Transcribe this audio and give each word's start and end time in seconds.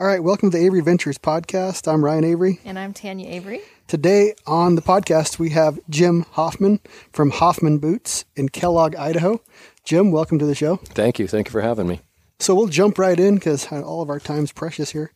All 0.00 0.08
right, 0.08 0.20
welcome 0.20 0.50
to 0.50 0.58
the 0.58 0.64
Avery 0.64 0.80
Ventures 0.80 1.18
podcast. 1.18 1.86
I'm 1.86 2.04
Ryan 2.04 2.24
Avery. 2.24 2.58
And 2.64 2.80
I'm 2.80 2.92
Tanya 2.92 3.28
Avery. 3.28 3.60
Today 3.86 4.34
on 4.44 4.74
the 4.74 4.82
podcast, 4.82 5.38
we 5.38 5.50
have 5.50 5.78
Jim 5.88 6.26
Hoffman 6.32 6.80
from 7.12 7.30
Hoffman 7.30 7.78
Boots 7.78 8.24
in 8.34 8.48
Kellogg, 8.48 8.96
Idaho. 8.96 9.40
Jim, 9.84 10.10
welcome 10.10 10.40
to 10.40 10.46
the 10.46 10.54
show. 10.56 10.78
Thank 10.78 11.20
you. 11.20 11.28
Thank 11.28 11.46
you 11.46 11.52
for 11.52 11.60
having 11.60 11.86
me. 11.86 12.00
So 12.40 12.56
we'll 12.56 12.66
jump 12.66 12.98
right 12.98 13.20
in 13.20 13.36
because 13.36 13.70
all 13.70 14.02
of 14.02 14.10
our 14.10 14.18
time's 14.18 14.50
precious 14.50 14.90
here. 14.90 15.12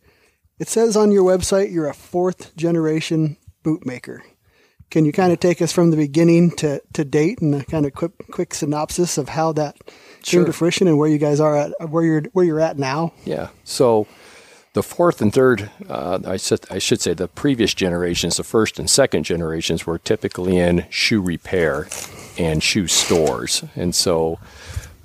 It 0.60 0.68
says 0.68 0.96
on 0.96 1.10
your 1.10 1.24
website 1.24 1.72
you're 1.72 1.88
a 1.88 1.94
fourth 1.94 2.54
generation 2.54 3.36
boot 3.64 3.84
maker. 3.84 4.22
Can 4.90 5.04
you 5.04 5.10
kind 5.12 5.32
of 5.32 5.40
take 5.40 5.60
us 5.60 5.72
from 5.72 5.90
the 5.90 5.96
beginning 5.96 6.52
to, 6.52 6.80
to 6.92 7.04
date 7.04 7.40
and 7.40 7.52
a 7.52 7.64
kind 7.64 7.84
of 7.84 7.94
quick 7.94 8.12
quick 8.30 8.54
synopsis 8.54 9.18
of 9.18 9.30
how 9.30 9.52
that 9.54 9.76
came 10.22 10.44
to 10.44 10.52
fruition 10.52 10.86
and 10.86 10.98
where 10.98 11.08
you 11.08 11.18
guys 11.18 11.40
are 11.40 11.56
at 11.56 11.90
where 11.90 12.04
you're 12.04 12.22
where 12.32 12.44
you're 12.44 12.60
at 12.60 12.78
now? 12.78 13.12
Yeah. 13.24 13.48
So 13.64 14.06
the 14.72 14.82
fourth 14.82 15.20
and 15.20 15.32
third, 15.32 15.70
uh, 15.88 16.20
I, 16.24 16.36
should, 16.36 16.60
I 16.70 16.78
should 16.78 17.00
say, 17.00 17.14
the 17.14 17.28
previous 17.28 17.74
generations, 17.74 18.36
the 18.36 18.44
first 18.44 18.78
and 18.78 18.88
second 18.88 19.24
generations, 19.24 19.86
were 19.86 19.98
typically 19.98 20.58
in 20.58 20.86
shoe 20.90 21.20
repair 21.20 21.88
and 22.38 22.62
shoe 22.62 22.86
stores. 22.86 23.64
And 23.74 23.94
so 23.94 24.38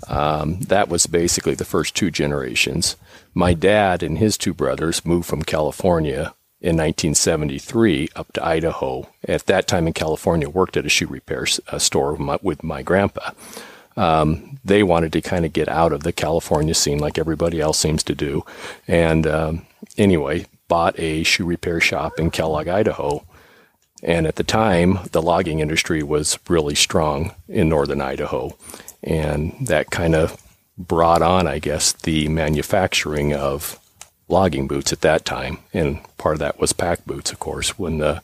um, 0.08 0.60
that 0.62 0.90
was 0.90 1.08
basically 1.08 1.56
the 1.56 1.66
first 1.66 1.96
two 1.96 2.12
generations. 2.12 2.96
My 3.34 3.54
dad 3.54 4.04
and 4.04 4.18
his 4.18 4.38
two 4.38 4.54
brothers 4.54 5.06
moved 5.06 5.28
from 5.28 5.44
California 5.44 6.34
in 6.62 6.78
1973 6.78 8.10
up 8.16 8.32
to 8.34 8.46
Idaho. 8.46 9.10
At 9.28 9.48
that 9.48 9.68
time 9.68 9.88
in 9.88 9.94
California, 9.94 10.50
worked 10.50 10.78
at 10.78 10.86
a 10.86 10.90
shoe 10.90 11.08
repair 11.08 11.46
uh, 11.68 11.80
store 11.80 12.12
with 12.12 12.20
my, 12.20 12.40
with 12.42 12.64
my 12.64 12.84
grandpa. 12.84 13.32
Um, 13.96 14.60
they 14.64 14.84
wanted 14.84 15.14
to 15.14 15.22
kind 15.22 15.46
of 15.46 15.54
get 15.54 15.68
out 15.68 15.94
of 15.94 16.04
the 16.04 16.14
California 16.14 16.74
scene 16.74 17.00
like 17.00 17.18
everybody 17.18 17.60
else 17.60 17.78
seems 17.78 18.04
to 18.04 18.16
do. 18.16 18.46
And 18.88 19.28
um, 19.28 19.66
anyway, 19.98 20.46
bought 20.68 20.98
a 21.00 21.24
shoe 21.24 21.46
repair 21.46 21.80
shop 21.80 22.14
in 22.18 22.32
Kellogg, 22.32 22.68
Idaho. 22.68 23.26
And 24.02 24.28
at 24.28 24.36
the 24.36 24.44
time, 24.44 25.00
the 25.12 25.22
logging 25.22 25.60
industry 25.60 26.04
was 26.04 26.38
really 26.50 26.76
strong 26.76 27.34
in 27.48 27.70
northern 27.70 28.02
Idaho. 28.02 28.58
And 29.02 29.56
that 29.68 29.92
kind 29.92 30.16
of 30.16 30.42
brought 30.78 31.22
on, 31.22 31.48
I 31.48 31.60
guess, 31.60 31.92
the 31.94 32.28
manufacturing 32.28 33.34
of 33.34 33.80
logging 34.28 34.68
boots 34.68 34.92
at 34.92 35.02
that 35.02 35.26
time. 35.26 35.60
And 35.74 36.00
part 36.18 36.36
of 36.36 36.40
that 36.40 36.60
was 36.60 36.74
pack 36.74 37.06
boots, 37.06 37.32
of 37.32 37.40
course, 37.40 37.78
when 37.78 38.00
the 38.00 38.22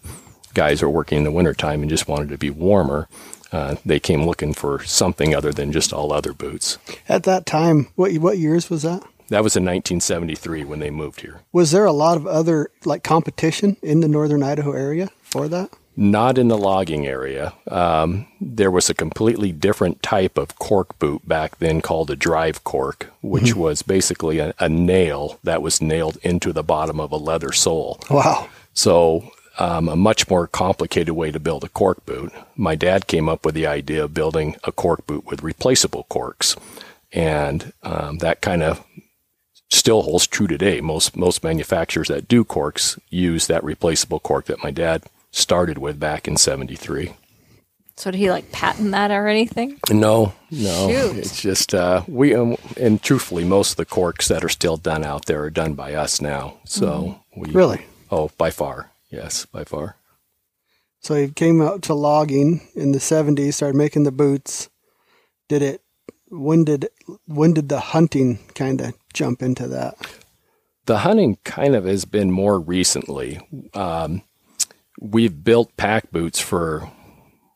guys 0.53 0.81
were 0.81 0.89
working 0.89 1.19
in 1.19 1.23
the 1.23 1.31
wintertime 1.31 1.81
and 1.81 1.89
just 1.89 2.07
wanted 2.07 2.29
to 2.29 2.37
be 2.37 2.49
warmer. 2.49 3.07
Uh, 3.51 3.75
they 3.85 3.99
came 3.99 4.25
looking 4.25 4.53
for 4.53 4.83
something 4.83 5.33
other 5.33 5.51
than 5.51 5.71
just 5.71 5.91
all 5.91 6.13
other 6.13 6.33
boots. 6.33 6.77
At 7.07 7.23
that 7.23 7.45
time, 7.45 7.87
what 7.95 8.13
what 8.17 8.37
years 8.37 8.69
was 8.69 8.83
that? 8.83 9.03
That 9.29 9.43
was 9.43 9.55
in 9.55 9.63
1973 9.63 10.63
when 10.63 10.79
they 10.79 10.89
moved 10.89 11.21
here. 11.21 11.41
Was 11.51 11.71
there 11.71 11.85
a 11.85 11.91
lot 11.91 12.17
of 12.17 12.25
other 12.25 12.71
like 12.83 13.03
competition 13.03 13.77
in 13.81 14.01
the 14.01 14.07
northern 14.07 14.43
Idaho 14.43 14.71
area 14.71 15.09
for 15.21 15.47
that? 15.47 15.71
Not 15.95 16.37
in 16.37 16.47
the 16.47 16.57
logging 16.57 17.05
area. 17.05 17.53
Um, 17.67 18.25
there 18.39 18.71
was 18.71 18.89
a 18.89 18.93
completely 18.93 19.51
different 19.51 20.01
type 20.01 20.37
of 20.37 20.57
cork 20.57 20.97
boot 20.97 21.27
back 21.27 21.57
then 21.57 21.81
called 21.81 22.09
a 22.09 22.15
drive 22.15 22.63
cork, 22.63 23.11
which 23.21 23.53
was 23.53 23.81
basically 23.81 24.39
a, 24.39 24.53
a 24.59 24.69
nail 24.69 25.39
that 25.43 25.61
was 25.61 25.81
nailed 25.81 26.17
into 26.23 26.53
the 26.53 26.63
bottom 26.63 26.99
of 27.01 27.11
a 27.11 27.17
leather 27.17 27.51
sole. 27.51 27.99
Wow. 28.09 28.47
So, 28.73 29.29
um, 29.59 29.89
a 29.89 29.95
much 29.95 30.29
more 30.29 30.47
complicated 30.47 31.13
way 31.15 31.31
to 31.31 31.39
build 31.39 31.63
a 31.63 31.69
cork 31.69 32.05
boot. 32.05 32.31
My 32.55 32.75
dad 32.75 33.07
came 33.07 33.27
up 33.29 33.45
with 33.45 33.53
the 33.55 33.67
idea 33.67 34.03
of 34.03 34.13
building 34.13 34.55
a 34.63 34.71
cork 34.71 35.05
boot 35.05 35.25
with 35.25 35.43
replaceable 35.43 36.05
corks, 36.09 36.55
and 37.11 37.73
um, 37.83 38.17
that 38.19 38.41
kind 38.41 38.63
of 38.63 38.83
still 39.69 40.01
holds 40.01 40.25
true 40.27 40.47
today. 40.47 40.81
Most 40.81 41.15
most 41.15 41.43
manufacturers 41.43 42.07
that 42.07 42.27
do 42.27 42.43
corks 42.43 42.97
use 43.09 43.47
that 43.47 43.63
replaceable 43.63 44.19
cork 44.19 44.45
that 44.45 44.63
my 44.63 44.71
dad 44.71 45.03
started 45.31 45.77
with 45.77 45.99
back 45.99 46.27
in 46.27 46.37
'73. 46.37 47.13
So 47.97 48.11
did 48.11 48.17
he 48.17 48.31
like 48.31 48.53
patent 48.53 48.91
that 48.91 49.11
or 49.11 49.27
anything? 49.27 49.77
No, 49.91 50.31
no, 50.51 50.87
Shoot. 50.89 51.17
it's 51.17 51.41
just 51.41 51.75
uh, 51.75 52.03
we 52.07 52.33
um, 52.33 52.55
and 52.77 53.03
truthfully, 53.03 53.43
most 53.43 53.71
of 53.71 53.77
the 53.77 53.85
corks 53.85 54.29
that 54.29 54.41
are 54.41 54.49
still 54.49 54.77
done 54.77 55.03
out 55.03 55.25
there 55.25 55.43
are 55.43 55.49
done 55.49 55.73
by 55.73 55.95
us 55.95 56.21
now. 56.21 56.55
So 56.63 57.19
we 57.35 57.51
Really? 57.51 57.85
oh 58.09 58.31
by 58.37 58.51
far 58.51 58.89
yes 59.09 59.45
by 59.45 59.63
far. 59.63 59.95
So 61.01 61.15
he 61.15 61.29
came 61.29 61.61
out 61.61 61.81
to 61.83 61.93
logging 61.93 62.67
in 62.75 62.91
the 62.91 62.99
70s, 62.99 63.53
started 63.53 63.77
making 63.77 64.03
the 64.03 64.11
boots. 64.11 64.69
Did 65.47 65.61
it 65.61 65.81
when 66.27 66.63
did 66.63 66.89
when 67.25 67.53
did 67.53 67.69
the 67.69 67.79
hunting 67.79 68.39
kind 68.53 68.81
of 68.81 68.93
jump 69.13 69.41
into 69.41 69.67
that? 69.67 69.95
The 70.85 70.99
hunting 70.99 71.37
kind 71.43 71.75
of 71.75 71.85
has 71.85 72.05
been 72.05 72.31
more 72.31 72.59
recently. 72.59 73.39
Um, 73.73 74.23
we've 74.99 75.43
built 75.43 75.75
pack 75.77 76.11
boots 76.11 76.39
for 76.39 76.91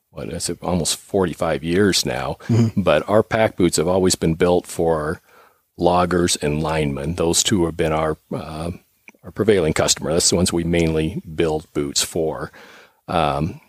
what 0.10 0.30
is 0.30 0.48
it, 0.48 0.60
almost 0.62 0.98
45 0.98 1.64
years 1.64 2.06
now, 2.06 2.38
but 2.78 3.08
our 3.10 3.24
pack 3.24 3.56
boots 3.56 3.78
have 3.78 3.88
always 3.88 4.14
been 4.16 4.36
built 4.36 4.68
for 4.68 5.22
loggers 5.76 6.36
and 6.36 6.62
linemen. 6.62 7.16
Those 7.16 7.42
two 7.42 7.66
have 7.66 7.76
been 7.76 7.92
our 7.92 8.18
uh, 8.32 8.72
our 9.24 9.32
prevailing 9.32 9.74
customer. 9.74 10.12
That's 10.12 10.30
the 10.30 10.36
ones 10.36 10.52
we 10.52 10.64
mainly 10.64 11.22
build 11.36 11.72
boots 11.74 12.02
for. 12.02 12.52
Um, 13.08 13.62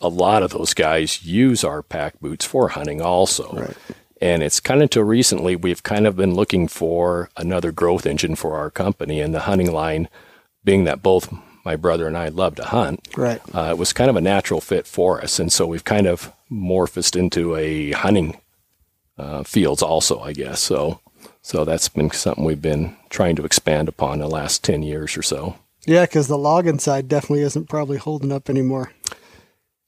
a 0.00 0.08
lot 0.08 0.42
of 0.42 0.50
those 0.50 0.74
guys 0.74 1.24
use 1.24 1.64
our 1.64 1.82
pack 1.82 2.20
boots 2.20 2.44
for 2.44 2.68
hunting 2.68 3.00
also. 3.00 3.52
Right. 3.52 3.76
And 4.20 4.42
it's 4.42 4.60
kind 4.60 4.80
of 4.80 4.84
until 4.84 5.04
recently 5.04 5.56
we've 5.56 5.82
kind 5.82 6.06
of 6.06 6.16
been 6.16 6.34
looking 6.34 6.68
for 6.68 7.30
another 7.36 7.72
growth 7.72 8.04
engine 8.04 8.34
for 8.34 8.56
our 8.56 8.70
company 8.70 9.20
and 9.20 9.32
the 9.32 9.40
hunting 9.40 9.72
line 9.72 10.08
being 10.64 10.84
that 10.84 11.02
both 11.02 11.32
my 11.64 11.76
brother 11.76 12.06
and 12.06 12.16
I 12.16 12.28
love 12.28 12.56
to 12.56 12.64
hunt. 12.64 13.06
Right. 13.16 13.40
Uh, 13.54 13.68
it 13.70 13.78
was 13.78 13.92
kind 13.92 14.10
of 14.10 14.16
a 14.16 14.20
natural 14.20 14.60
fit 14.60 14.86
for 14.86 15.20
us. 15.20 15.38
And 15.38 15.52
so 15.52 15.66
we've 15.66 15.84
kind 15.84 16.06
of 16.06 16.32
morphed 16.50 17.16
into 17.16 17.54
a 17.56 17.92
hunting 17.92 18.40
uh, 19.16 19.42
fields 19.42 19.82
also, 19.82 20.20
I 20.20 20.32
guess. 20.32 20.60
So, 20.60 21.00
so 21.48 21.64
that's 21.64 21.88
been 21.88 22.10
something 22.10 22.44
we've 22.44 22.60
been 22.60 22.94
trying 23.08 23.34
to 23.34 23.44
expand 23.46 23.88
upon 23.88 24.18
the 24.18 24.28
last 24.28 24.62
10 24.62 24.82
years 24.82 25.16
or 25.16 25.22
so. 25.22 25.56
Yeah, 25.86 26.02
because 26.02 26.28
the 26.28 26.36
logging 26.36 26.78
side 26.78 27.08
definitely 27.08 27.40
isn't 27.40 27.70
probably 27.70 27.96
holding 27.96 28.30
up 28.30 28.50
anymore. 28.50 28.92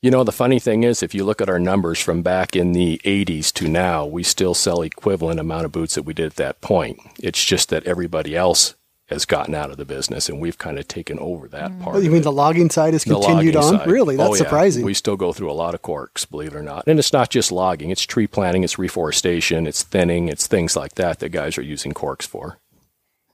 You 0.00 0.10
know, 0.10 0.24
the 0.24 0.32
funny 0.32 0.58
thing 0.58 0.84
is, 0.84 1.02
if 1.02 1.14
you 1.14 1.22
look 1.22 1.42
at 1.42 1.50
our 1.50 1.58
numbers 1.58 2.00
from 2.00 2.22
back 2.22 2.56
in 2.56 2.72
the 2.72 2.98
80s 3.04 3.52
to 3.52 3.68
now, 3.68 4.06
we 4.06 4.22
still 4.22 4.54
sell 4.54 4.80
equivalent 4.80 5.38
amount 5.38 5.66
of 5.66 5.72
boots 5.72 5.96
that 5.96 6.04
we 6.04 6.14
did 6.14 6.24
at 6.24 6.36
that 6.36 6.62
point. 6.62 6.98
It's 7.22 7.44
just 7.44 7.68
that 7.68 7.84
everybody 7.84 8.34
else 8.34 8.74
has 9.10 9.24
gotten 9.26 9.54
out 9.54 9.70
of 9.70 9.76
the 9.76 9.84
business 9.84 10.28
and 10.28 10.40
we've 10.40 10.56
kind 10.56 10.78
of 10.78 10.88
taken 10.88 11.18
over 11.18 11.48
that 11.48 11.70
mm. 11.72 11.82
part. 11.82 11.96
Oh, 11.96 11.98
you 11.98 12.10
mean 12.10 12.20
it. 12.20 12.24
the 12.24 12.32
logging 12.32 12.70
side 12.70 12.94
has 12.94 13.04
The 13.04 13.14
continued 13.14 13.56
on? 13.56 13.78
side. 13.78 13.86
Really? 13.90 14.16
That's 14.16 14.30
Oh, 14.30 14.34
yeah. 14.34 14.38
surprising. 14.38 14.84
We 14.84 14.94
still 14.94 15.16
go 15.16 15.32
through 15.32 15.50
a 15.50 15.52
lot 15.52 15.74
of 15.74 15.82
corks, 15.82 16.24
believe 16.24 16.54
it 16.54 16.56
or 16.56 16.62
not. 16.62 16.84
And 16.86 16.98
it's 16.98 17.12
not 17.12 17.28
just 17.30 17.52
logging, 17.52 17.90
it's 17.90 18.02
tree 18.02 18.26
planting, 18.26 18.64
it's 18.64 18.78
reforestation, 18.78 19.66
it's 19.66 19.82
thinning, 19.82 20.28
it's 20.28 20.46
things 20.46 20.76
like 20.76 20.94
that 20.94 21.18
that 21.18 21.28
guys 21.30 21.58
are 21.58 21.62
using 21.62 21.92
corks 21.92 22.26
for. 22.26 22.58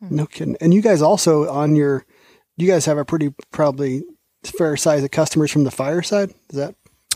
Hmm. 0.00 0.16
no 0.16 0.26
kidding. 0.26 0.56
And 0.60 0.74
you 0.74 0.82
guys 0.82 1.00
also 1.02 1.48
on 1.48 1.76
your, 1.76 2.04
you 2.56 2.66
guys 2.66 2.86
have 2.86 2.98
a 2.98 3.04
pretty 3.04 3.34
probably 3.52 4.02
fair 4.44 4.76
size 4.76 5.04
of 5.04 5.10
customers 5.10 5.50
from 5.50 5.64
the 5.64 5.70
fire 5.70 6.02
side. 6.02 6.30
Is 6.50 6.56
that 6.56 6.74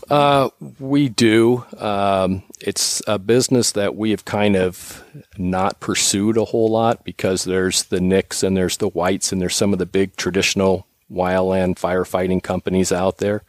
Uh, 0.09 0.49
we 0.79 1.09
do. 1.09 1.65
Um, 1.77 2.43
it's 2.59 3.01
a 3.07 3.17
business 3.19 3.71
that 3.73 3.95
we 3.95 4.11
have 4.11 4.25
kind 4.25 4.55
of 4.55 5.03
not 5.37 5.79
pursued 5.79 6.37
a 6.37 6.45
whole 6.45 6.69
lot 6.69 7.03
because 7.03 7.43
there's 7.43 7.83
the 7.83 8.01
Nicks 8.01 8.43
and 8.43 8.55
there's 8.55 8.77
the 8.77 8.89
Whites 8.89 9.31
and 9.31 9.41
there's 9.41 9.55
some 9.55 9.73
of 9.73 9.79
the 9.79 9.85
big 9.85 10.15
traditional 10.15 10.87
wildland 11.11 11.75
firefighting 11.75 12.41
companies 12.41 12.91
out 12.91 13.17
there. 13.17 13.43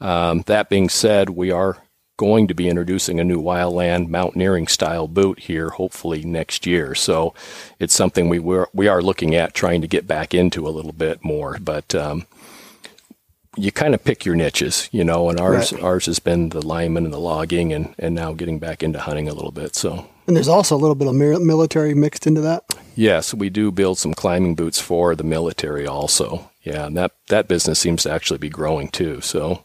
Um, 0.00 0.42
that 0.46 0.68
being 0.68 0.88
said, 0.88 1.30
we 1.30 1.50
are 1.50 1.78
going 2.16 2.46
to 2.48 2.54
be 2.54 2.68
introducing 2.68 3.18
a 3.18 3.24
new 3.24 3.40
wildland 3.40 4.08
mountaineering 4.08 4.68
style 4.68 5.08
boot 5.08 5.40
here, 5.40 5.70
hopefully 5.70 6.22
next 6.22 6.66
year. 6.66 6.94
So 6.94 7.34
it's 7.78 7.94
something 7.94 8.28
we 8.28 8.38
were 8.38 8.68
we 8.74 8.88
are 8.88 9.00
looking 9.02 9.34
at 9.34 9.54
trying 9.54 9.80
to 9.80 9.88
get 9.88 10.06
back 10.06 10.34
into 10.34 10.66
a 10.66 10.70
little 10.70 10.92
bit 10.92 11.24
more, 11.24 11.58
but. 11.60 11.94
Um, 11.94 12.26
you 13.56 13.72
kind 13.72 13.94
of 13.94 14.04
pick 14.04 14.24
your 14.24 14.36
niches, 14.36 14.88
you 14.92 15.04
know, 15.04 15.28
and 15.28 15.40
ours 15.40 15.72
Right. 15.72 15.82
ours 15.82 16.06
has 16.06 16.18
been 16.20 16.50
the 16.50 16.64
lineman 16.64 17.04
and 17.04 17.12
the 17.14 17.18
logging, 17.20 17.72
and 17.72 17.94
and 17.98 18.14
now 18.14 18.32
getting 18.32 18.58
back 18.58 18.82
into 18.82 18.98
hunting 19.00 19.28
a 19.28 19.34
little 19.34 19.52
bit. 19.52 19.74
So 19.74 20.06
And 20.26 20.36
there's 20.36 20.48
also 20.48 20.76
a 20.76 20.78
little 20.78 20.94
bit 20.94 21.08
of 21.08 21.14
military 21.14 21.94
mixed 21.94 22.26
into 22.26 22.40
that. 22.42 22.62
yes, 22.94 23.34
we 23.34 23.50
do 23.50 23.70
build 23.72 23.98
some 23.98 24.14
climbing 24.14 24.54
boots 24.54 24.80
for 24.80 25.14
the 25.16 25.24
military 25.24 25.86
also. 25.86 26.50
Yeah, 26.62 26.86
and 26.86 26.96
that 26.96 27.12
that 27.28 27.48
business 27.48 27.78
seems 27.78 28.02
to 28.04 28.10
actually 28.12 28.38
be 28.38 28.50
growing 28.50 28.88
too. 28.88 29.20
So 29.20 29.64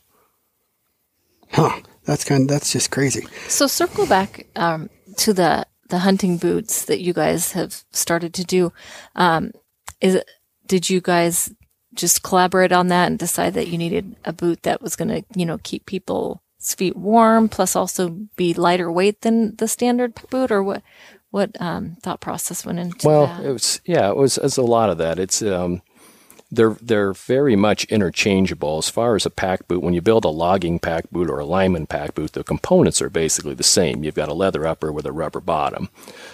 Huh. 1.52 1.82
That's 2.06 2.24
kind 2.24 2.44
of, 2.44 2.48
that's 2.50 2.72
just 2.72 2.92
crazy. 2.92 3.26
So 3.48 3.66
circle 3.68 4.06
back 4.06 4.46
um, 4.56 4.90
to 5.18 5.34
the 5.34 5.66
the 5.90 6.00
hunting 6.00 6.38
boots 6.38 6.86
that 6.86 7.02
you 7.02 7.14
guys 7.14 7.52
have 7.54 7.84
started 7.92 8.34
to 8.36 8.44
do. 8.44 8.74
Um, 9.16 9.52
is 10.02 10.16
it, 10.16 10.30
did 10.68 10.90
you 10.90 11.02
guys 11.02 11.52
just 11.96 12.24
collaborate 12.24 12.72
on 12.72 12.88
that 12.90 13.08
and 13.08 13.18
decide 13.20 13.54
that 13.56 13.68
you 13.68 13.78
needed 13.78 14.16
a 14.26 14.34
boot 14.34 14.64
that 14.64 14.82
was 14.82 14.96
going 14.96 15.10
to 15.10 15.24
you 15.36 15.46
know 15.46 15.60
keep 15.64 15.86
people's 15.86 16.40
feet 16.78 16.96
warm, 16.96 17.48
plus 17.50 17.76
also 17.76 18.10
be 18.36 18.54
lighter 18.54 18.92
weight 18.92 19.22
than 19.22 19.56
the 19.58 19.68
standard 19.68 20.14
boot, 20.30 20.52
or 20.52 20.64
what? 20.64 20.84
what 21.32 21.52
um, 21.62 21.98
thought 22.02 22.22
process 22.22 22.66
went 22.66 22.80
into 22.80 23.06
Well, 23.06 23.28
that? 23.28 23.44
it 23.44 23.52
was 23.52 23.82
yeah, 23.86 24.10
it 24.10 24.16
was, 24.16 24.38
it 24.38 24.44
was 24.44 24.58
a 24.58 24.62
lot 24.62 24.90
of 24.90 24.98
that. 25.00 25.20
It's 25.20 25.42
um, 25.42 25.82
they're 26.56 26.78
they're 26.82 27.14
very 27.14 27.56
much 27.56 27.86
interchangeable 27.86 28.78
as 28.78 28.90
far 28.90 29.16
as 29.16 29.26
a 29.26 29.30
pack 29.30 29.68
boot. 29.68 29.84
When 29.84 29.94
you 29.94 30.02
build 30.02 30.26
a 30.26 30.30
logging 30.30 30.80
pack 30.80 31.10
boot 31.12 31.30
or 31.30 31.40
a 31.40 31.46
lineman 31.46 31.86
pack 31.86 32.16
boot, 32.16 32.34
the 32.34 32.44
components 32.44 33.02
are 33.02 33.10
basically 33.10 33.54
the 33.54 33.64
same. 33.64 34.04
You've 34.04 34.16
got 34.16 34.30
a 34.30 34.34
leather 34.34 34.66
upper 34.66 34.92
with 34.92 35.06
a 35.06 35.12
rubber 35.12 35.40
bottom, 35.40 35.90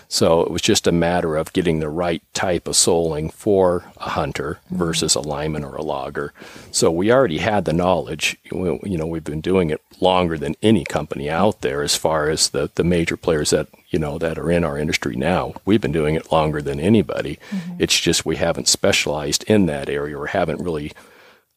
so 0.08 0.42
it 0.42 0.52
was 0.52 0.62
just 0.62 0.88
a 0.88 0.92
matter 0.92 1.36
of 1.36 1.54
getting 1.54 1.80
the 1.80 1.90
right 1.90 2.24
type 2.34 2.68
of 2.68 2.76
soling 2.76 3.30
for 3.30 3.86
a 3.98 4.10
hunter 4.10 4.60
versus 4.70 5.16
a 5.16 5.22
lineman 5.22 5.64
or 5.64 5.76
a 5.76 5.84
logger. 5.84 6.34
So 6.72 6.92
we 6.92 7.12
already 7.12 7.40
had 7.40 7.66
the 7.66 7.74
knowledge. 7.74 8.38
You 8.52 8.80
know, 8.84 9.08
we've 9.08 9.24
been 9.24 9.42
doing 9.42 9.70
it 9.70 9.82
longer 10.00 10.38
than 10.38 10.56
any 10.62 10.84
company 10.84 11.30
out 11.30 11.62
there 11.62 11.82
as 11.82 11.96
far 11.96 12.30
as 12.30 12.50
the 12.50 12.70
the 12.76 12.84
major 12.84 13.18
players 13.18 13.52
that 13.52 13.68
you 13.92 14.00
know 14.00 14.18
that 14.18 14.40
are 14.40 14.50
in 14.50 14.64
our 14.64 14.78
industry 14.78 15.16
now. 15.16 15.54
We've 15.66 15.82
been 15.82 15.92
doing 15.92 16.16
it 16.16 16.32
longer 16.32 16.62
than 16.62 16.80
anybody. 16.80 17.38
It's 17.78 18.00
just 18.00 18.26
we 18.26 18.38
haven't 18.38 18.68
specialized 18.68 19.44
in 19.44 19.68
that 19.68 19.90
area 19.90 20.18
or 20.18 20.28
haven't 20.28 20.62
really 20.62 20.94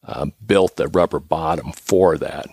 uh, 0.05 0.27
built 0.45 0.75
the 0.75 0.87
rubber 0.87 1.19
bottom 1.19 1.71
for 1.71 2.17
that. 2.17 2.45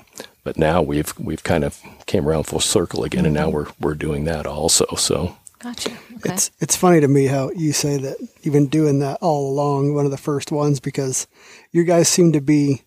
But 0.45 0.57
now 0.57 0.83
we've 0.83 1.13
we've 1.19 1.45
kind 1.45 1.65
of 1.65 1.81
came 2.07 2.27
around 2.27 2.45
full 2.45 2.61
circle 2.61 3.05
again, 3.05 3.27
and 3.27 3.35
now 3.35 3.51
we're 3.51 3.67
we're 3.79 3.95
doing 3.95 4.25
that 4.25 4.47
also. 4.47 4.87
So 4.97 5.37
gotcha. 5.59 5.91
Okay. 6.17 6.33
It's 6.33 6.51
it's 6.61 6.77
funny 6.77 7.01
to 7.01 7.09
me 7.09 7.27
how 7.27 7.51
you 7.51 7.73
say 7.73 7.97
that 7.99 8.17
you've 8.43 8.55
been 8.55 8.69
doing 8.69 9.01
that 9.01 9.19
all 9.21 9.51
along, 9.51 9.95
one 9.95 10.05
of 10.05 10.11
the 10.11 10.17
first 10.17 10.51
ones, 10.51 10.81
because 10.81 11.27
you 11.71 11.85
guys 11.85 12.09
seem 12.09 12.33
to 12.33 12.41
be 12.41 12.83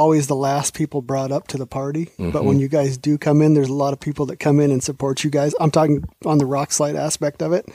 always 0.00 0.28
the 0.28 0.36
last 0.36 0.72
people 0.72 1.02
brought 1.02 1.30
up 1.30 1.46
to 1.48 1.58
the 1.58 1.66
party. 1.66 2.08
But 2.18 2.44
when 2.44 2.54
mm-hmm. 2.54 2.60
you 2.62 2.68
guys 2.68 2.96
do 2.96 3.18
come 3.18 3.42
in, 3.42 3.52
there's 3.52 3.68
a 3.68 3.74
lot 3.74 3.92
of 3.92 4.00
people 4.00 4.24
that 4.26 4.38
come 4.38 4.58
in 4.58 4.70
and 4.70 4.82
support 4.82 5.22
you 5.24 5.30
guys. 5.30 5.54
I'm 5.60 5.70
talking 5.70 6.02
on 6.24 6.38
the 6.38 6.46
Rokslide 6.46 6.96
aspect 6.96 7.42
of 7.42 7.52
it. 7.52 7.66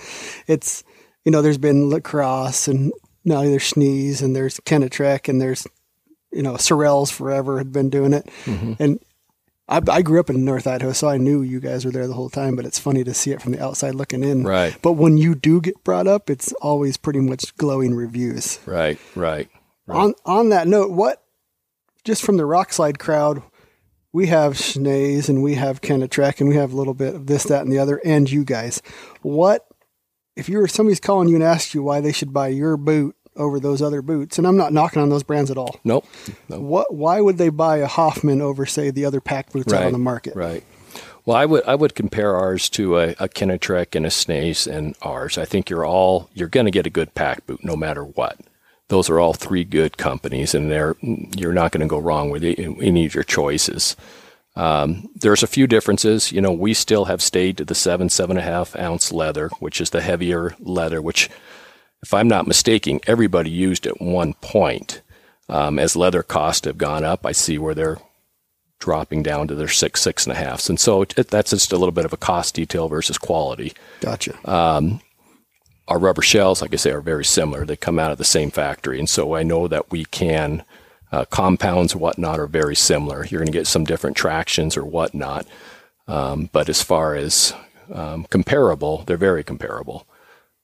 It's 0.47 0.83
you 1.23 1.31
know, 1.31 1.41
there's 1.41 1.59
been 1.59 1.89
LaCrosse 1.89 2.67
and 2.67 2.91
now 3.23 3.41
there's 3.41 3.71
Schnees 3.71 4.21
and 4.23 4.35
there's 4.35 4.59
Kenetrek 4.61 5.29
and 5.29 5.39
there's 5.39 5.67
you 6.31 6.41
know, 6.41 6.53
Sorels 6.53 7.11
forever 7.11 7.57
had 7.59 7.71
been 7.71 7.89
doing 7.89 8.13
it. 8.13 8.25
Mm-hmm. 8.43 8.73
And 8.79 8.99
I, 9.69 9.81
I 9.89 10.01
grew 10.01 10.19
up 10.19 10.29
in 10.29 10.43
North 10.43 10.67
Idaho, 10.67 10.91
so 10.91 11.07
I 11.07 11.17
knew 11.17 11.41
you 11.41 11.59
guys 11.59 11.85
were 11.85 11.91
there 11.91 12.07
the 12.07 12.13
whole 12.13 12.29
time. 12.29 12.55
But 12.55 12.65
it's 12.65 12.79
funny 12.79 13.03
to 13.03 13.13
see 13.13 13.31
it 13.31 13.41
from 13.41 13.53
the 13.53 13.63
outside 13.63 13.95
looking 13.95 14.23
in. 14.23 14.43
Right. 14.43 14.75
But 14.81 14.93
when 14.93 15.17
you 15.17 15.35
do 15.35 15.61
get 15.61 15.83
brought 15.83 16.07
up, 16.07 16.29
it's 16.29 16.51
always 16.53 16.97
pretty 16.97 17.21
much 17.21 17.55
glowing 17.57 17.93
reviews. 17.93 18.59
right, 18.65 18.99
right. 19.15 19.47
On 19.87 20.15
on 20.25 20.49
that 20.49 20.67
note, 20.67 20.91
what 20.91 21.24
just 22.05 22.23
from 22.23 22.37
the 22.37 22.43
Rokslide 22.43 22.99
crowd, 22.99 23.43
we 24.13 24.27
have 24.27 24.53
Schnees 24.53 25.27
and 25.27 25.43
we 25.43 25.55
have 25.55 25.81
Kenetrek 25.81 26.39
and 26.39 26.47
we 26.47 26.55
have 26.55 26.71
a 26.71 26.75
little 26.77 26.93
bit 26.93 27.15
of 27.15 27.27
this, 27.27 27.43
that, 27.43 27.63
and 27.63 27.71
the 27.71 27.79
other, 27.79 27.99
and 28.05 28.31
you 28.31 28.45
guys. 28.45 28.81
What 29.21 29.67
if 30.37 30.47
you 30.47 30.59
were 30.59 30.67
somebody's 30.69 31.01
calling 31.01 31.27
you 31.27 31.35
and 31.35 31.43
asked 31.43 31.73
you 31.73 31.83
why 31.83 31.99
they 31.99 32.13
should 32.13 32.31
buy 32.31 32.47
your 32.49 32.77
boot 32.77 33.15
over 33.35 33.59
those 33.59 33.81
other 33.81 34.01
boots? 34.01 34.37
And 34.37 34.47
I'm 34.47 34.55
not 34.55 34.71
knocking 34.71 35.01
on 35.01 35.09
those 35.09 35.23
brands 35.23 35.51
at 35.51 35.57
all. 35.57 35.81
Nope. 35.83 36.05
nope. 36.47 36.61
What? 36.61 36.93
Why 36.93 37.19
would 37.19 37.37
they 37.37 37.49
buy 37.49 37.77
a 37.77 37.87
Hoffman 37.87 38.41
over, 38.41 38.65
say, 38.65 38.89
the 38.89 39.05
other 39.05 39.19
pack 39.19 39.51
boots 39.51 39.73
out 39.73 39.83
on 39.83 39.91
the 39.91 39.97
market? 39.97 40.35
Right. 40.35 40.63
Well, 41.25 41.35
I 41.35 41.45
would 41.45 41.63
I 41.65 41.73
would 41.75 41.95
compare 41.95 42.35
ours 42.35 42.69
to 42.71 42.99
a, 42.99 43.09
a 43.19 43.27
Kenetrek 43.27 43.95
and 43.95 44.05
a 44.05 44.09
Schnees 44.09 44.71
and 44.71 44.95
ours. 45.01 45.37
I 45.37 45.45
think 45.45 45.69
you're 45.69 45.85
all 45.85 46.29
you're 46.33 46.47
going 46.47 46.67
to 46.67 46.71
get 46.71 46.85
a 46.85 46.91
good 46.91 47.15
pack 47.15 47.45
boot 47.47 47.63
no 47.63 47.75
matter 47.75 48.03
what. 48.03 48.39
Those 48.89 49.09
are 49.09 49.19
all 49.19 49.33
three 49.33 49.63
good 49.63 49.97
companies, 49.97 50.53
and 50.53 50.71
they're 50.71 50.95
you're 51.01 51.53
not 51.53 51.71
going 51.71 51.81
to 51.81 51.87
go 51.87 51.97
wrong 51.99 52.29
with 52.29 52.43
any 52.43 53.05
of 53.05 53.15
your 53.15 53.23
choices. 53.23 53.95
Um, 54.55 55.09
there's 55.15 55.43
a 55.43 55.47
few 55.47 55.67
differences. 55.67 56.31
You 56.31 56.39
know, 56.39 56.51
we 56.51 56.73
still 56.73 57.05
have 57.05 57.21
stayed 57.21 57.57
to 57.57 57.65
the 57.65 57.75
seven 57.75 58.09
seven 58.09 58.37
and 58.37 58.47
a 58.47 58.49
half 58.49 58.75
ounce 58.75 59.11
leather, 59.11 59.49
which 59.59 59.81
is 59.81 59.89
the 59.89 60.01
heavier 60.01 60.55
leather. 60.59 61.01
Which, 61.01 61.29
if 62.03 62.13
I'm 62.13 62.27
not 62.27 62.47
mistaken, 62.47 62.99
everybody 63.07 63.49
used 63.49 63.87
at 63.87 64.01
one 64.01 64.33
point. 64.35 65.01
Um, 65.47 65.77
as 65.77 65.95
leather 65.95 66.23
costs 66.23 66.65
have 66.65 66.77
gone 66.77 67.03
up, 67.03 67.25
I 67.25 67.31
see 67.31 67.57
where 67.57 67.75
they're 67.75 67.99
dropping 68.79 69.23
down 69.23 69.47
to 69.47 69.55
their 69.55 69.67
six, 69.67 70.01
six 70.01 70.25
and 70.25 70.35
a 70.35 70.39
halfs. 70.39 70.69
And 70.69 70.79
so 70.79 71.03
it, 71.03 71.15
that's 71.15 71.51
just 71.51 71.71
a 71.71 71.77
little 71.77 71.91
bit 71.91 72.05
of 72.05 72.13
a 72.13 72.17
cost 72.17 72.55
detail 72.55 72.87
versus 72.87 73.17
quality. 73.17 73.73
Gotcha. 74.01 74.37
Our 75.87 75.99
rubber 75.99 76.21
shells, 76.21 76.61
like 76.61 76.73
I 76.73 76.77
say, 76.77 76.91
are 76.91 77.01
very 77.01 77.25
similar. 77.25 77.65
They 77.65 77.75
come 77.75 77.99
out 77.99 78.11
of 78.11 78.17
the 78.17 78.23
same 78.23 78.49
factory. 78.49 78.97
And 78.97 79.09
so 79.09 79.35
I 79.35 79.43
know 79.43 79.67
that 79.67 79.91
we 79.91 80.05
can, 80.05 80.63
uh, 81.11 81.25
compounds 81.25 81.93
and 81.93 82.01
whatnot 82.01 82.39
are 82.39 82.47
very 82.47 82.75
similar. 82.75 83.25
You're 83.25 83.39
going 83.39 83.51
to 83.51 83.59
get 83.59 83.67
some 83.67 83.83
different 83.83 84.17
tractions 84.17 84.75
or 84.75 84.83
whatnot. 84.83 85.45
Um, 86.07 86.49
but 86.51 86.69
as 86.69 86.81
far 86.81 87.15
as 87.15 87.53
um, 87.93 88.25
comparable, 88.25 89.03
they're 89.05 89.17
very 89.17 89.43
comparable. 89.43 90.07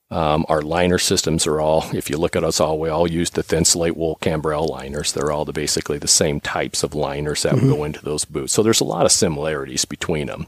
Um, 0.10 0.46
our 0.50 0.62
liner 0.62 0.98
systems 0.98 1.48
are 1.48 1.62
all, 1.62 1.86
if 1.94 2.10
you 2.10 2.18
look 2.18 2.36
at 2.36 2.44
us 2.44 2.60
all, 2.60 2.78
we 2.78 2.90
all 2.90 3.08
use 3.08 3.30
the 3.30 3.44
Thinsulate 3.44 3.96
wool 3.96 4.18
Cambrelle 4.22 4.68
liners. 4.68 5.14
They're 5.14 5.32
all 5.32 5.46
the, 5.46 5.54
basically 5.54 6.00
the 6.00 6.08
same 6.08 6.42
types 6.42 6.84
of 6.84 6.94
liners 6.94 7.44
that 7.44 7.56
go 7.56 7.86
into 7.86 8.04
those 8.04 8.26
boots. 8.26 8.52
So 8.52 8.62
there's 8.62 8.82
a 8.82 8.86
lot 8.86 9.06
of 9.06 9.14
similarities 9.14 9.86
between 9.86 10.28
them. 10.28 10.48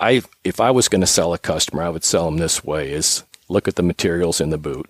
I, 0.00 0.22
if 0.44 0.60
I 0.60 0.70
was 0.70 0.88
going 0.88 1.02
to 1.02 1.06
sell 1.06 1.34
a 1.34 1.38
customer, 1.38 1.82
I 1.82 1.90
would 1.90 2.04
sell 2.04 2.24
them 2.24 2.38
this 2.38 2.64
way: 2.64 2.92
is 2.92 3.24
look 3.48 3.68
at 3.68 3.76
the 3.76 3.82
materials 3.82 4.40
in 4.40 4.50
the 4.50 4.58
boot. 4.58 4.88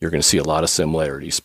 You're 0.00 0.10
going 0.10 0.22
to 0.22 0.28
see 0.28 0.38
a 0.38 0.44
lot 0.44 0.64
of 0.64 0.70
similarities. 0.70 1.42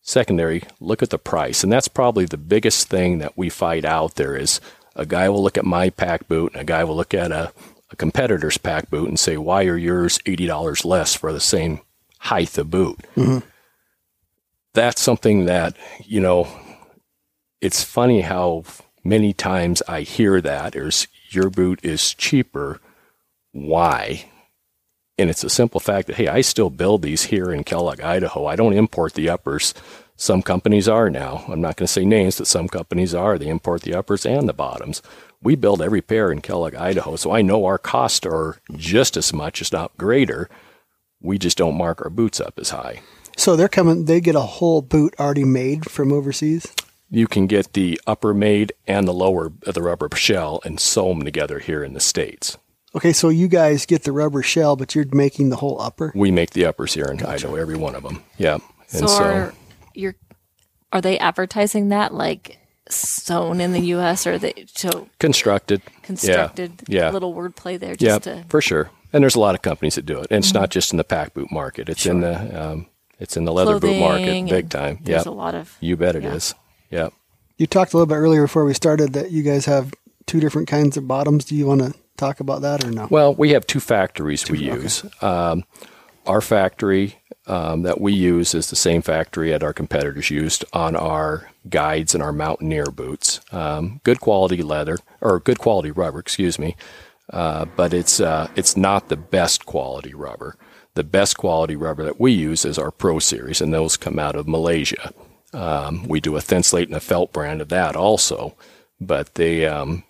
Secondary, 0.00 0.64
look 0.80 1.02
at 1.02 1.10
the 1.10 1.18
price, 1.18 1.62
and 1.62 1.72
that's 1.72 1.88
probably 1.88 2.24
the 2.24 2.38
biggest 2.38 2.88
thing 2.88 3.18
that 3.18 3.36
we 3.36 3.50
fight 3.50 3.84
out 3.84 4.14
there. 4.14 4.36
Is 4.36 4.60
a 4.96 5.04
guy 5.04 5.28
will 5.28 5.42
look 5.42 5.58
at 5.58 5.64
my 5.64 5.90
pack 5.90 6.28
boot, 6.28 6.52
and 6.52 6.62
a 6.62 6.64
guy 6.64 6.82
will 6.84 6.96
look 6.96 7.12
at 7.14 7.30
a 7.30 7.52
a 7.90 7.96
competitor's 7.96 8.58
pack 8.58 8.90
boot 8.90 9.08
and 9.08 9.18
say, 9.18 9.36
why 9.36 9.64
are 9.64 9.76
yours 9.76 10.18
$80 10.18 10.84
less 10.84 11.14
for 11.14 11.32
the 11.32 11.40
same 11.40 11.80
height 12.18 12.56
of 12.58 12.70
boot? 12.70 12.98
Mm-hmm. 13.16 13.46
That's 14.74 15.00
something 15.00 15.46
that, 15.46 15.76
you 16.04 16.20
know, 16.20 16.48
it's 17.60 17.82
funny 17.82 18.20
how 18.20 18.64
many 19.02 19.32
times 19.32 19.82
I 19.88 20.02
hear 20.02 20.40
that 20.40 20.76
is 20.76 21.08
your 21.30 21.50
boot 21.50 21.80
is 21.82 22.14
cheaper. 22.14 22.80
Why? 23.52 24.30
And 25.18 25.28
it's 25.28 25.42
a 25.42 25.50
simple 25.50 25.80
fact 25.80 26.06
that, 26.06 26.16
hey, 26.16 26.28
I 26.28 26.42
still 26.42 26.70
build 26.70 27.02
these 27.02 27.24
here 27.24 27.50
in 27.50 27.64
Kellogg, 27.64 28.00
Idaho. 28.00 28.46
I 28.46 28.54
don't 28.54 28.72
import 28.72 29.14
the 29.14 29.28
uppers. 29.28 29.74
Some 30.14 30.42
companies 30.42 30.88
are 30.88 31.10
now. 31.10 31.44
I'm 31.48 31.60
not 31.60 31.76
going 31.76 31.86
to 31.86 31.92
say 31.92 32.04
names, 32.04 32.38
but 32.38 32.46
some 32.46 32.68
companies 32.68 33.14
are. 33.14 33.38
They 33.38 33.48
import 33.48 33.82
the 33.82 33.94
uppers 33.94 34.24
and 34.24 34.48
the 34.48 34.52
bottoms. 34.52 35.02
We 35.42 35.56
build 35.56 35.82
every 35.82 36.02
pair 36.02 36.32
in 36.32 36.40
Kellogg, 36.40 36.74
Idaho, 36.74 37.16
so 37.16 37.32
I 37.32 37.42
know 37.42 37.64
our 37.64 37.78
costs 37.78 38.26
are 38.26 38.58
just 38.76 39.16
as 39.16 39.32
much, 39.32 39.60
if 39.60 39.72
not 39.72 39.96
greater. 39.96 40.48
We 41.20 41.38
just 41.38 41.58
don't 41.58 41.78
mark 41.78 42.00
our 42.02 42.10
boots 42.10 42.40
up 42.40 42.58
as 42.58 42.70
high. 42.70 43.02
So 43.36 43.54
they're 43.54 43.68
coming. 43.68 44.06
They 44.06 44.20
get 44.20 44.34
a 44.34 44.40
whole 44.40 44.82
boot 44.82 45.14
already 45.18 45.44
made 45.44 45.88
from 45.90 46.12
overseas. 46.12 46.74
You 47.10 47.28
can 47.28 47.46
get 47.46 47.72
the 47.72 48.00
upper 48.06 48.34
made 48.34 48.72
and 48.86 49.06
the 49.06 49.14
lower, 49.14 49.52
the 49.60 49.82
rubber 49.82 50.08
shell, 50.16 50.60
and 50.64 50.80
sew 50.80 51.08
them 51.08 51.22
together 51.22 51.60
here 51.60 51.84
in 51.84 51.94
the 51.94 52.00
States. 52.00 52.58
Okay, 52.94 53.12
so 53.12 53.28
you 53.28 53.48
guys 53.48 53.84
get 53.86 54.04
the 54.04 54.12
rubber 54.12 54.42
shell, 54.42 54.74
but 54.76 54.94
you're 54.94 55.04
making 55.12 55.50
the 55.50 55.56
whole 55.56 55.80
upper. 55.80 56.10
We 56.14 56.30
make 56.30 56.50
the 56.50 56.64
uppers 56.64 56.94
here 56.94 57.04
in 57.06 57.22
Idaho, 57.24 57.54
every 57.54 57.76
one 57.76 57.94
of 57.94 58.02
them. 58.02 58.22
Yeah. 58.38 58.58
And 58.92 59.08
so, 59.08 59.22
are 59.22 59.54
you're 59.94 60.14
are 60.92 61.00
they 61.02 61.18
advertising 61.18 61.90
that 61.90 62.14
like 62.14 62.58
sewn 62.88 63.60
in 63.60 63.72
the 63.72 63.80
U.S. 63.80 64.26
or 64.26 64.34
are 64.34 64.38
they 64.38 64.64
so 64.74 65.08
constructed. 65.18 65.82
constructed? 66.02 66.82
Yeah. 66.88 67.10
little 67.10 67.34
wordplay 67.34 67.78
there. 67.78 67.90
Yeah, 67.98 68.12
Just 68.18 68.22
to 68.24 68.44
for 68.48 68.62
sure. 68.62 68.90
And 69.12 69.22
there's 69.22 69.34
a 69.36 69.40
lot 69.40 69.54
of 69.54 69.62
companies 69.62 69.94
that 69.96 70.06
do 70.06 70.18
it. 70.20 70.28
And 70.30 70.42
it's 70.44 70.54
not 70.54 70.70
just 70.70 70.92
in 70.92 70.96
the 70.96 71.04
pack 71.04 71.34
boot 71.34 71.50
market. 71.52 71.88
It's 71.90 72.06
in 72.06 72.20
the 72.20 72.62
um, 72.70 72.86
it's 73.18 73.36
in 73.36 73.44
the 73.44 73.52
leather 73.52 73.78
boot 73.78 73.98
market 74.00 74.46
big 74.48 74.64
and 74.64 74.70
time. 74.70 74.98
There's 75.02 75.26
Yeah. 75.26 75.30
a 75.30 75.34
lot 75.34 75.54
of 75.54 75.76
You 75.80 75.96
bet 75.96 76.16
it 76.16 76.22
yeah. 76.22 76.34
is. 76.34 76.54
Yeah. 76.90 77.08
You 77.58 77.66
talked 77.66 77.92
a 77.92 77.96
little 77.96 78.06
bit 78.06 78.14
earlier 78.14 78.42
before 78.42 78.64
we 78.64 78.72
started 78.72 79.12
that 79.14 79.30
you 79.32 79.42
guys 79.42 79.66
have 79.66 79.92
two 80.28 80.40
different 80.40 80.68
kinds 80.68 80.96
of 80.96 81.08
bottoms. 81.08 81.44
Do 81.44 81.56
you 81.56 81.66
want 81.66 81.80
to 81.80 81.94
talk 82.16 82.38
about 82.40 82.62
that 82.62 82.84
or 82.84 82.90
no? 82.90 83.08
Well, 83.10 83.34
we 83.34 83.50
have 83.50 83.66
two 83.66 83.80
factories 83.80 84.48
we 84.48 84.58
use. 84.58 85.04
Um, 85.22 85.64
our 86.26 86.40
factory 86.40 87.16
um, 87.46 87.82
that 87.82 88.00
we 88.00 88.12
use 88.12 88.54
is 88.54 88.68
the 88.68 88.76
same 88.76 89.00
factory 89.00 89.50
that 89.50 89.62
our 89.62 89.72
competitors 89.72 90.30
used 90.30 90.64
on 90.72 90.94
our 90.94 91.50
guides 91.68 92.14
and 92.14 92.22
our 92.22 92.32
mountaineer 92.32 92.86
boots. 92.86 93.40
Um, 93.50 94.00
good 94.04 94.20
quality 94.20 94.62
leather 94.62 94.98
or 95.20 95.40
good 95.40 95.58
quality 95.58 95.90
rubber, 95.90 96.18
excuse 96.18 96.58
me, 96.58 96.76
uh, 97.32 97.64
but 97.76 97.94
it's 97.94 98.20
uh, 98.20 98.48
it's 98.54 98.76
not 98.76 99.08
the 99.08 99.16
best 99.16 99.64
quality 99.64 100.14
rubber. 100.14 100.56
The 100.94 101.04
best 101.04 101.38
quality 101.38 101.76
rubber 101.76 102.04
that 102.04 102.20
we 102.20 102.32
use 102.32 102.64
is 102.64 102.78
our 102.78 102.90
Pro 102.90 103.18
Series, 103.18 103.60
and 103.60 103.72
those 103.72 103.96
come 103.96 104.18
out 104.18 104.36
of 104.36 104.48
Malaysia. 104.48 105.12
Um, 105.54 106.06
we 106.06 106.20
do 106.20 106.36
a 106.36 106.40
Thinsulate 106.40 106.88
and 106.88 106.96
a 106.96 107.00
felt 107.00 107.32
brand 107.32 107.62
of 107.62 107.68
that 107.70 107.96
also, 107.96 108.54
but 109.00 109.36
they 109.36 109.64
um, 109.64 110.04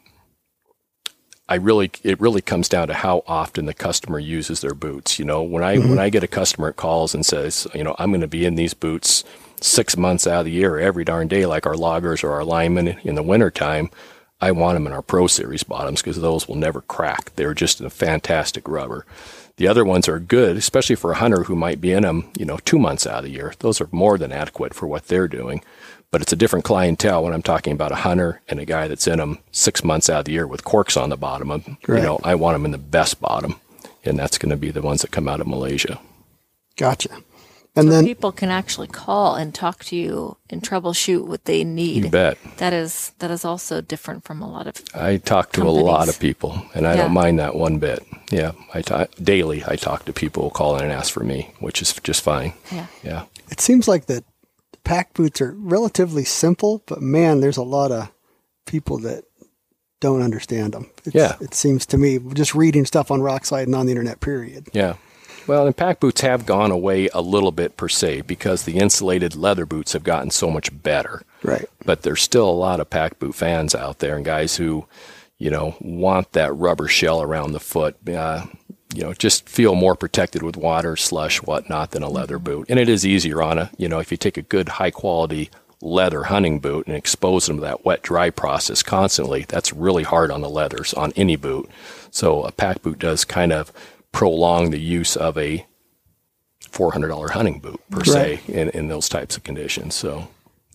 I 1.48 1.54
really 1.56 1.90
it 2.02 2.20
really 2.20 2.42
comes 2.42 2.68
down 2.68 2.88
to 2.88 2.94
how 2.94 3.22
often 3.26 3.66
the 3.66 3.74
customer 3.74 4.18
uses 4.18 4.60
their 4.60 4.74
boots. 4.74 5.18
You 5.18 5.24
know, 5.24 5.42
when 5.42 5.64
I 5.64 5.76
mm-hmm. 5.76 5.90
when 5.90 5.98
I 5.98 6.10
get 6.10 6.22
a 6.22 6.28
customer 6.28 6.68
that 6.68 6.76
calls 6.76 7.14
and 7.14 7.24
says, 7.24 7.66
you 7.74 7.84
know, 7.84 7.96
I'm 7.98 8.10
going 8.10 8.20
to 8.20 8.28
be 8.28 8.44
in 8.44 8.54
these 8.54 8.74
boots 8.74 9.24
six 9.60 9.96
months 9.96 10.26
out 10.26 10.40
of 10.40 10.44
the 10.44 10.52
year 10.52 10.78
every 10.78 11.04
darn 11.04 11.28
day, 11.28 11.46
like 11.46 11.66
our 11.66 11.76
loggers 11.76 12.22
or 12.22 12.32
our 12.32 12.44
linemen 12.44 12.88
in 13.02 13.14
the 13.14 13.22
wintertime, 13.22 13.90
I 14.40 14.52
want 14.52 14.76
them 14.76 14.86
in 14.86 14.92
our 14.92 15.02
Pro 15.02 15.26
Series 15.26 15.64
bottoms 15.64 16.00
because 16.00 16.20
those 16.20 16.46
will 16.46 16.54
never 16.54 16.82
crack. 16.82 17.32
They're 17.34 17.54
just 17.54 17.80
a 17.80 17.90
fantastic 17.90 18.68
rubber. 18.68 19.04
The 19.56 19.66
other 19.66 19.84
ones 19.84 20.08
are 20.08 20.20
good, 20.20 20.56
especially 20.56 20.94
for 20.94 21.10
a 21.10 21.16
hunter 21.16 21.44
who 21.44 21.56
might 21.56 21.80
be 21.80 21.90
in 21.90 22.04
them, 22.04 22.30
you 22.38 22.44
know, 22.44 22.58
two 22.58 22.78
months 22.78 23.06
out 23.06 23.18
of 23.18 23.24
the 23.24 23.30
year. 23.30 23.54
Those 23.58 23.80
are 23.80 23.88
more 23.90 24.16
than 24.16 24.30
adequate 24.30 24.74
for 24.74 24.86
what 24.86 25.08
they're 25.08 25.26
doing. 25.26 25.62
But 26.10 26.22
it's 26.22 26.32
a 26.32 26.36
different 26.36 26.64
clientele 26.64 27.22
when 27.24 27.34
I'm 27.34 27.42
talking 27.42 27.72
about 27.74 27.92
a 27.92 27.96
hunter 27.96 28.40
and 28.48 28.58
a 28.58 28.64
guy 28.64 28.88
that's 28.88 29.06
in 29.06 29.18
them 29.18 29.38
six 29.52 29.84
months 29.84 30.08
out 30.08 30.20
of 30.20 30.24
the 30.24 30.32
year 30.32 30.46
with 30.46 30.64
corks 30.64 30.96
on 30.96 31.10
the 31.10 31.16
bottom 31.18 31.50
of. 31.50 31.66
You 31.68 31.76
Right. 31.86 32.02
know, 32.02 32.18
I 32.24 32.34
want 32.34 32.54
them 32.54 32.64
in 32.64 32.70
the 32.70 32.78
best 32.78 33.20
bottom, 33.20 33.56
and 34.04 34.18
that's 34.18 34.38
going 34.38 34.50
to 34.50 34.56
be 34.56 34.70
the 34.70 34.80
ones 34.82 35.02
that 35.02 35.10
come 35.10 35.28
out 35.28 35.40
of 35.40 35.46
Malaysia. 35.46 36.00
Gotcha. 36.76 37.10
And 37.76 37.88
So 37.88 37.90
then 37.90 38.06
people 38.06 38.32
can 38.32 38.48
actually 38.50 38.88
call 38.88 39.36
and 39.36 39.54
talk 39.54 39.84
to 39.84 39.96
you 39.96 40.36
and 40.50 40.62
troubleshoot 40.62 41.26
what 41.26 41.44
they 41.44 41.62
need. 41.62 42.04
You 42.04 42.10
bet. 42.10 42.38
That 42.56 42.72
is 42.72 43.12
that 43.18 43.30
is 43.30 43.44
also 43.44 43.80
different 43.82 44.24
from 44.24 44.40
a 44.42 44.50
lot 44.50 44.66
of 44.66 44.82
I 44.94 45.18
talk 45.18 45.52
to 45.52 45.62
a 45.62 45.70
lot 45.70 46.08
of 46.08 46.18
people, 46.18 46.62
and 46.74 46.86
I 46.88 46.94
Yeah. 46.94 47.02
don't 47.02 47.12
mind 47.12 47.38
that 47.38 47.54
one 47.54 47.78
bit. 47.78 48.02
Yeah, 48.32 48.52
I 48.74 48.80
talk, 48.82 49.10
daily. 49.22 49.62
I 49.68 49.76
talk 49.76 50.06
to 50.06 50.12
people 50.12 50.42
who 50.44 50.50
call 50.50 50.76
in 50.76 50.84
and 50.84 50.92
ask 50.92 51.12
for 51.12 51.22
me, 51.22 51.50
which 51.60 51.80
is 51.82 51.92
just 52.02 52.22
fine. 52.22 52.54
yeah. 52.72 52.86
Yeah, 53.04 53.22
it 53.50 53.60
seems 53.60 53.86
like 53.86 54.06
the 54.06 54.24
pack 54.88 55.14
boots 55.14 55.40
are 55.40 55.52
relatively 55.56 56.24
simple, 56.24 56.82
but 56.86 57.00
man, 57.02 57.40
there's 57.40 57.56
a 57.56 57.62
lot 57.62 57.92
of 57.92 58.10
people 58.66 58.98
that 58.98 59.24
don't 60.00 60.22
understand 60.22 60.72
them. 60.74 60.90
It's, 61.04 61.14
Yeah. 61.14 61.36
It 61.40 61.54
seems 61.54 61.84
to 61.86 61.98
me, 61.98 62.18
just 62.34 62.54
reading 62.54 62.84
stuff 62.84 63.10
on 63.10 63.20
Rokslide 63.20 63.64
and 63.64 63.74
on 63.74 63.86
the 63.86 63.92
internet, 63.92 64.20
period. 64.20 64.68
yeah. 64.72 64.94
Well, 65.46 65.66
and 65.66 65.74
pack 65.74 65.98
boots 65.98 66.20
have 66.20 66.44
gone 66.44 66.70
away 66.70 67.08
a 67.14 67.22
little 67.22 67.52
bit 67.52 67.78
per 67.78 67.88
se 67.88 68.20
because 68.22 68.64
the 68.64 68.76
insulated 68.76 69.34
leather 69.34 69.64
boots 69.64 69.94
have 69.94 70.04
gotten 70.04 70.30
so 70.30 70.50
much 70.50 70.68
better. 70.82 71.22
Right. 71.42 71.64
But 71.86 72.02
there's 72.02 72.20
still 72.22 72.48
a 72.48 72.52
lot 72.52 72.80
of 72.80 72.90
pack 72.90 73.18
boot 73.18 73.34
fans 73.34 73.74
out 73.74 74.00
there 74.00 74.16
and 74.16 74.26
guys 74.26 74.56
who, 74.56 74.86
you 75.38 75.50
know, 75.50 75.74
want 75.80 76.32
that 76.32 76.54
rubber 76.54 76.86
shell 76.86 77.22
around 77.22 77.52
the 77.52 77.60
foot. 77.60 77.96
Uh, 78.06 78.44
you 78.94 79.02
know, 79.02 79.12
just 79.12 79.48
feel 79.48 79.74
more 79.74 79.94
protected 79.94 80.42
with 80.42 80.56
water, 80.56 80.96
slush, 80.96 81.42
whatnot 81.42 81.90
than 81.90 82.02
a 82.02 82.08
leather 82.08 82.36
mm-hmm. 82.36 82.44
boot. 82.44 82.66
And 82.70 82.78
it 82.78 82.88
is 82.88 83.06
easier 83.06 83.42
on 83.42 83.58
a, 83.58 83.70
you 83.76 83.88
know, 83.88 83.98
if 83.98 84.10
you 84.10 84.16
take 84.16 84.36
a 84.36 84.42
good 84.42 84.68
high 84.68 84.90
quality 84.90 85.50
leather 85.80 86.24
hunting 86.24 86.58
boot 86.58 86.86
and 86.86 86.96
expose 86.96 87.46
them 87.46 87.56
to 87.56 87.62
that 87.62 87.84
wet 87.84 88.02
dry 88.02 88.30
process 88.30 88.82
constantly, 88.82 89.44
that's 89.48 89.72
really 89.72 90.02
hard 90.02 90.30
on 90.30 90.40
the 90.40 90.50
leathers 90.50 90.94
on 90.94 91.12
any 91.16 91.36
boot. 91.36 91.68
So 92.10 92.42
a 92.42 92.52
pack 92.52 92.82
boot 92.82 92.98
does 92.98 93.24
kind 93.24 93.52
of 93.52 93.72
prolong 94.12 94.70
the 94.70 94.80
use 94.80 95.16
of 95.16 95.36
a 95.38 95.66
$400 96.62 97.30
hunting 97.30 97.60
boot 97.60 97.80
per 97.90 98.04
se 98.04 98.40
in, 98.48 98.70
in 98.70 98.88
those 98.88 99.08
types 99.08 99.36
of 99.36 99.44
conditions. 99.44 99.94
So 99.94 100.28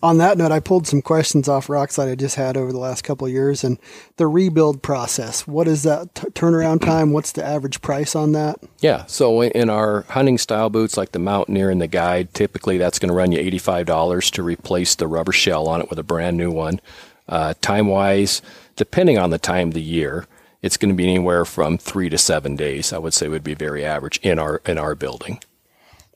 On 0.04 0.18
that 0.18 0.36
note, 0.36 0.52
I 0.52 0.60
pulled 0.60 0.86
some 0.86 1.00
questions 1.00 1.48
off 1.48 1.68
Rokslide 1.68 2.12
I 2.12 2.14
just 2.14 2.36
had 2.36 2.58
over 2.58 2.72
the 2.72 2.78
last 2.78 3.04
couple 3.04 3.26
of 3.26 3.32
years, 3.32 3.64
and 3.64 3.78
the 4.18 4.26
rebuild 4.26 4.82
process. 4.82 5.46
What 5.46 5.66
is 5.66 5.82
that 5.84 6.14
t- 6.14 6.28
turnaround 6.28 6.82
time? 6.82 7.12
What's 7.12 7.32
the 7.32 7.42
average 7.42 7.80
price 7.80 8.14
on 8.14 8.32
that? 8.32 8.60
Yeah. 8.80 9.06
So 9.06 9.40
in 9.40 9.70
our 9.70 10.02
hunting 10.02 10.36
style 10.36 10.68
boots, 10.68 10.98
like 10.98 11.12
the 11.12 11.18
Mountaineer 11.18 11.70
and 11.70 11.80
the 11.80 11.86
Guide, 11.86 12.34
typically 12.34 12.76
that's 12.76 12.98
going 12.98 13.08
to 13.08 13.14
run 13.14 13.32
you 13.32 13.38
eighty-five 13.38 13.86
dollars 13.86 14.30
to 14.32 14.42
replace 14.42 14.94
the 14.94 15.06
rubber 15.06 15.32
shell 15.32 15.66
on 15.68 15.80
it 15.80 15.88
with 15.88 15.98
a 15.98 16.02
brand 16.04 16.36
new 16.36 16.50
one. 16.50 16.82
Uh, 17.26 17.54
time 17.62 17.86
wise, 17.86 18.42
depending 18.76 19.16
on 19.18 19.30
the 19.30 19.38
time 19.38 19.68
of 19.68 19.74
the 19.74 19.80
year, 19.80 20.26
it's 20.60 20.76
going 20.76 20.90
to 20.90 20.94
be 20.94 21.04
anywhere 21.04 21.46
from 21.46 21.78
three 21.78 22.10
to 22.10 22.18
seven 22.18 22.56
days. 22.56 22.92
I 22.92 22.98
would 22.98 23.14
say 23.14 23.26
would 23.26 23.42
be 23.42 23.54
very 23.54 23.86
average 23.86 24.20
in 24.22 24.38
our 24.38 24.60
in 24.66 24.76
our 24.76 24.94
building. 24.94 25.40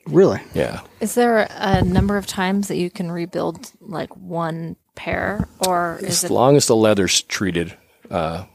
Really? 0.05 0.39
Yeah. 0.53 0.81
Is 1.01 1.15
there 1.15 1.47
a 1.51 1.81
number 1.83 2.17
of 2.17 2.25
times 2.27 2.67
that 2.67 2.77
you 2.77 2.89
can 2.89 3.11
rebuild 3.11 3.71
like 3.79 4.15
one 4.15 4.75
pair, 4.95 5.47
or 5.67 5.97
is 6.01 6.23
As 6.23 6.23
it? 6.25 6.31
long 6.31 6.55
as 6.57 6.65
the 6.67 6.75
leather's 6.75 7.21
treated 7.21 7.77
uh, 8.09 8.45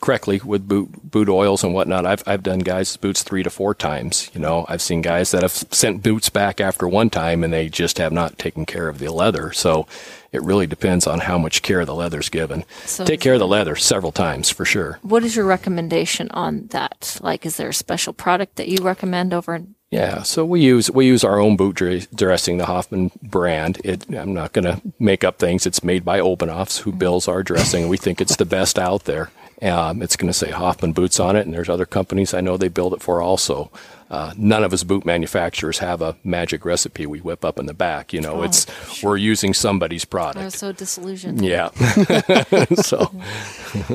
correctly 0.00 0.40
with 0.44 0.66
boot 0.66 0.88
boot 1.10 1.28
oils 1.28 1.62
and 1.62 1.74
whatnot, 1.74 2.06
I've 2.06 2.22
I've 2.26 2.42
done 2.42 2.60
guys' 2.60 2.96
boots 2.96 3.22
three 3.22 3.42
to 3.42 3.50
four 3.50 3.74
times. 3.74 4.30
You 4.32 4.40
know, 4.40 4.64
I've 4.68 4.80
seen 4.82 5.02
guys 5.02 5.30
that 5.32 5.42
have 5.42 5.52
sent 5.52 6.02
boots 6.02 6.30
back 6.30 6.60
after 6.60 6.88
one 6.88 7.10
time 7.10 7.44
and 7.44 7.52
they 7.52 7.68
just 7.68 7.98
have 7.98 8.12
not 8.12 8.38
taken 8.38 8.64
care 8.64 8.88
of 8.88 8.98
the 8.98 9.12
leather. 9.12 9.52
So 9.52 9.86
it 10.32 10.42
really 10.42 10.66
depends 10.66 11.06
on 11.06 11.20
how 11.20 11.38
much 11.38 11.62
care 11.62 11.84
the 11.84 11.94
leather's 11.94 12.28
given. 12.28 12.64
So 12.84 13.04
Take 13.04 13.20
care 13.20 13.34
of 13.34 13.40
the 13.40 13.46
leather 13.46 13.76
several 13.76 14.12
times 14.12 14.50
for 14.50 14.64
sure. 14.64 14.98
What 15.02 15.24
is 15.24 15.36
your 15.36 15.46
recommendation 15.46 16.30
on 16.32 16.66
that? 16.68 17.18
Like, 17.22 17.44
is 17.46 17.56
there 17.56 17.68
a 17.70 17.74
special 17.74 18.12
product 18.12 18.56
that 18.56 18.68
you 18.68 18.78
recommend 18.82 19.32
over? 19.34 19.62
Yeah, 19.90 20.22
so 20.22 20.44
we 20.44 20.60
use 20.60 20.90
we 20.90 21.06
use 21.06 21.24
our 21.24 21.40
own 21.40 21.56
boot 21.56 21.76
dressing, 22.14 22.58
the 22.58 22.66
Hoffman 22.66 23.10
brand. 23.22 23.80
It, 23.84 24.06
I'm 24.14 24.34
not 24.34 24.52
going 24.52 24.66
to 24.66 24.82
make 24.98 25.24
up 25.24 25.38
things. 25.38 25.66
It's 25.66 25.82
made 25.82 26.04
by 26.04 26.20
Obenauf's, 26.20 26.78
who 26.78 26.92
builds 26.92 27.26
our 27.26 27.42
dressing. 27.42 27.88
We 27.88 27.96
think 27.96 28.20
it's 28.20 28.36
the 28.36 28.44
best 28.44 28.78
out 28.78 29.04
there. 29.04 29.30
Um, 29.62 30.02
it's 30.02 30.14
going 30.14 30.28
to 30.28 30.34
say 30.34 30.50
Hoffman 30.50 30.92
boots 30.92 31.18
on 31.18 31.36
it, 31.36 31.46
and 31.46 31.54
there's 31.54 31.68
other 31.70 31.86
companies 31.86 32.32
I 32.34 32.40
know 32.40 32.56
they 32.56 32.68
build 32.68 32.92
it 32.92 33.02
for 33.02 33.20
also. 33.22 33.70
Uh, 34.10 34.32
none 34.38 34.64
of 34.64 34.72
us 34.72 34.84
boot 34.84 35.04
manufacturers 35.04 35.78
have 35.78 36.00
a 36.00 36.16
magic 36.24 36.64
recipe 36.64 37.04
we 37.04 37.20
whip 37.20 37.44
up 37.44 37.58
in 37.58 37.66
the 37.66 37.74
back. 37.74 38.12
You 38.12 38.20
know, 38.22 38.42
it's 38.42 38.66
we're 39.02 39.16
using 39.18 39.52
somebody's 39.52 40.04
I 40.04 40.06
was 40.06 40.08
product. 40.08 40.52
so 40.52 40.72
disillusioned. 40.72 41.44
Yeah. 41.44 41.70
so 42.76 43.10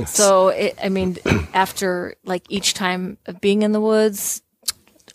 So, 0.06 0.50
it, 0.50 0.78
I 0.84 0.90
mean, 0.90 1.18
after 1.54 2.16
like 2.26 2.44
each 2.50 2.74
time 2.76 3.18
of 3.26 3.42
being 3.42 3.64
in 3.64 3.72
the 3.72 3.82
woods, 3.82 4.43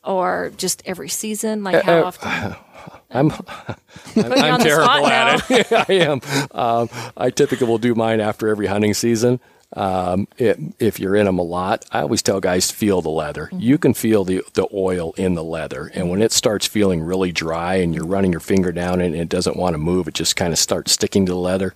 or 0.05 0.53
just 0.57 0.83
every 0.87 1.09
season, 1.09 1.65
like 1.65 1.83
how 1.85 1.99
Uh, 1.99 2.05
often? 2.05 2.57
I'm 3.11 3.31
I'm 4.17 4.61
spot 4.61 4.61
terrible 4.61 5.07
at 5.07 5.51
it. 5.51 5.73
I 5.89 5.93
am. 5.95 6.21
Um, 6.53 6.89
I 7.17 7.31
typically 7.31 7.67
will 7.67 7.79
do 7.79 7.95
mine 7.95 8.21
after 8.21 8.49
every 8.49 8.67
hunting 8.67 8.95
season. 8.95 9.41
Um, 9.75 10.29
it, 10.39 10.59
if 10.79 10.99
you're 10.99 11.15
in 11.15 11.27
them 11.27 11.39
a 11.39 11.43
lot, 11.43 11.85
I 11.93 12.01
always 12.01 12.23
tell 12.23 12.41
guys 12.41 12.69
to 12.69 12.75
feel 12.75 13.03
the 13.03 13.11
leather. 13.11 13.51
You 13.53 13.77
can 13.77 13.93
feel 13.93 14.25
the, 14.25 14.43
the 14.55 14.67
oil 14.73 15.13
in 15.19 15.35
the 15.35 15.45
leather. 15.45 15.91
And 15.95 16.09
when 16.09 16.23
it 16.23 16.33
starts 16.33 16.67
feeling 16.67 17.03
really 17.03 17.33
dry 17.33 17.75
and 17.77 17.95
you're 17.95 18.07
running 18.07 18.31
your 18.33 18.41
finger 18.41 18.73
down 18.73 19.01
and 19.03 19.15
it 19.15 19.29
doesn't 19.29 19.57
want 19.57 19.75
to 19.75 19.79
move, 19.79 20.09
it 20.09 20.15
just 20.15 20.37
kind 20.37 20.55
of 20.55 20.59
starts 20.59 20.93
sticking 20.93 21.27
to 21.27 21.33
the 21.33 21.39
leather, 21.39 21.75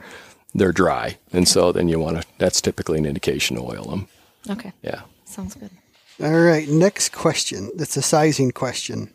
they're 0.54 0.72
dry. 0.72 1.18
And 1.34 1.46
so 1.46 1.70
then 1.70 1.88
you 1.88 1.98
want 1.98 2.22
to, 2.22 2.26
that's 2.38 2.62
typically 2.62 2.96
an 2.98 3.04
indication 3.04 3.56
to 3.56 3.62
oil 3.62 3.84
them. 3.84 4.08
Okay, 4.48 4.72
Yeah. 4.82 5.02
sounds 5.26 5.54
good. 5.54 5.70
All 6.21 6.40
right. 6.40 6.69
Next 6.69 7.12
question. 7.12 7.71
It's 7.78 7.97
a 7.97 8.02
sizing 8.02 8.50
question. 8.52 9.12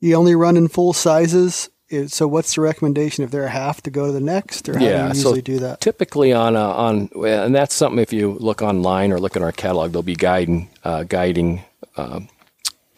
You 0.00 0.14
only 0.16 0.34
run 0.34 0.56
in 0.56 0.68
full 0.68 0.92
sizes. 0.92 1.70
So, 2.08 2.26
what's 2.26 2.54
the 2.54 2.60
recommendation 2.62 3.24
if 3.24 3.30
they're 3.30 3.44
a 3.44 3.50
half 3.50 3.82
to 3.82 3.90
go 3.90 4.06
to 4.06 4.12
the 4.12 4.20
next, 4.20 4.68
or 4.68 4.78
how 4.78 4.84
Yeah, 4.84 5.12
do 5.12 5.18
you 5.18 5.22
so 5.22 5.40
do 5.40 5.58
that? 5.60 5.80
typically 5.80 6.32
on 6.32 6.56
uh, 6.56 6.60
on 6.66 7.08
and 7.24 7.54
that's 7.54 7.74
something 7.74 8.00
if 8.00 8.12
you 8.12 8.32
look 8.40 8.62
online 8.62 9.12
or 9.12 9.20
look 9.20 9.36
in 9.36 9.42
our 9.42 9.52
catalog, 9.52 9.92
there'll 9.92 10.02
be 10.02 10.16
guiding 10.16 10.70
uh, 10.82 11.04
guiding 11.04 11.62
um, 11.96 12.28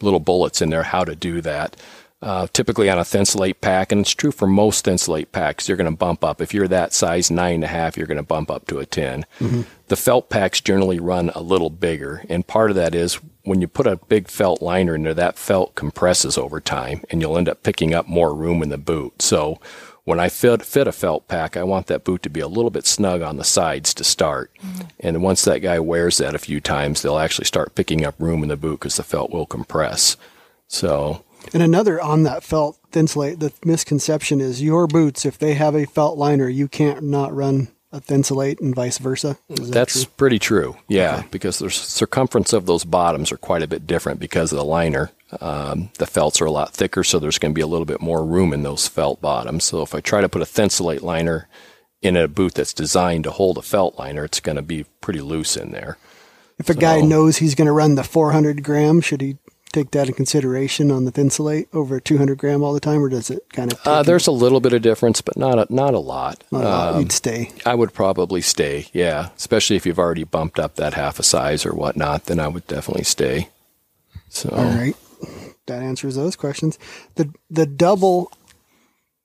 little 0.01 0.19
bullets 0.21 0.61
in 0.61 0.69
there 0.69 0.83
how 0.83 1.03
to 1.03 1.15
do 1.15 1.41
that. 1.41 1.75
Uh, 2.19 2.47
typically 2.51 2.89
on 2.89 2.97
a 2.97 3.05
thin 3.05 3.21
thinsulate 3.21 3.61
pack, 3.61 3.91
and 3.91 4.01
it's 4.01 4.13
true 4.13 4.31
for 4.31 4.47
most 4.47 4.83
thin 4.83 4.95
thinsulate 4.95 5.31
packs, 5.31 5.67
you're 5.67 5.77
going 5.77 5.89
to 5.89 5.95
bump 5.95 6.23
up. 6.23 6.41
If 6.41 6.51
you're 6.51 6.67
that 6.67 6.91
size 6.91 7.29
nine 7.29 7.55
and 7.55 7.63
a 7.63 7.67
half, 7.67 7.95
you're 7.95 8.07
going 8.07 8.17
to 8.17 8.23
bump 8.23 8.49
up 8.49 8.65
to 8.67 8.79
a 8.79 8.87
10. 8.87 9.23
The 9.87 9.95
felt 9.95 10.29
packs 10.29 10.59
generally 10.59 10.99
run 10.99 11.29
a 11.35 11.41
little 11.41 11.69
bigger, 11.69 12.23
and 12.27 12.47
part 12.47 12.71
of 12.71 12.75
that 12.75 12.95
is 12.95 13.19
when 13.43 13.61
you 13.61 13.67
put 13.67 13.85
a 13.85 13.97
big 13.97 14.29
felt 14.29 14.63
liner 14.63 14.95
in 14.95 15.03
there, 15.03 15.13
that 15.13 15.37
felt 15.37 15.75
compresses 15.75 16.39
over 16.39 16.59
time, 16.59 17.03
and 17.11 17.21
you'll 17.21 17.37
end 17.37 17.47
up 17.47 17.61
picking 17.61 17.93
up 17.93 18.07
more 18.07 18.33
room 18.33 18.63
in 18.63 18.69
the 18.69 18.79
boot. 18.79 19.21
So 19.21 19.59
when 20.03 20.19
I 20.19 20.27
fit, 20.29 20.63
fit 20.63 20.87
a 20.87 20.91
felt 20.91 21.27
pack, 21.27 21.55
I 21.55 21.63
want 21.63 21.87
that 21.87 22.03
boot 22.03 22.23
to 22.23 22.29
be 22.29 22.39
a 22.39 22.47
little 22.47 22.71
bit 22.71 22.87
snug 22.87 23.21
on 23.21 23.37
the 23.37 23.43
sides 23.43 23.93
to 23.93 24.03
start. 24.03 24.51
And 24.99 25.21
once 25.21 25.43
that 25.43 25.59
guy 25.59 25.79
wears 25.79 26.17
that 26.17 26.33
a 26.33 26.39
few 26.39 26.61
times, 26.61 27.01
they'll 27.01 27.19
actually 27.19 27.45
start 27.45 27.75
picking 27.75 28.05
up 28.05 28.15
room 28.17 28.41
in 28.41 28.49
the 28.49 28.57
boot 28.57 28.79
because 28.79 28.95
the 28.95 29.03
felt 29.03 29.31
will 29.31 29.45
compress. 29.45 30.17
So 30.67 31.23
And 31.53 31.63
another 31.63 32.01
on 32.01 32.23
that 32.23 32.43
felt 32.43 32.77
thinsulate, 32.91 33.39
the 33.39 33.53
misconception 33.63 34.41
is 34.41 34.61
your 34.61 34.87
boots, 34.87 35.25
if 35.25 35.37
they 35.37 35.53
have 35.53 35.75
a 35.75 35.85
felt 35.85 36.17
liner, 36.17 36.49
you 36.49 36.67
can't 36.67 37.03
not 37.03 37.33
run 37.33 37.69
a 37.91 38.01
thinsulate 38.01 38.59
and 38.59 38.75
vice 38.75 38.97
versa. 38.97 39.37
That 39.49 39.71
that's 39.71 40.03
true? 40.03 40.11
pretty 40.17 40.39
true. 40.39 40.77
Yeah, 40.87 41.23
because 41.31 41.59
the 41.59 41.69
circumference 41.69 42.53
of 42.53 42.65
those 42.65 42.83
bottoms 42.83 43.31
are 43.31 43.37
quite 43.37 43.63
a 43.63 43.67
bit 43.67 43.87
different 43.87 44.19
because 44.19 44.51
of 44.51 44.57
the 44.57 44.65
liner. 44.65 45.11
Um, 45.41 45.89
the 45.97 46.05
felts 46.05 46.41
are 46.41 46.45
a 46.45 46.51
lot 46.51 46.73
thicker, 46.73 47.03
so 47.03 47.19
there's 47.19 47.39
going 47.39 47.53
to 47.53 47.57
be 47.57 47.61
a 47.61 47.67
little 47.67 47.85
bit 47.85 48.01
more 48.01 48.25
room 48.25 48.53
in 48.53 48.63
those 48.63 48.87
felt 48.87 49.21
bottoms. 49.21 49.63
So 49.65 49.81
if 49.81 49.95
I 49.95 50.01
try 50.01 50.21
to 50.21 50.29
put 50.29 50.41
a 50.41 50.45
thinsulate 50.45 51.01
liner 51.01 51.47
in 52.01 52.15
a 52.15 52.27
boot 52.27 52.53
that's 52.53 52.73
designed 52.73 53.23
to 53.23 53.31
hold 53.31 53.57
a 53.57 53.61
felt 53.61 53.97
liner, 53.97 54.25
it's 54.25 54.39
going 54.39 54.57
to 54.57 54.61
be 54.61 54.85
pretty 55.01 55.21
loose 55.21 55.57
in 55.57 55.71
there. 55.71 55.97
If 56.59 56.69
a 56.69 56.73
guy 56.73 57.01
knows 57.01 57.37
he's 57.37 57.55
going 57.55 57.67
to 57.67 57.71
run 57.71 57.95
the 57.95 58.03
400 58.03 58.63
gram, 58.63 58.99
should 58.99 59.21
he 59.21 59.37
take 59.77 59.91
that 59.91 60.07
in 60.07 60.13
consideration 60.13 60.91
on 60.91 61.05
the 61.05 61.11
thinsulate 61.11 61.67
over 61.73 61.99
200 61.99 62.37
gram 62.37 62.63
all 62.63 62.73
the 62.73 62.79
time, 62.79 63.03
or 63.03 63.09
does 63.09 63.29
it 63.29 63.47
kind 63.53 63.71
of? 63.71 63.79
Uh, 63.85 64.03
there's 64.03 64.27
a 64.27 64.31
little 64.31 64.59
bit 64.59 64.73
of 64.73 64.81
difference, 64.81 65.21
but 65.21 65.37
not 65.37 65.59
a, 65.59 65.73
not 65.73 65.93
a 65.93 65.99
lot. 65.99 66.43
a 66.51 66.55
lot? 66.55 66.93
Um, 66.95 67.01
You'd 67.01 67.11
stay. 67.11 67.51
I 67.65 67.75
would 67.75 67.93
probably 67.93 68.41
stay, 68.41 68.87
yeah. 68.93 69.29
Especially 69.37 69.75
if 69.75 69.85
you've 69.85 69.99
already 69.99 70.23
bumped 70.23 70.59
up 70.59 70.75
that 70.75 70.93
half 70.93 71.19
a 71.19 71.23
size 71.23 71.65
or 71.65 71.73
whatnot, 71.73 72.25
then 72.25 72.39
I 72.39 72.47
would 72.47 72.65
definitely 72.67 73.03
stay. 73.03 73.49
So 74.29 74.49
All 74.49 74.65
right, 74.65 74.95
that 75.67 75.81
answers 75.81 76.15
those 76.15 76.35
questions. 76.35 76.77
The 77.15 77.33
the 77.49 77.65
double 77.65 78.31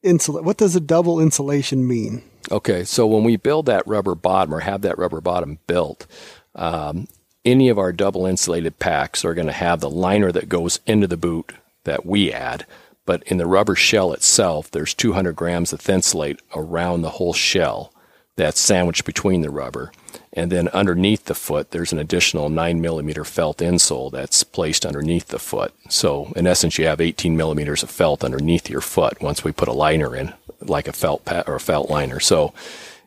insulate. 0.03 0.45
What 0.45 0.59
does 0.59 0.77
a 0.77 0.81
double 0.81 1.21
insulation 1.21 1.87
mean? 1.87 2.23
Okay, 2.51 2.85
so 2.85 3.07
when 3.07 3.25
we 3.25 3.37
build 3.37 3.67
that 3.67 3.87
rubber 3.87 4.15
bottom 4.15 4.53
or 4.53 4.61
have 4.61 4.83
that 4.83 4.99
rubber 4.99 5.21
bottom 5.21 5.59
built, 5.67 6.07
um, 6.55 7.07
any 7.45 7.69
of 7.69 7.79
our 7.79 7.93
double 7.93 8.27
insulated 8.27 8.79
packs 8.79 9.25
are 9.25 9.35
going 9.35 9.47
to 9.47 9.53
have 9.53 9.81
the 9.81 9.91
liner 9.91 10.31
that 10.33 10.49
goes 10.49 10.81
into 10.87 11.07
the 11.07 11.17
boot 11.17 11.53
that 11.85 12.07
we 12.07 12.33
add. 12.33 12.67
But 13.05 13.23
in 13.25 13.39
the 13.39 13.47
rubber 13.47 13.75
shell 13.75 14.13
itself, 14.13 14.71
there's 14.71 14.95
200 14.95 15.35
grams 15.35 15.73
of 15.73 15.81
thinsulate 15.81 16.41
around 16.55 17.03
the 17.03 17.11
whole 17.11 17.33
shell 17.33 17.93
that's 18.37 18.61
sandwiched 18.61 19.05
between 19.05 19.43
the 19.43 19.51
rubber. 19.51 19.93
And 20.33 20.51
then 20.51 20.69
underneath 20.69 21.27
the 21.27 21.35
foot, 21.35 21.73
there's 21.73 21.93
an 21.93 21.99
additional 21.99 22.49
9 22.49 22.81
millimeter 22.81 23.25
felt 23.25 23.59
insole 23.59 24.11
that's 24.11 24.45
placed 24.45 24.87
underneath 24.87 25.29
the 25.29 25.39
foot. 25.39 25.75
So, 25.91 26.33
in 26.35 26.47
essence, 26.47 26.79
you 26.79 26.87
have 26.87 27.01
18 27.01 27.37
millimeters 27.37 27.83
of 27.83 27.91
felt 27.91 28.25
underneath 28.25 28.71
your 28.71 28.81
foot 28.81 29.21
once 29.21 29.45
we 29.45 29.53
put 29.53 29.69
a 29.69 29.73
liner 29.73 30.17
in, 30.17 30.33
like 30.61 30.89
a 30.89 30.93
felt 30.93 31.27
pa- 31.27 31.45
or 31.47 31.57
a 31.57 31.61
felt 31.61 31.91
liner. 31.91 32.21
So, 32.21 32.55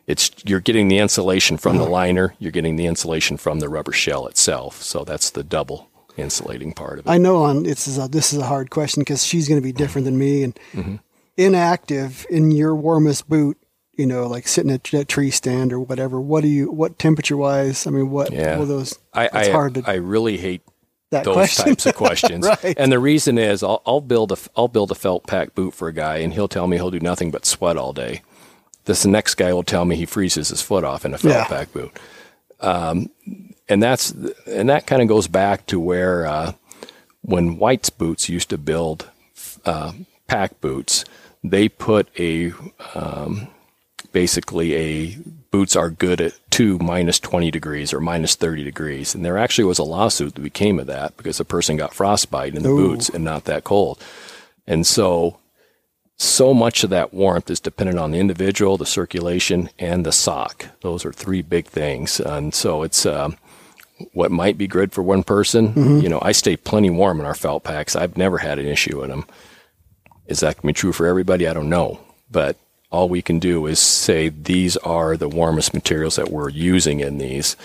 it's 0.06 0.30
you're 0.44 0.60
getting 0.60 0.88
the 0.88 0.98
insulation 0.98 1.56
from 1.56 1.78
the 1.78 1.84
liner, 1.84 2.34
you're 2.38 2.52
getting 2.52 2.76
the 2.76 2.86
insulation 2.86 3.36
from 3.36 3.60
the 3.60 3.68
rubber 3.68 3.92
shell 3.92 4.26
itself. 4.26 4.82
So 4.82 5.04
that's 5.04 5.30
the 5.30 5.42
double 5.42 5.90
insulating 6.16 6.72
part 6.72 6.98
of 6.98 7.06
it. 7.06 7.10
I 7.10 7.18
know 7.18 7.42
on 7.42 7.64
this 7.64 7.88
is 7.88 7.98
a, 7.98 8.08
this 8.08 8.32
is 8.32 8.38
a 8.38 8.46
hard 8.46 8.70
question 8.70 9.00
because 9.00 9.24
she's 9.24 9.48
going 9.48 9.60
to 9.60 9.64
be 9.64 9.72
mm-hmm. 9.72 9.78
different 9.78 10.04
than 10.04 10.18
me 10.18 10.42
and 10.44 10.58
mm-hmm. 10.72 10.96
inactive 11.36 12.24
in 12.30 12.50
your 12.50 12.74
warmest 12.74 13.28
boot. 13.28 13.58
You 13.94 14.06
know, 14.06 14.26
like 14.26 14.46
sitting 14.46 14.70
at 14.70 14.92
a 14.92 15.06
tree 15.06 15.30
stand 15.30 15.72
or 15.72 15.80
whatever. 15.80 16.20
What 16.20 16.42
do 16.42 16.48
you? 16.48 16.70
What 16.70 16.98
temperature 16.98 17.36
wise? 17.36 17.86
I 17.86 17.90
mean, 17.90 18.10
what? 18.10 18.30
Yeah. 18.30 18.58
What 18.58 18.68
those? 18.68 18.98
I, 19.14 19.24
it's 19.24 19.34
I, 19.34 19.50
hard 19.50 19.74
to 19.74 19.84
I 19.86 19.94
really 19.94 20.36
hate 20.36 20.60
that 21.10 21.24
those 21.24 21.34
question. 21.34 21.64
types 21.64 21.86
of 21.86 21.94
questions. 21.96 22.46
Right. 22.46 22.74
And 22.76 22.92
the 22.92 22.98
reason 22.98 23.38
is 23.38 23.62
I'll, 23.62 23.82
I'll 23.86 24.02
build 24.02 24.32
a 24.32 24.36
I'll 24.54 24.68
build 24.68 24.90
a 24.90 24.94
felt 24.94 25.26
pack 25.26 25.54
boot 25.54 25.72
for 25.72 25.88
a 25.88 25.94
guy, 25.94 26.18
and 26.18 26.34
he'll 26.34 26.46
tell 26.46 26.66
me 26.66 26.76
he'll 26.76 26.90
do 26.90 27.00
nothing 27.00 27.30
but 27.30 27.46
sweat 27.46 27.78
all 27.78 27.94
day. 27.94 28.20
This 28.86 29.02
the 29.02 29.08
next 29.10 29.34
guy 29.34 29.52
will 29.52 29.62
tell 29.62 29.84
me 29.84 29.96
he 29.96 30.06
freezes 30.06 30.48
his 30.48 30.62
foot 30.62 30.82
off 30.84 31.04
in 31.04 31.12
a 31.14 31.18
felt 31.18 31.34
Yeah. 31.34 31.44
pack 31.44 31.72
boot. 31.72 31.92
Um, 32.60 33.10
and 33.68 33.82
that's 33.82 34.12
and 34.46 34.68
that 34.70 34.86
kind 34.86 35.02
of 35.02 35.08
goes 35.08 35.28
back 35.28 35.66
to 35.66 35.78
where 35.78 36.26
uh, 36.26 36.52
when 37.22 37.58
White's 37.58 37.90
Boots 37.90 38.28
used 38.28 38.48
to 38.50 38.58
build 38.58 39.10
uh, 39.64 39.92
pack 40.28 40.60
boots, 40.60 41.04
they 41.44 41.68
put 41.68 42.08
a 42.18 42.52
um, 42.94 43.48
basically 44.12 44.74
a 44.76 45.18
boots 45.50 45.76
are 45.76 45.90
good 45.90 46.20
at 46.20 46.32
two 46.50 46.78
minus 46.78 47.18
20 47.20 47.50
degrees 47.50 47.92
or 47.92 48.00
minus 48.00 48.34
30 48.34 48.62
degrees. 48.64 49.14
And 49.14 49.24
there 49.24 49.36
actually 49.38 49.64
was 49.64 49.78
a 49.78 49.82
lawsuit 49.84 50.34
that 50.34 50.40
became 50.40 50.78
of 50.78 50.86
that 50.86 51.16
because 51.16 51.40
a 51.40 51.44
person 51.44 51.76
got 51.76 51.94
frostbite 51.94 52.54
in 52.54 52.62
the 52.62 52.68
Ooh. 52.70 52.88
boots 52.90 53.08
and 53.08 53.24
not 53.24 53.44
that 53.44 53.64
cold. 53.64 54.02
And 54.66 54.86
so, 54.86 55.38
so 56.16 56.54
much 56.54 56.84
of 56.84 56.90
that 56.90 57.12
warmth 57.12 57.50
is 57.50 57.60
dependent 57.60 57.98
on 57.98 58.10
the 58.10 58.18
individual, 58.18 58.76
the 58.76 58.86
circulation, 58.86 59.70
and 59.78 60.04
the 60.04 60.12
sock. 60.12 60.66
Those 60.80 61.04
are 61.04 61.12
three 61.12 61.42
big 61.42 61.66
things. 61.66 62.20
And 62.20 62.54
so 62.54 62.82
it's, 62.82 63.04
um, 63.04 63.36
what 64.12 64.30
might 64.30 64.58
be 64.58 64.66
good 64.66 64.92
for 64.92 65.02
one 65.02 65.22
person. 65.22 65.72
You 66.02 66.08
know, 66.08 66.18
I 66.22 66.32
stay 66.32 66.56
plenty 66.56 66.90
warm 66.90 67.18
in 67.20 67.26
our 67.26 67.34
felt 67.34 67.64
packs. 67.64 67.96
I've 67.96 68.16
never 68.16 68.38
had 68.38 68.58
an 68.58 68.66
issue 68.66 69.02
in 69.02 69.10
them. 69.10 69.24
Is 70.26 70.40
that 70.40 70.56
going 70.56 70.62
to 70.62 70.66
be 70.66 70.72
true 70.74 70.92
for 70.92 71.06
everybody? 71.06 71.46
I 71.48 71.54
don't 71.54 71.70
know. 71.70 72.00
But 72.30 72.56
all 72.90 73.08
we 73.08 73.22
can 73.22 73.38
do 73.38 73.66
is 73.66 73.78
say 73.78 74.28
these 74.28 74.76
are 74.78 75.16
the 75.16 75.28
warmest 75.28 75.72
materials 75.72 76.16
that 76.16 76.30
we're 76.30 76.50
using 76.50 77.00
in 77.00 77.18
these. 77.18 77.56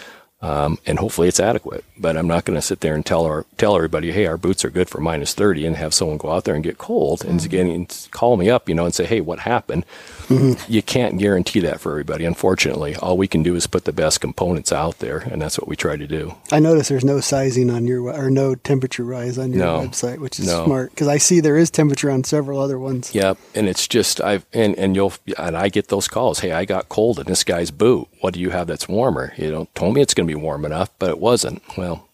Um, 0.41 0.79
and 0.87 0.97
hopefully 0.97 1.27
it's 1.27 1.39
adequate. 1.39 1.85
But 1.97 2.17
I'm 2.17 2.27
not 2.27 2.45
going 2.45 2.57
to 2.57 2.61
sit 2.61 2.79
there 2.79 2.95
and 2.95 3.05
tell 3.05 3.25
our, 3.25 3.45
tell 3.57 3.75
everybody, 3.75 4.11
hey, 4.11 4.25
our 4.25 4.37
boots 4.37 4.65
are 4.65 4.71
good 4.71 4.89
for 4.89 4.99
minus 4.99 5.33
30 5.35 5.67
and 5.67 5.75
have 5.75 5.93
someone 5.93 6.17
go 6.17 6.31
out 6.31 6.45
there 6.45 6.55
and 6.55 6.63
get 6.63 6.79
cold 6.79 7.23
and 7.23 7.43
again 7.45 7.87
call 8.09 8.37
me 8.37 8.49
up, 8.49 8.67
you 8.67 8.73
know, 8.73 8.85
and 8.85 8.93
say, 8.93 9.05
hey, 9.05 9.21
what 9.21 9.39
happened? 9.39 9.85
Mm-hmm. 10.27 10.71
You 10.71 10.81
can't 10.81 11.17
guarantee 11.17 11.59
that 11.61 11.79
for 11.81 11.91
everybody, 11.91 12.25
unfortunately. 12.25 12.95
All 12.95 13.17
we 13.17 13.27
can 13.27 13.43
do 13.43 13.55
is 13.55 13.67
put 13.67 13.85
the 13.85 13.91
best 13.93 14.21
components 14.21 14.71
out 14.71 14.99
there, 14.99 15.19
and 15.19 15.41
that's 15.41 15.57
what 15.59 15.67
we 15.67 15.75
try 15.75 15.95
to 15.97 16.07
do. 16.07 16.35
I 16.51 16.59
notice 16.59 16.87
there's 16.89 17.05
no 17.05 17.19
sizing 17.19 17.69
on 17.69 17.87
your 17.87 18.09
or 18.13 18.29
no 18.29 18.55
temperature 18.55 19.03
rise 19.03 19.37
on 19.37 19.51
your 19.51 19.59
No. 19.65 19.79
website, 19.79 20.19
which 20.19 20.39
is 20.39 20.47
No. 20.47 20.65
smart 20.65 20.91
because 20.91 21.07
I 21.07 21.17
see 21.17 21.39
there 21.39 21.57
is 21.57 21.69
temperature 21.69 22.09
on 22.11 22.23
several 22.23 22.59
other 22.59 22.79
ones. 22.79 23.13
Yep, 23.13 23.37
and 23.55 23.67
it's 23.67 23.87
just 23.87 24.21
I've 24.21 24.45
and 24.53 24.75
and 24.77 24.95
you'll 24.95 25.13
and 25.37 25.57
I 25.57 25.69
get 25.69 25.87
those 25.89 26.07
calls. 26.07 26.39
Hey, 26.39 26.51
I 26.51 26.65
got 26.65 26.89
cold 26.89 27.19
in 27.19 27.25
this 27.27 27.43
guy's 27.43 27.71
boot. 27.71 28.07
What 28.21 28.33
do 28.33 28.39
you 28.39 28.51
have 28.51 28.67
that's 28.67 28.87
warmer? 28.87 29.33
You 29.37 29.51
know, 29.51 29.67
told 29.75 29.93
me 29.95 30.01
it's 30.01 30.13
going 30.13 30.27
to 30.27 30.31
be 30.33 30.39
warm 30.39 30.65
enough, 30.65 30.89
but 30.99 31.09
it 31.09 31.19
wasn't. 31.19 31.61
Well, 31.77 32.07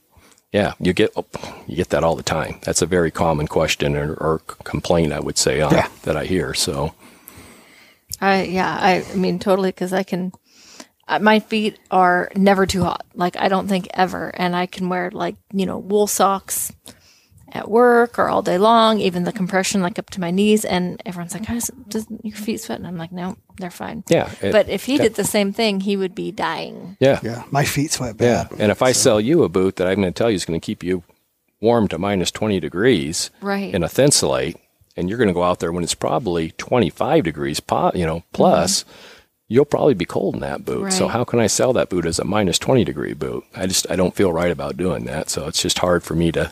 yeah, 0.53 0.73
you 0.79 0.93
get 0.93 1.11
oh, 1.17 1.25
you 1.67 1.75
get 1.75 1.89
that 1.89 2.03
all 2.03 2.15
the 2.15 2.23
time. 2.23 2.59
That's 2.63 2.81
a 2.81 2.85
very 2.85 3.11
common 3.11 3.47
question 3.47 3.95
or, 3.97 4.13
or 4.15 4.39
complaint 4.63 5.11
I 5.13 5.19
would 5.19 5.37
say 5.37 5.59
on, 5.61 5.73
Yeah. 5.73 5.87
that 6.03 6.15
I 6.15 6.25
hear. 6.25 6.53
So 6.53 6.93
I 8.21 8.43
yeah, 8.43 8.77
I, 8.79 9.03
I 9.11 9.15
mean 9.15 9.39
totally 9.39 9.69
because 9.69 9.93
I 9.93 10.03
can. 10.03 10.31
uh, 11.07 11.19
My 11.19 11.39
feet 11.39 11.79
are 11.91 12.31
never 12.35 12.65
too 12.65 12.83
hot. 12.83 13.05
Like 13.13 13.37
I 13.37 13.47
don't 13.47 13.67
think 13.67 13.87
ever, 13.93 14.29
and 14.35 14.55
I 14.55 14.65
can 14.65 14.89
wear 14.89 15.11
like 15.11 15.35
you 15.53 15.65
know 15.65 15.77
wool 15.77 16.07
socks 16.07 16.71
at 17.53 17.69
work 17.71 18.19
or 18.19 18.27
all 18.27 18.41
day 18.41 18.57
long, 18.57 18.99
even 18.99 19.23
the 19.23 19.31
compression 19.31 19.81
like 19.81 19.97
up 19.97 20.09
to 20.09 20.19
my 20.19 20.31
knees. 20.31 20.65
And 20.65 21.01
everyone's 21.05 21.33
like, 21.33 21.47
"Does 21.47 21.71
does 21.87 22.05
your 22.23 22.35
feet 22.35 22.59
sweat?" 22.59 22.79
And 22.79 22.87
I'm 22.87 22.97
like, 22.97 23.11
"No, 23.13 23.37
they're 23.57 23.71
fine." 23.71 24.03
yeah, 24.09 24.29
it- 24.41 24.51
But 24.51 24.67
if 24.67 24.83
he 24.85 24.97
did 24.97 25.15
the 25.15 25.23
same 25.23 25.53
thing, 25.53 25.79
he 25.79 25.95
would 25.95 26.13
be 26.13 26.31
dying. 26.31 26.97
yeah, 26.99 27.19
Yeah, 27.23 27.43
my 27.51 27.63
feet 27.65 27.91
sweat 27.91 28.15
yeah. 28.19 28.47
And 28.59 28.69
if 28.71 28.81
I 28.81 28.91
sell 28.91 29.21
you 29.21 29.43
a 29.43 29.49
boot 29.49 29.77
that 29.77 29.87
I'm 29.87 29.95
going 30.01 30.11
to 30.13 30.17
tell 30.17 30.29
you 30.29 30.35
is 30.35 30.45
going 30.45 30.59
to 30.59 30.65
keep 30.65 30.83
you 30.83 31.03
warm 31.61 31.87
to 31.87 31.97
minus 31.97 32.31
twenty 32.31 32.59
degrees, 32.59 33.31
Right. 33.41 33.73
in 33.73 33.81
a 33.83 33.87
thinsulate, 33.89 34.57
and 34.97 35.07
you're 35.07 35.17
going 35.17 35.29
to 35.29 35.33
go 35.33 35.43
out 35.43 35.59
there 35.59 35.71
when 35.71 35.83
it's 35.83 35.93
probably 35.93 36.51
25 36.51 37.23
degrees, 37.23 37.59
po- 37.59 37.91
you 37.93 38.05
know, 38.05 38.23
plus, 38.33 38.83
mm-hmm. 38.83 38.91
you'll 39.47 39.65
probably 39.65 39.93
be 39.93 40.05
cold 40.05 40.33
in 40.33 40.41
that 40.41 40.65
boot. 40.65 40.91
So 40.91 41.07
how 41.07 41.23
can 41.23 41.39
I 41.39 41.47
sell 41.47 41.71
that 41.73 41.89
boot 41.89 42.05
as 42.05 42.19
a 42.19 42.25
minus 42.25 42.57
20 42.59 42.83
degree 42.83 43.13
boot? 43.13 43.45
I 43.55 43.67
just 43.67 43.89
I 43.89 43.95
don't 43.95 44.15
feel 44.15 44.33
right 44.33 44.51
about 44.51 44.75
doing 44.75 45.05
that. 45.05 45.29
So 45.29 45.47
it's 45.47 45.61
just 45.61 45.79
hard 45.79 46.03
for 46.03 46.15
me 46.15 46.31
to 46.33 46.51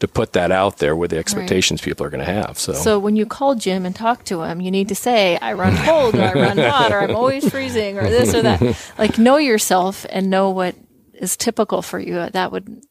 to 0.00 0.08
put 0.08 0.32
that 0.32 0.50
out 0.50 0.78
there 0.78 0.96
with 0.96 1.10
the 1.10 1.18
expectations 1.18 1.80
people 1.82 2.06
are 2.06 2.10
going 2.10 2.24
to 2.24 2.32
have. 2.32 2.58
So, 2.58 2.72
So 2.72 2.98
when 2.98 3.16
you 3.16 3.26
call 3.26 3.54
Jim 3.54 3.84
and 3.84 3.94
talk 3.94 4.24
to 4.24 4.42
him, 4.42 4.62
you 4.62 4.70
need 4.70 4.88
to 4.88 4.94
say, 4.94 5.36
"I 5.36 5.52
run 5.52 5.76
cold, 5.84 6.14
or 6.14 6.22
I 6.22 6.32
run 6.32 6.56
hot, 6.72 6.90
or 6.90 7.00
I'm 7.00 7.14
always 7.14 7.48
freezing, 7.48 7.98
or 7.98 8.08
this 8.08 8.34
or 8.34 8.42
that." 8.42 8.92
Like 8.98 9.18
know 9.18 9.36
yourself 9.36 10.06
and 10.08 10.30
know 10.30 10.50
what 10.50 10.74
is 11.14 11.36
typical 11.36 11.82
for 11.82 11.98
you. 11.98 12.28
That 12.30 12.50
would 12.50 12.82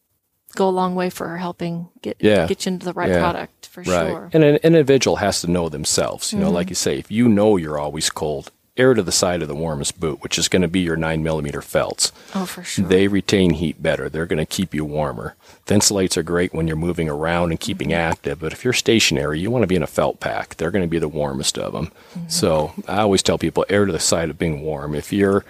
go 0.55 0.67
a 0.67 0.71
long 0.71 0.95
way 0.95 1.09
for 1.09 1.37
helping 1.37 1.89
get 2.01 2.17
Yeah. 2.19 2.47
get 2.47 2.65
you 2.65 2.73
into 2.73 2.85
the 2.85 2.93
right 2.93 3.09
Yeah. 3.09 3.19
product 3.19 3.67
for 3.67 3.81
right. 3.81 4.07
sure. 4.09 4.19
Mm-hmm. 4.27 4.35
And 4.35 4.43
an 4.43 4.55
individual 4.57 5.17
has 5.17 5.41
to 5.41 5.47
know 5.47 5.69
themselves. 5.69 6.33
You 6.33 6.39
know, 6.39 6.49
like 6.51 6.69
you 6.69 6.75
say, 6.75 6.97
if 6.97 7.11
you 7.11 7.27
know 7.27 7.55
you're 7.57 7.77
always 7.77 8.09
cold, 8.09 8.51
air 8.77 8.93
to 8.93 9.03
the 9.03 9.11
side 9.11 9.41
of 9.41 9.49
the 9.49 9.55
warmest 9.55 9.99
boot, 9.99 10.23
which 10.23 10.37
is 10.39 10.47
going 10.47 10.61
to 10.61 10.67
be 10.67 10.79
your 10.79 10.95
nine 10.95 11.21
millimeter 11.21 11.61
felts. 11.61 12.13
Oh, 12.33 12.45
for 12.45 12.63
sure. 12.63 12.85
They 12.85 13.09
retain 13.09 13.51
heat 13.55 13.83
better. 13.83 14.07
They're 14.07 14.25
going 14.25 14.37
to 14.39 14.45
keep 14.45 14.73
you 14.73 14.85
warmer. 14.85 15.35
Thinsulates 15.67 16.15
are 16.15 16.23
great 16.23 16.53
when 16.53 16.65
you're 16.65 16.77
moving 16.77 17.09
around 17.09 17.51
and 17.51 17.59
keeping 17.59 17.91
active, 17.93 18.39
but 18.39 18.53
if 18.53 18.63
you're 18.63 18.71
stationary, 18.73 19.37
you 19.39 19.51
want 19.51 19.63
to 19.63 19.67
be 19.67 19.75
in 19.75 19.83
a 19.83 19.87
felt 19.87 20.21
pack. 20.21 20.55
They're 20.55 20.71
going 20.71 20.85
to 20.85 20.89
be 20.89 20.97
the 20.97 21.09
warmest 21.09 21.57
of 21.59 21.73
them. 21.73 21.91
So 22.29 22.71
I 22.87 23.01
always 23.01 23.21
tell 23.21 23.37
people 23.37 23.65
air 23.69 23.85
to 23.85 23.91
the 23.91 23.99
side 23.99 24.29
of 24.29 24.39
being 24.39 24.61
warm. 24.61 24.95
If 24.95 25.11
you're 25.11 25.43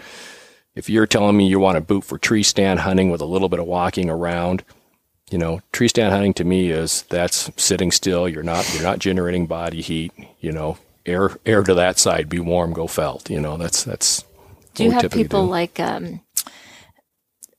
if 0.75 0.89
you're 0.89 1.07
telling 1.07 1.35
me 1.37 1.47
you 1.47 1.59
want 1.59 1.77
a 1.77 1.81
boot 1.81 2.03
for 2.05 2.17
tree 2.17 2.43
stand 2.43 2.79
hunting 2.81 3.09
with 3.11 3.21
a 3.21 3.25
little 3.25 3.49
bit 3.49 3.59
of 3.59 3.65
walking 3.67 4.09
around, 4.09 4.63
you 5.31 5.37
know, 5.37 5.61
tree 5.71 5.87
stand 5.87 6.13
hunting 6.13 6.33
to 6.35 6.43
me 6.43 6.71
is 6.71 7.03
that's 7.03 7.51
sitting 7.61 7.91
still. 7.91 8.27
You're 8.27 8.43
not 8.43 8.71
you're 8.73 8.83
not 8.83 8.99
generating 8.99 9.45
body 9.45 9.81
heat. 9.81 10.11
You 10.39 10.51
know, 10.51 10.77
air 11.05 11.31
air 11.45 11.63
to 11.63 11.73
that 11.73 11.99
side, 11.99 12.29
be 12.29 12.39
warm, 12.39 12.73
go 12.73 12.87
felt. 12.87 13.29
You 13.29 13.39
know, 13.39 13.57
that's 13.57 13.83
that's. 13.83 14.23
do 14.75 14.85
you 14.85 14.91
have 14.91 15.11
people 15.11 15.45
do. 15.45 15.51
like 15.51 15.79
um, 15.79 16.21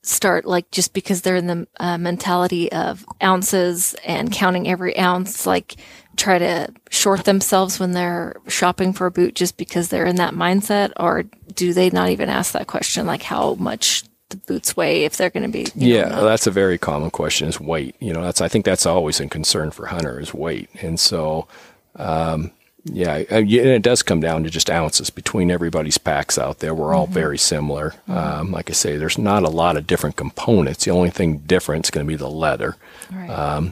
start 0.03 0.45
like 0.45 0.69
just 0.71 0.93
because 0.93 1.21
they're 1.21 1.35
in 1.35 1.47
the 1.47 1.67
uh, 1.79 1.97
mentality 1.97 2.71
of 2.71 3.05
ounces 3.23 3.95
and 4.05 4.31
counting 4.31 4.67
every 4.67 4.97
ounce, 4.97 5.45
like 5.45 5.75
try 6.17 6.37
to 6.37 6.67
short 6.89 7.23
themselves 7.23 7.79
when 7.79 7.91
they're 7.91 8.35
shopping 8.47 8.93
for 8.93 9.07
a 9.07 9.11
boot 9.11 9.35
just 9.35 9.57
because 9.57 9.89
they're 9.89 10.05
in 10.05 10.17
that 10.17 10.33
mindset, 10.33 10.91
or 10.97 11.23
do 11.53 11.73
they 11.73 11.89
not 11.89 12.09
even 12.09 12.29
ask 12.29 12.53
that 12.53 12.67
question, 12.67 13.05
like 13.05 13.23
how 13.23 13.55
much 13.55 14.03
the 14.31 14.37
boots 14.37 14.75
weigh 14.75 15.05
if 15.05 15.15
they're 15.17 15.29
going 15.29 15.43
to 15.43 15.49
be? 15.49 15.67
you 15.75 15.93
know, 15.93 15.99
Yeah, 16.01 16.09
not- 16.09 16.23
that's 16.23 16.47
a 16.47 16.51
very 16.51 16.77
common 16.77 17.11
question 17.11 17.47
is 17.47 17.59
weight. 17.59 17.95
You 17.99 18.11
know, 18.13 18.21
that's 18.23 18.41
I 18.41 18.47
think 18.47 18.65
that's 18.65 18.85
always 18.85 19.19
a 19.19 19.27
concern 19.27 19.71
for 19.71 19.85
hunter 19.85 20.19
is 20.19 20.33
weight, 20.33 20.69
and 20.81 20.99
so 20.99 21.47
um, 21.95 22.51
yeah, 22.83 23.17
and 23.29 23.47
it 23.51 23.83
does 23.83 24.01
come 24.01 24.19
down 24.21 24.43
to 24.43 24.49
just 24.49 24.69
ounces 24.71 25.11
between 25.11 25.51
everybody's 25.51 25.99
packs 25.99 26.39
out 26.39 26.59
there. 26.59 26.73
We're 26.73 26.95
all 26.95 27.05
very 27.05 27.37
similar. 27.37 27.93
Um, 28.07 28.51
like 28.51 28.71
I 28.71 28.73
say, 28.73 28.97
there's 28.97 29.19
not 29.19 29.43
a 29.43 29.49
lot 29.49 29.77
of 29.77 29.85
different 29.85 30.15
components. 30.15 30.85
The 30.85 30.91
only 30.91 31.11
thing 31.11 31.37
different 31.45 31.85
is 31.85 31.91
going 31.91 32.07
to 32.07 32.11
be 32.11 32.15
the 32.17 32.27
leather. 32.29 32.77
Right. 33.11 33.71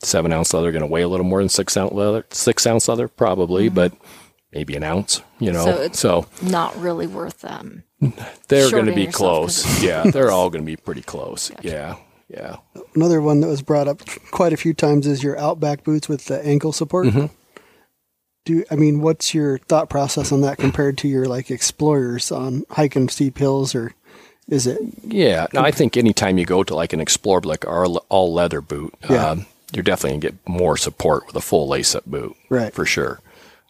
Seven 0.00 0.32
ounce 0.32 0.52
leather 0.52 0.72
going 0.72 0.82
to 0.82 0.86
weigh 0.88 1.02
a 1.02 1.08
little 1.08 1.24
more 1.24 1.38
than 1.40 1.48
six 1.48 1.76
ounce 1.76 1.92
leather. 1.92 2.26
Six 2.30 2.66
ounce 2.66 2.88
leather 2.88 3.06
probably, 3.06 3.68
but 3.68 3.92
maybe 4.52 4.74
an 4.74 4.82
ounce. 4.82 5.22
You 5.38 5.52
know, 5.52 5.64
So 5.64 5.88
so 5.92 6.26
not 6.42 6.76
really 6.76 7.06
worth 7.06 7.44
um 7.44 7.84
they're 8.48 8.70
going 8.70 8.86
to 8.86 8.94
be 8.94 9.06
close. 9.06 9.82
yeah, 9.84 10.02
they're 10.04 10.30
all 10.30 10.50
going 10.50 10.62
to 10.64 10.66
be 10.70 10.76
pretty 10.76 11.02
close. 11.02 11.50
Yeah, 11.62 11.96
yeah. 12.28 12.56
Another 12.94 13.20
one 13.20 13.40
that 13.40 13.48
was 13.48 13.62
brought 13.62 13.88
up 13.88 14.00
quite 14.30 14.52
a 14.52 14.56
few 14.56 14.74
times 14.74 15.06
is 15.06 15.22
your 15.22 15.38
Outback 15.38 15.84
boots 15.84 16.08
with 16.08 16.26
the 16.26 16.44
ankle 16.44 16.72
support. 16.72 17.06
Mm-hmm. 17.06 17.26
Do 18.44 18.64
I 18.70 18.74
mean 18.74 19.00
what's 19.00 19.34
your 19.34 19.58
thought 19.58 19.88
process 19.88 20.32
on 20.32 20.40
that 20.40 20.58
compared 20.58 20.98
to 20.98 21.08
your 21.08 21.26
like 21.26 21.50
Explorers 21.50 22.32
on 22.32 22.64
hiking 22.70 23.08
steep 23.08 23.38
hills 23.38 23.74
or 23.74 23.94
Is 24.48 24.66
it? 24.66 24.80
Yeah. 25.04 25.46
Now, 25.52 25.62
I 25.62 25.70
think 25.70 25.96
anytime 25.96 26.38
you 26.38 26.44
go 26.44 26.64
to 26.64 26.74
like 26.74 26.92
an 26.92 27.00
Explorer, 27.00 27.42
like 27.42 27.64
our 27.66 27.86
all 27.86 28.32
leather 28.34 28.60
boot, 28.60 28.94
Yeah. 29.08 29.30
um, 29.30 29.46
you're 29.72 29.84
definitely 29.84 30.18
going 30.18 30.20
to 30.20 30.30
get 30.32 30.48
more 30.48 30.76
support 30.76 31.26
with 31.28 31.36
a 31.36 31.40
full 31.40 31.68
lace 31.68 31.94
up 31.94 32.04
boot. 32.04 32.36
Right. 32.48 32.74
For 32.74 32.84
sure. 32.84 33.20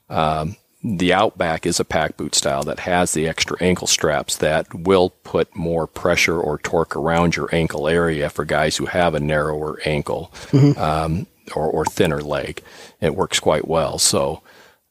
Um, 0.08 0.56
the 0.84 1.12
Outback 1.12 1.64
is 1.64 1.78
a 1.78 1.84
pack 1.84 2.16
boot 2.16 2.34
style 2.34 2.64
that 2.64 2.80
has 2.80 3.12
the 3.12 3.28
extra 3.28 3.56
ankle 3.60 3.86
straps 3.86 4.36
that 4.38 4.72
will 4.74 5.10
put 5.10 5.54
more 5.54 5.86
pressure 5.86 6.40
or 6.40 6.58
torque 6.58 6.96
around 6.96 7.36
your 7.36 7.48
ankle 7.54 7.86
area 7.86 8.28
for 8.28 8.44
guys 8.44 8.76
who 8.76 8.86
have 8.86 9.14
a 9.14 9.20
narrower 9.20 9.78
ankle 9.84 10.32
um, 10.76 11.26
or, 11.54 11.66
or 11.70 11.84
thinner 11.84 12.20
leg. 12.20 12.62
It 13.00 13.14
works 13.14 13.38
quite 13.38 13.68
well. 13.68 13.98
So, 13.98 14.42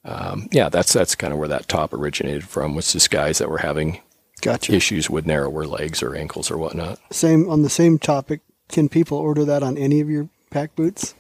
um, 0.05 0.47
yeah, 0.51 0.69
that's 0.69 0.93
that's 0.93 1.15
kind 1.15 1.33
of 1.33 1.39
where 1.39 1.49
that 1.49 1.67
top 1.67 1.93
originated 1.93 2.45
from. 2.45 2.73
Was 2.73 2.93
just 2.93 3.11
guys 3.11 3.39
that 3.39 3.49
were 3.49 3.59
having 3.59 3.99
Gotcha. 4.41 4.73
issues 4.73 5.09
with 5.09 5.25
narrower 5.25 5.65
legs 5.65 6.01
or 6.01 6.15
ankles 6.15 6.49
or 6.49 6.57
whatnot. 6.57 6.99
Same 7.11 7.49
on 7.49 7.63
the 7.63 7.69
same 7.69 7.99
topic. 7.99 8.39
Can 8.69 8.87
people 8.87 9.17
order 9.17 9.43
that 9.43 9.61
on 9.61 9.77
any 9.77 9.99
of 9.99 10.09
your 10.09 10.29
pack 10.49 10.75
boots? 10.75 11.15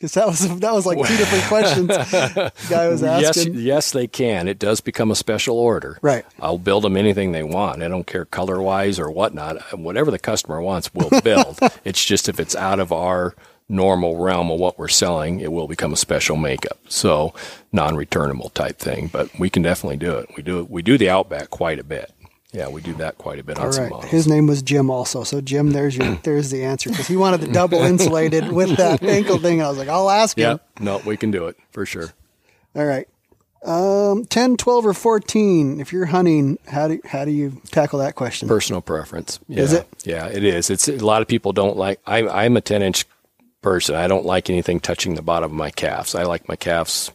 Because 0.00 0.14
that 0.14 0.26
was 0.26 0.60
that 0.60 0.72
was 0.72 0.86
like 0.86 0.96
two 0.96 1.16
different 1.18 1.44
questions. 1.44 1.88
The 1.88 2.52
guy 2.70 2.88
was 2.88 3.02
asking. 3.02 3.52
Yes, 3.52 3.62
yes, 3.62 3.90
they 3.90 4.06
can. 4.06 4.48
It 4.48 4.58
does 4.58 4.80
become 4.80 5.10
a 5.10 5.14
special 5.14 5.58
order. 5.58 5.98
Right. 6.00 6.24
I'll 6.40 6.56
build 6.56 6.84
them 6.84 6.96
anything 6.96 7.32
they 7.32 7.42
want. 7.42 7.82
I 7.82 7.88
don't 7.88 8.06
care 8.06 8.24
color 8.24 8.62
wise 8.62 8.98
or 8.98 9.10
whatnot. 9.10 9.60
Whatever 9.78 10.10
the 10.10 10.18
customer 10.18 10.62
wants, 10.62 10.94
we'll 10.94 11.20
build. 11.22 11.58
it's 11.84 12.02
just 12.02 12.30
if 12.30 12.40
it's 12.40 12.56
out 12.56 12.80
of 12.80 12.92
our 12.92 13.34
normal 13.68 14.16
realm 14.16 14.50
of 14.50 14.58
what 14.58 14.78
we're 14.78 14.88
selling, 14.88 15.40
it 15.40 15.52
will 15.52 15.68
become 15.68 15.92
a 15.92 15.96
special 15.96 16.36
makeup. 16.36 16.78
So 16.88 17.34
non-returnable 17.70 18.48
type 18.50 18.78
thing. 18.78 19.08
But 19.12 19.38
we 19.38 19.50
can 19.50 19.62
definitely 19.62 19.98
do 19.98 20.16
it. 20.16 20.30
We 20.34 20.42
do 20.42 20.64
we 20.64 20.80
do 20.80 20.96
the 20.96 21.10
Outback 21.10 21.50
quite 21.50 21.78
a 21.78 21.84
bit. 21.84 22.10
Yeah, 22.52 22.68
we 22.68 22.80
do 22.80 22.94
that 22.94 23.16
quite 23.16 23.38
a 23.38 23.44
bit 23.44 23.58
on 23.58 23.66
All 23.66 23.72
some 23.72 23.84
right. 23.84 23.90
models. 23.92 24.10
His 24.10 24.26
name 24.26 24.46
was 24.46 24.60
Jim 24.62 24.90
also. 24.90 25.22
So 25.22 25.40
Jim, 25.40 25.70
there's 25.70 25.96
your 25.96 26.14
there's 26.22 26.50
the 26.50 26.64
answer 26.64 26.90
because 26.90 27.06
he 27.06 27.16
wanted 27.16 27.40
the 27.40 27.48
double 27.48 27.78
insulated 27.78 28.50
with 28.52 28.76
that 28.76 29.02
ankle 29.02 29.38
thing. 29.38 29.60
And 29.60 29.66
I 29.66 29.68
was 29.68 29.78
like, 29.78 29.88
I'll 29.88 30.10
ask 30.10 30.36
yeah, 30.36 30.52
him. 30.52 30.60
no, 30.80 30.98
we 31.04 31.16
can 31.16 31.30
do 31.30 31.46
it 31.46 31.56
for 31.70 31.86
sure. 31.86 32.12
All 32.74 32.84
right. 32.84 33.06
Um, 33.64 34.24
10, 34.24 34.56
12, 34.56 34.86
or 34.86 34.94
14. 34.94 35.80
If 35.80 35.92
you're 35.92 36.06
hunting, 36.06 36.58
how 36.66 36.88
do, 36.88 37.00
how 37.04 37.26
do 37.26 37.30
you 37.30 37.60
tackle 37.70 37.98
that 37.98 38.14
question? 38.14 38.48
personal 38.48 38.80
preference. 38.80 39.38
Yeah. 39.48 39.62
Is 39.62 39.72
it? 39.74 39.86
Yeah, 40.04 40.26
it 40.28 40.42
is. 40.44 40.70
It's 40.70 40.88
a 40.88 40.96
lot 40.96 41.20
of 41.20 41.28
people 41.28 41.52
don't 41.52 41.76
like. 41.76 42.00
I'm 42.06 42.28
I'm 42.30 42.56
a 42.56 42.62
10 42.62 42.82
inch 42.82 43.04
person. 43.60 43.94
I 43.94 44.08
don't 44.08 44.24
like 44.24 44.48
anything 44.48 44.80
touching 44.80 45.14
the 45.14 45.22
bottom 45.22 45.50
of 45.50 45.56
my 45.56 45.70
calves. 45.70 46.14
I 46.14 46.22
like 46.22 46.48
my 46.48 46.56
calves 46.56 47.12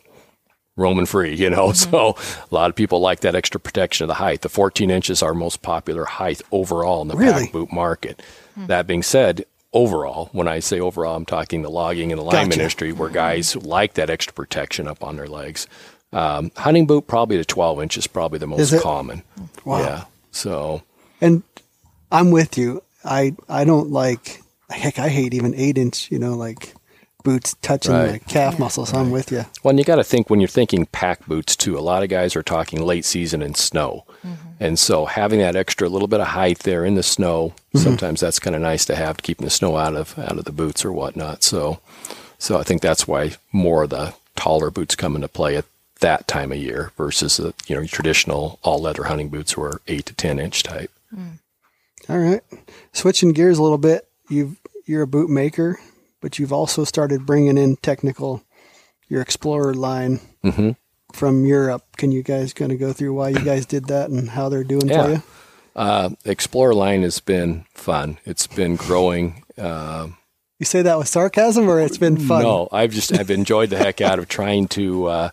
roaming 0.78 1.06
free. 1.06 1.36
You 1.36 1.50
know, 1.50 1.68
mm-hmm. 1.70 1.92
so 1.92 2.16
a 2.52 2.54
lot 2.54 2.70
of 2.70 2.76
people 2.76 3.00
like 3.00 3.22
that 3.22 3.36
extra 3.36 3.60
protection 3.60 4.04
of 4.06 4.08
the 4.10 4.16
height. 4.16 4.42
The 4.42 4.50
14 4.50 4.90
inches 4.90 5.22
are 5.24 5.34
most 5.34 5.62
popular 5.62 6.06
height 6.06 6.42
overall 6.52 7.02
in 7.02 7.08
the 7.08 7.16
Really? 7.16 7.44
pack 7.46 7.52
boot 7.52 7.72
market. 7.72 8.22
Hmm. 8.56 8.68
That 8.68 8.88
being 8.88 9.04
said. 9.04 9.46
Overall, 9.74 10.30
when 10.32 10.48
I 10.48 10.60
say 10.62 10.80
overall, 10.80 11.18
I'm 11.18 11.26
talking 11.26 11.62
the 11.62 11.70
logging 11.70 12.10
and 12.14 12.18
the 12.18 12.24
lineman 12.24 12.52
Gotcha. 12.52 12.62
industry 12.62 12.94
where 12.94 13.10
mm-hmm. 13.10 13.16
guys 13.16 13.58
like 13.58 13.96
that 13.96 14.10
extra 14.10 14.32
protection 14.34 14.88
up 14.88 15.04
on 15.04 15.18
their 15.18 15.28
legs. 15.28 15.68
Um, 16.14 16.50
hunting 16.56 16.88
boot, 16.88 17.08
probably 17.08 17.36
the 17.36 17.44
12 17.44 17.82
inch 17.82 17.98
is 17.98 18.08
probably 18.08 18.40
the 18.40 18.46
Is 18.54 18.72
most 18.72 18.74
it? 18.74 18.82
common. 18.82 19.24
Wow. 19.66 19.80
Yeah. 19.80 20.06
So, 20.32 20.84
And 21.20 21.44
I'm 22.10 22.32
with 22.32 22.58
you. 22.58 22.84
I 23.04 23.36
I 23.50 23.66
don't 23.66 23.92
like 23.92 24.42
heck. 24.70 24.98
I 24.98 25.10
hate 25.10 25.34
even 25.34 25.54
eight 25.56 25.78
inch. 25.78 26.10
You 26.10 26.20
know, 26.20 26.36
like 26.38 26.74
boots 27.26 27.58
touching 27.62 27.92
Right. 27.92 28.14
the 28.14 28.20
calf 28.20 28.58
muscle. 28.58 28.86
So 28.86 28.98
I'm 28.98 29.12
with 29.12 29.30
you. 29.34 29.46
Well, 29.62 29.72
and 29.72 29.80
you 29.80 29.84
got 29.84 29.98
to 29.98 30.04
think 30.06 30.30
when 30.30 30.40
you're 30.40 30.48
thinking 30.48 30.86
pack 30.86 31.26
boots 31.28 31.58
too. 31.58 31.78
A 31.78 31.82
lot 31.82 32.04
of 32.04 32.10
guys 32.10 32.38
are 32.38 32.44
talking 32.44 32.82
late 32.82 33.04
season 33.04 33.42
and 33.42 33.58
snow, 33.58 34.06
mm-hmm. 34.26 34.34
and 34.62 34.80
so 34.80 35.06
having 35.06 35.40
that 35.40 35.58
extra 35.58 35.90
little 35.90 36.08
bit 36.08 36.22
of 36.22 36.28
height 36.28 36.60
there 36.60 36.86
in 36.86 36.96
the 36.96 37.04
snow, 37.04 37.50
mm-hmm. 37.50 37.80
sometimes 37.80 38.22
that's 38.22 38.40
kind 38.40 38.56
of 38.56 38.62
nice 38.62 38.86
to 38.86 38.96
have, 38.96 39.18
to 39.18 39.24
keeping 39.24 39.44
the 39.44 39.52
snow 39.52 39.76
out 39.76 39.96
of 39.96 40.18
out 40.18 40.38
of 40.38 40.46
the 40.46 40.54
boots 40.54 40.86
or 40.86 40.94
whatnot. 40.94 41.44
So, 41.44 41.82
so 42.40 42.58
I 42.58 42.64
think 42.64 42.82
that's 42.82 43.06
why 43.06 43.32
more 43.52 43.84
of 43.84 43.90
the 43.90 44.14
taller 44.38 44.72
boots 44.72 44.96
come 44.96 45.16
into 45.16 45.28
play 45.28 45.58
at 45.58 45.66
that 46.00 46.28
time 46.28 46.52
of 46.52 46.58
year 46.58 46.92
versus 46.98 47.38
the 47.38 47.54
you 47.68 47.76
know 47.76 47.86
traditional 47.86 48.60
all 48.64 48.80
leather 48.80 49.06
hunting 49.06 49.30
boots 49.30 49.58
were 49.58 49.82
eight 49.88 50.06
to 50.06 50.14
ten 50.14 50.40
inch 50.40 50.64
type. 50.64 50.92
Mm. 51.14 51.40
All 52.08 52.20
right. 52.20 52.42
Switching 52.94 53.34
gears 53.34 53.58
a 53.58 53.64
little 53.64 53.78
bit. 53.78 54.08
You've 54.30 54.58
you're 54.86 55.02
a 55.02 55.08
boot 55.08 55.30
maker, 55.30 55.80
but 56.22 56.40
you've 56.40 56.54
also 56.54 56.84
started 56.84 57.26
bringing 57.26 57.58
in 57.58 57.76
technical 57.78 58.44
your 59.08 59.22
Explorer 59.22 59.74
line 59.74 60.20
Mm-hmm. 60.44 60.72
from 61.14 61.46
Europe. 61.46 61.84
Can 61.98 62.12
you 62.12 62.22
guys 62.24 62.54
kind 62.54 62.72
of 62.72 62.80
go 62.80 62.94
through 62.94 63.14
why 63.14 63.30
you 63.30 63.40
guys 63.40 63.66
did 63.66 63.86
that 63.86 64.10
and 64.10 64.30
how 64.30 64.50
they're 64.50 64.64
doing 64.64 64.88
Yeah. 64.90 65.04
for 65.04 65.12
you? 65.12 65.24
Uh, 65.76 66.10
Explorer 66.24 66.74
line 66.76 67.02
has 67.04 67.20
been 67.20 67.66
fun. 67.74 68.18
It's 68.26 68.48
been 68.48 68.76
growing. 68.76 69.44
Uh, 69.58 70.10
You 70.60 70.66
say 70.66 70.82
that 70.84 70.98
with 70.98 71.08
sarcasm, 71.08 71.68
or 71.70 71.80
it's 71.82 71.98
been 71.98 72.18
fun? 72.18 72.44
No, 72.44 72.70
I've 72.72 72.92
just 72.92 73.12
I've 73.12 73.30
enjoyed 73.32 73.70
the 73.72 73.78
heck 73.78 74.00
out 74.02 74.20
of 74.20 74.28
trying 74.28 74.68
to 74.70 75.06
uh, 75.08 75.30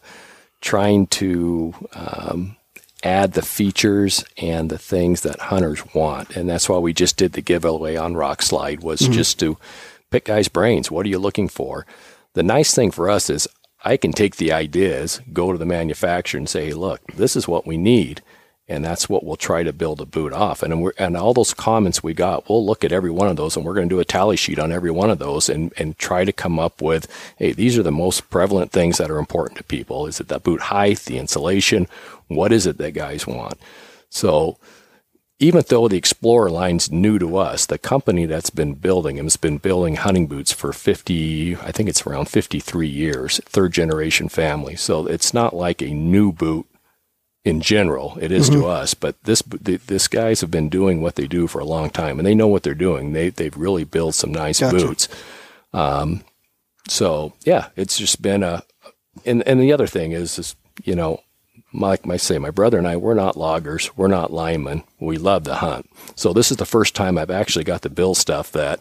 trying 0.61 1.07
to 1.09 1.75
um, 1.95 2.57
add 3.05 3.33
the 3.35 3.43
features 3.43 4.25
and 4.39 4.71
the 4.71 4.79
things 4.79 5.21
that 5.23 5.39
hunters 5.41 5.83
want, 5.95 6.37
and 6.37 6.49
that's 6.49 6.69
why 6.69 6.79
we 6.79 6.93
just 6.93 7.17
did 7.17 7.33
the 7.35 7.41
giveaway 7.43 7.97
on 7.97 8.15
Rokslide 8.15 8.81
was 8.83 9.01
just 9.01 9.39
to 9.41 9.57
pick 10.13 10.27
guys' 10.27 10.49
brains. 10.49 10.91
What 10.91 11.07
are 11.07 11.11
you 11.11 11.19
looking 11.19 11.49
for? 11.49 11.87
The 12.35 12.43
nice 12.43 12.75
thing 12.75 12.91
for 12.91 13.11
us 13.11 13.29
is 13.29 13.49
I 13.85 13.97
can 13.97 14.13
take 14.13 14.37
the 14.37 14.53
ideas, 14.53 15.21
go 15.33 15.53
to 15.53 15.59
the 15.59 15.67
manufacturer, 15.67 16.39
and 16.39 16.49
say, 16.49 16.67
hey, 16.67 16.75
"Look, 16.75 17.01
this 17.15 17.35
is 17.37 17.49
what 17.49 17.67
we 17.67 17.77
need." 17.77 18.23
and 18.69 18.85
that's 18.85 19.09
what 19.09 19.25
we'll 19.25 19.37
try 19.37 19.63
to 19.63 19.73
build 19.73 20.01
a 20.01 20.07
boot 20.07 20.33
off. 20.33 20.63
And 20.63 20.83
we're, 20.83 20.93
and 20.97 21.17
all 21.17 21.35
those 21.35 21.53
comments 21.53 22.03
we 22.03 22.15
got, 22.15 22.49
we'll 22.49 22.65
look 22.65 22.85
at 22.85 22.93
every 22.93 23.11
one 23.11 23.29
of 23.29 23.37
those, 23.37 23.57
and 23.57 23.67
we're 23.67 23.75
going 23.75 23.89
to 23.89 23.95
do 23.95 24.01
a 24.01 24.05
tally 24.05 24.37
sheet 24.37 24.59
on 24.59 24.73
every 24.73 24.91
one 24.91 25.11
of 25.11 25.19
those, 25.19 25.49
and 25.49 25.73
and 25.77 25.99
try 25.99 26.25
to 26.25 26.33
come 26.33 26.59
up 26.59 26.81
with, 26.81 27.07
hey, 27.37 27.53
these 27.53 27.77
are 27.77 27.83
the 27.83 27.93
most 27.93 28.31
prevalent 28.31 28.71
things 28.73 28.99
that 28.99 29.11
are 29.11 29.19
important 29.19 29.59
to 29.59 29.65
people. 29.65 30.07
Is 30.07 30.21
it 30.21 30.29
the 30.29 30.39
boot 30.39 30.63
height, 30.63 31.01
the 31.01 31.19
insulation? 31.19 31.87
What 32.29 32.53
is 32.53 32.67
it 32.67 32.79
that 32.79 32.93
guys 32.93 33.27
want? 33.27 33.59
So. 34.09 34.59
Even 35.43 35.65
though 35.67 35.89
the 35.89 35.97
Explorer 35.97 36.51
line's 36.51 36.93
new 36.93 37.19
to 37.19 37.37
us, 37.37 37.67
the 37.67 37.77
company 37.77 38.27
that's 38.27 38.51
been 38.51 38.75
building 38.75 39.17
them 39.17 39.27
has 39.27 39.37
been 39.37 39.59
building 39.59 39.97
hunting 39.97 40.29
boots 40.29 40.53
for 40.53 40.73
50, 40.73 41.57
I 41.57 41.73
think 41.73 41.89
it's 41.89 42.07
around 42.07 42.29
53 42.29 42.87
years, 42.87 43.41
third 43.45 43.73
generation 43.73 44.29
family. 44.29 44.77
So 44.77 45.07
it's 45.07 45.35
not 45.35 45.53
like 45.53 45.83
a 45.83 45.93
new 45.93 46.31
boot 46.31 46.67
in 47.45 47.61
general. 47.61 48.17
It 48.21 48.31
is 48.31 48.49
to 48.51 48.67
us, 48.67 48.95
but 48.95 49.21
this 49.25 49.43
this 49.43 50.07
guys 50.07 50.43
have 50.43 50.51
been 50.53 50.69
doing 50.69 51.03
what 51.03 51.17
they 51.17 51.27
do 51.27 51.49
for 51.49 51.59
a 51.59 51.65
long 51.65 51.91
time, 51.91 52.21
and 52.21 52.27
they 52.27 52.37
know 52.37 52.47
what 52.47 52.63
they're 52.63 52.75
doing. 52.75 53.13
They 53.13 53.31
they've 53.31 53.57
really 53.57 53.83
built 53.83 54.15
some 54.15 54.31
nice 54.31 54.61
Gotcha. 54.61 54.77
boots. 54.77 55.09
Um, 55.73 56.23
so 56.89 57.33
yeah, 57.45 57.71
it's 57.75 57.99
just 57.99 58.23
been 58.23 58.45
a. 58.45 58.63
And 59.27 59.43
and 59.43 59.61
the 59.61 59.73
other 59.73 59.89
thing 59.89 60.13
is, 60.13 60.39
is 60.39 60.55
you 60.85 60.95
know, 60.95 61.21
like 61.73 62.07
I 62.09 62.17
say, 62.17 62.39
my 62.39 62.51
brother 62.51 62.79
and 62.79 62.87
I, 62.89 62.97
we're 62.97 63.15
not 63.15 63.37
loggers, 63.37 63.97
we're 63.97 64.09
not 64.09 64.33
linemen. 64.33 64.83
We 65.01 65.17
love 65.19 65.45
to 65.45 65.55
hunt. 65.55 65.89
So 66.17 66.33
this 66.33 66.51
is 66.51 66.57
the 66.59 66.67
first 66.67 66.95
time 66.95 67.17
I've 67.19 67.31
actually 67.31 67.65
got 67.65 67.83
to 67.83 67.91
build 67.91 68.17
stuff 68.17 68.53
that. 68.53 68.81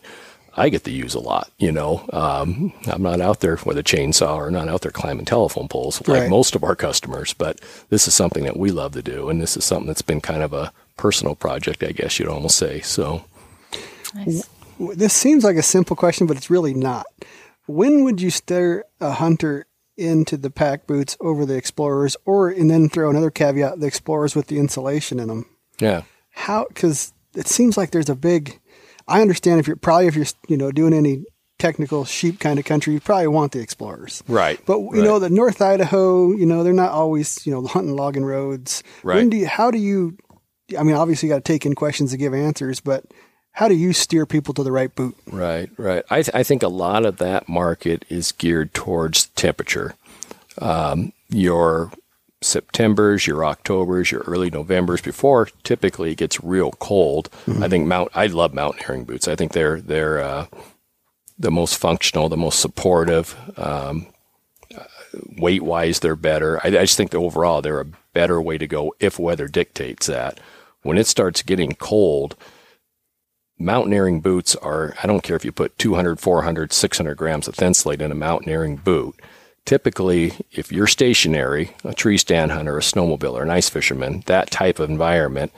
I 0.53 0.67
get 0.67 0.83
to 0.83 0.91
use 0.91 1.13
a 1.15 1.19
lot, 1.21 1.49
you 1.59 1.71
know. 1.71 2.03
Um, 2.11 2.73
I'm 2.87 3.01
not 3.01 3.21
out 3.21 3.39
there 3.39 3.57
with 3.65 3.77
a 3.77 3.83
chainsaw 3.83 4.35
or 4.35 4.51
not 4.51 4.67
out 4.67 4.81
there 4.81 4.91
climbing 4.91 5.23
telephone 5.23 5.69
poles 5.69 6.05
like 6.05 6.23
Right. 6.23 6.29
most 6.29 6.55
of 6.55 6.63
our 6.65 6.75
customers, 6.75 7.33
but 7.33 7.61
this 7.89 8.05
is 8.05 8.13
something 8.13 8.43
that 8.43 8.57
we 8.57 8.69
love 8.69 8.91
to 8.91 9.01
do, 9.01 9.29
and 9.29 9.41
this 9.41 9.55
is 9.55 9.63
something 9.63 9.87
that's 9.87 10.01
been 10.01 10.19
kind 10.19 10.43
of 10.43 10.51
a 10.51 10.73
personal 10.97 11.35
project, 11.35 11.81
I 11.83 11.93
guess 11.93 12.19
you'd 12.19 12.27
almost 12.27 12.57
say. 12.57 12.81
So, 12.81 13.23
Nice. 14.13 14.43
This 14.77 15.13
seems 15.13 15.45
like 15.45 15.55
a 15.55 15.63
simple 15.63 15.95
question, 15.95 16.27
but 16.27 16.35
it's 16.35 16.49
really 16.49 16.73
not. 16.73 17.05
When 17.65 18.03
would 18.03 18.19
you 18.21 18.29
steer 18.29 18.83
a 18.99 19.11
hunter 19.11 19.67
into 19.97 20.37
the 20.37 20.49
pack 20.49 20.87
boots 20.87 21.17
over 21.19 21.45
the 21.45 21.55
Explorers, 21.55 22.15
or 22.25 22.49
and 22.49 22.69
then 22.69 22.89
throw 22.89 23.09
another 23.09 23.31
caveat: 23.31 23.79
the 23.79 23.87
Explorers 23.87 24.35
with 24.35 24.47
the 24.47 24.57
insulation 24.57 25.19
in 25.19 25.27
them? 25.27 25.45
yeah, 25.79 26.03
How? 26.31 26.65
Because 26.67 27.13
it 27.35 27.47
seems 27.47 27.77
like 27.77 27.91
there's 27.91 28.09
a 28.09 28.15
big. 28.15 28.59
I 29.07 29.21
understand 29.21 29.59
if 29.59 29.67
you're 29.67 29.75
probably 29.75 30.07
if 30.07 30.15
you're 30.15 30.25
you 30.47 30.57
know 30.57 30.71
doing 30.71 30.93
any 30.93 31.25
technical 31.59 32.05
sheep 32.05 32.39
kind 32.39 32.57
of 32.57 32.65
country, 32.65 32.93
you 32.93 32.99
probably 32.99 33.27
want 33.27 33.51
the 33.51 33.59
Explorers. 33.59 34.23
right. 34.27 34.59
But 34.65 34.79
you 34.79 34.89
right. 34.93 35.03
know, 35.03 35.19
the 35.19 35.29
North 35.29 35.61
Idaho, 35.61 36.31
you 36.31 36.45
know, 36.47 36.63
they're 36.63 36.73
not 36.73 36.91
always, 36.91 37.45
you 37.45 37.51
know, 37.53 37.67
hunting 37.67 37.95
logging 37.95 38.25
roads. 38.25 38.81
When 39.03 39.15
Right. 39.17 39.29
do 39.29 39.37
you, 39.37 39.47
how 39.47 39.69
do 39.69 39.77
you, 39.77 40.17
I 40.79 40.81
mean, 40.81 40.95
obviously 40.95 41.29
you 41.29 41.35
got 41.35 41.45
to 41.45 41.53
take 41.53 41.65
in 41.67 41.75
questions 41.75 42.09
to 42.11 42.17
give 42.17 42.33
answers, 42.33 42.79
but 42.79 43.05
how 43.53 43.67
do 43.67 43.75
you 43.75 43.93
steer 43.93 44.25
people 44.25 44.53
to 44.55 44.63
the 44.63 44.71
right 44.71 44.93
boot? 44.93 45.15
Right, 45.27 45.69
right. 45.77 46.03
I, 46.09 46.21
th- 46.21 46.35
I 46.35 46.43
think 46.43 46.63
a 46.63 46.67
lot 46.67 47.05
of 47.05 47.17
that 47.17 47.49
market 47.49 48.05
is 48.09 48.31
geared 48.31 48.73
towards 48.73 49.27
temperature. 49.27 49.95
Um, 50.57 51.13
your 51.29 51.91
September's, 52.41 53.27
your 53.27 53.45
October's, 53.45 54.11
your 54.11 54.21
early 54.21 54.49
November's 54.49 55.01
before 55.01 55.47
typically 55.63 56.11
it 56.11 56.17
gets 56.17 56.43
real 56.43 56.71
cold. 56.71 57.29
I 57.61 57.67
think 57.67 57.87
mount. 57.87 58.09
I 58.15 58.27
love 58.27 58.53
mountaineering 58.53 59.05
boots. 59.05 59.27
I 59.27 59.35
think 59.35 59.53
they're 59.53 59.79
they're 59.79 60.19
uh, 60.19 60.47
the 61.37 61.51
most 61.51 61.77
functional, 61.77 62.29
the 62.29 62.37
most 62.37 62.59
supportive. 62.59 63.35
Um, 63.57 64.07
weight 65.37 65.61
wise, 65.61 65.99
they're 65.99 66.15
better. 66.15 66.59
I, 66.63 66.67
I 66.67 66.71
just 66.71 66.97
think 66.97 67.11
that 67.11 67.17
overall 67.17 67.61
they're 67.61 67.79
a 67.81 67.91
better 68.13 68.41
way 68.41 68.57
to 68.57 68.67
go 68.67 68.93
if 68.99 69.19
weather 69.19 69.47
dictates 69.47 70.07
that. 70.07 70.39
When 70.83 70.97
it 70.97 71.07
starts 71.07 71.43
getting 71.43 71.73
cold, 71.73 72.35
mountaineering 73.61 74.21
boots 74.21 74.55
are, 74.57 74.95
I 75.01 75.07
don't 75.07 75.23
care 75.23 75.35
if 75.35 75.45
you 75.45 75.51
put 75.51 75.77
200, 75.77 76.19
400, 76.19 76.73
600 76.73 77.15
grams 77.15 77.47
of 77.47 77.55
Thinsulate 77.55 78.01
in 78.01 78.11
a 78.11 78.15
mountaineering 78.15 78.77
boot. 78.77 79.19
Typically, 79.65 80.33
if 80.51 80.71
you're 80.71 80.87
stationary, 80.87 81.75
a 81.83 81.93
tree 81.93 82.17
stand 82.17 82.51
hunter, 82.51 82.77
a 82.77 82.81
snowmobile, 82.81 83.33
or 83.33 83.43
an 83.43 83.51
ice 83.51 83.69
fisherman, 83.69 84.23
that 84.25 84.49
type 84.49 84.79
of 84.79 84.89
environment, 84.89 85.51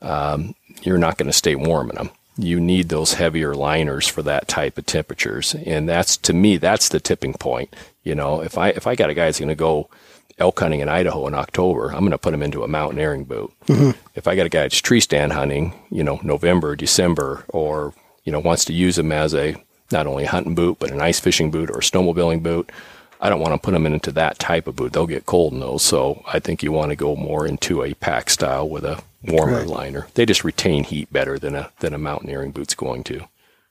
um, 0.00 0.54
you're 0.82 0.98
not 0.98 1.18
going 1.18 1.26
to 1.26 1.32
stay 1.32 1.54
warm 1.54 1.90
in 1.90 1.96
them. 1.96 2.10
You 2.38 2.58
need 2.58 2.88
those 2.88 3.14
heavier 3.14 3.54
liners 3.54 4.06
for 4.08 4.22
that 4.22 4.48
type 4.48 4.78
of 4.78 4.86
temperatures, 4.86 5.54
and 5.54 5.86
that's 5.86 6.16
to 6.18 6.32
me 6.32 6.56
that's 6.56 6.88
the 6.88 7.00
tipping 7.00 7.34
point. 7.34 7.76
You 8.02 8.14
know, 8.14 8.40
if 8.40 8.56
I 8.56 8.68
if 8.70 8.86
I 8.86 8.94
got 8.94 9.10
a 9.10 9.14
guy 9.14 9.26
that's 9.26 9.40
going 9.40 9.50
to 9.50 9.54
go 9.54 9.90
elk 10.40 10.58
hunting 10.58 10.80
in 10.80 10.88
Idaho 10.88 11.26
in 11.26 11.34
October, 11.34 11.88
I'm 11.88 12.00
going 12.00 12.10
to 12.10 12.18
put 12.18 12.34
him 12.34 12.42
into 12.42 12.64
a 12.64 12.68
mountaineering 12.68 13.24
boot. 13.24 13.52
Mm-hmm. 13.66 13.98
If 14.14 14.26
I 14.26 14.34
got 14.34 14.46
a 14.46 14.50
guy 14.50 14.62
that's 14.62 14.78
tree 14.78 15.00
stand 15.00 15.32
hunting, 15.32 15.74
you 15.90 16.02
know, 16.02 16.20
November, 16.22 16.74
December, 16.74 17.44
or 17.48 17.94
you 18.24 18.32
know 18.32 18.40
wants 18.40 18.64
to 18.66 18.72
use 18.72 18.96
them 18.96 19.12
as 19.12 19.34
a 19.34 19.56
not 19.92 20.06
only 20.06 20.24
a 20.24 20.30
hunting 20.30 20.54
boot 20.54 20.78
but 20.78 20.90
an 20.90 21.00
ice 21.00 21.20
fishing 21.20 21.50
boot 21.50 21.70
or 21.70 21.78
a 21.78 21.82
snowmobiling 21.82 22.42
boot, 22.42 22.70
I 23.20 23.28
don't 23.28 23.40
want 23.40 23.52
to 23.54 23.58
put 23.58 23.72
them 23.72 23.86
into 23.86 24.12
that 24.12 24.38
type 24.38 24.66
of 24.66 24.76
boot. 24.76 24.92
They'll 24.92 25.06
get 25.06 25.26
cold 25.26 25.52
in 25.52 25.60
those. 25.60 25.82
So 25.82 26.22
I 26.26 26.38
think 26.38 26.62
you 26.62 26.72
want 26.72 26.90
to 26.90 26.96
go 26.96 27.16
more 27.16 27.46
into 27.46 27.82
a 27.82 27.94
pack 27.94 28.30
style 28.30 28.68
with 28.68 28.84
a 28.84 29.02
warmer 29.22 29.58
right. 29.58 29.66
liner. 29.66 30.08
They 30.14 30.24
just 30.24 30.44
retain 30.44 30.84
heat 30.84 31.12
better 31.12 31.38
than 31.38 31.54
a 31.54 31.70
than 31.80 31.92
a 31.92 31.98
mountaineering 31.98 32.52
boot's 32.52 32.74
going 32.74 33.04
to. 33.04 33.26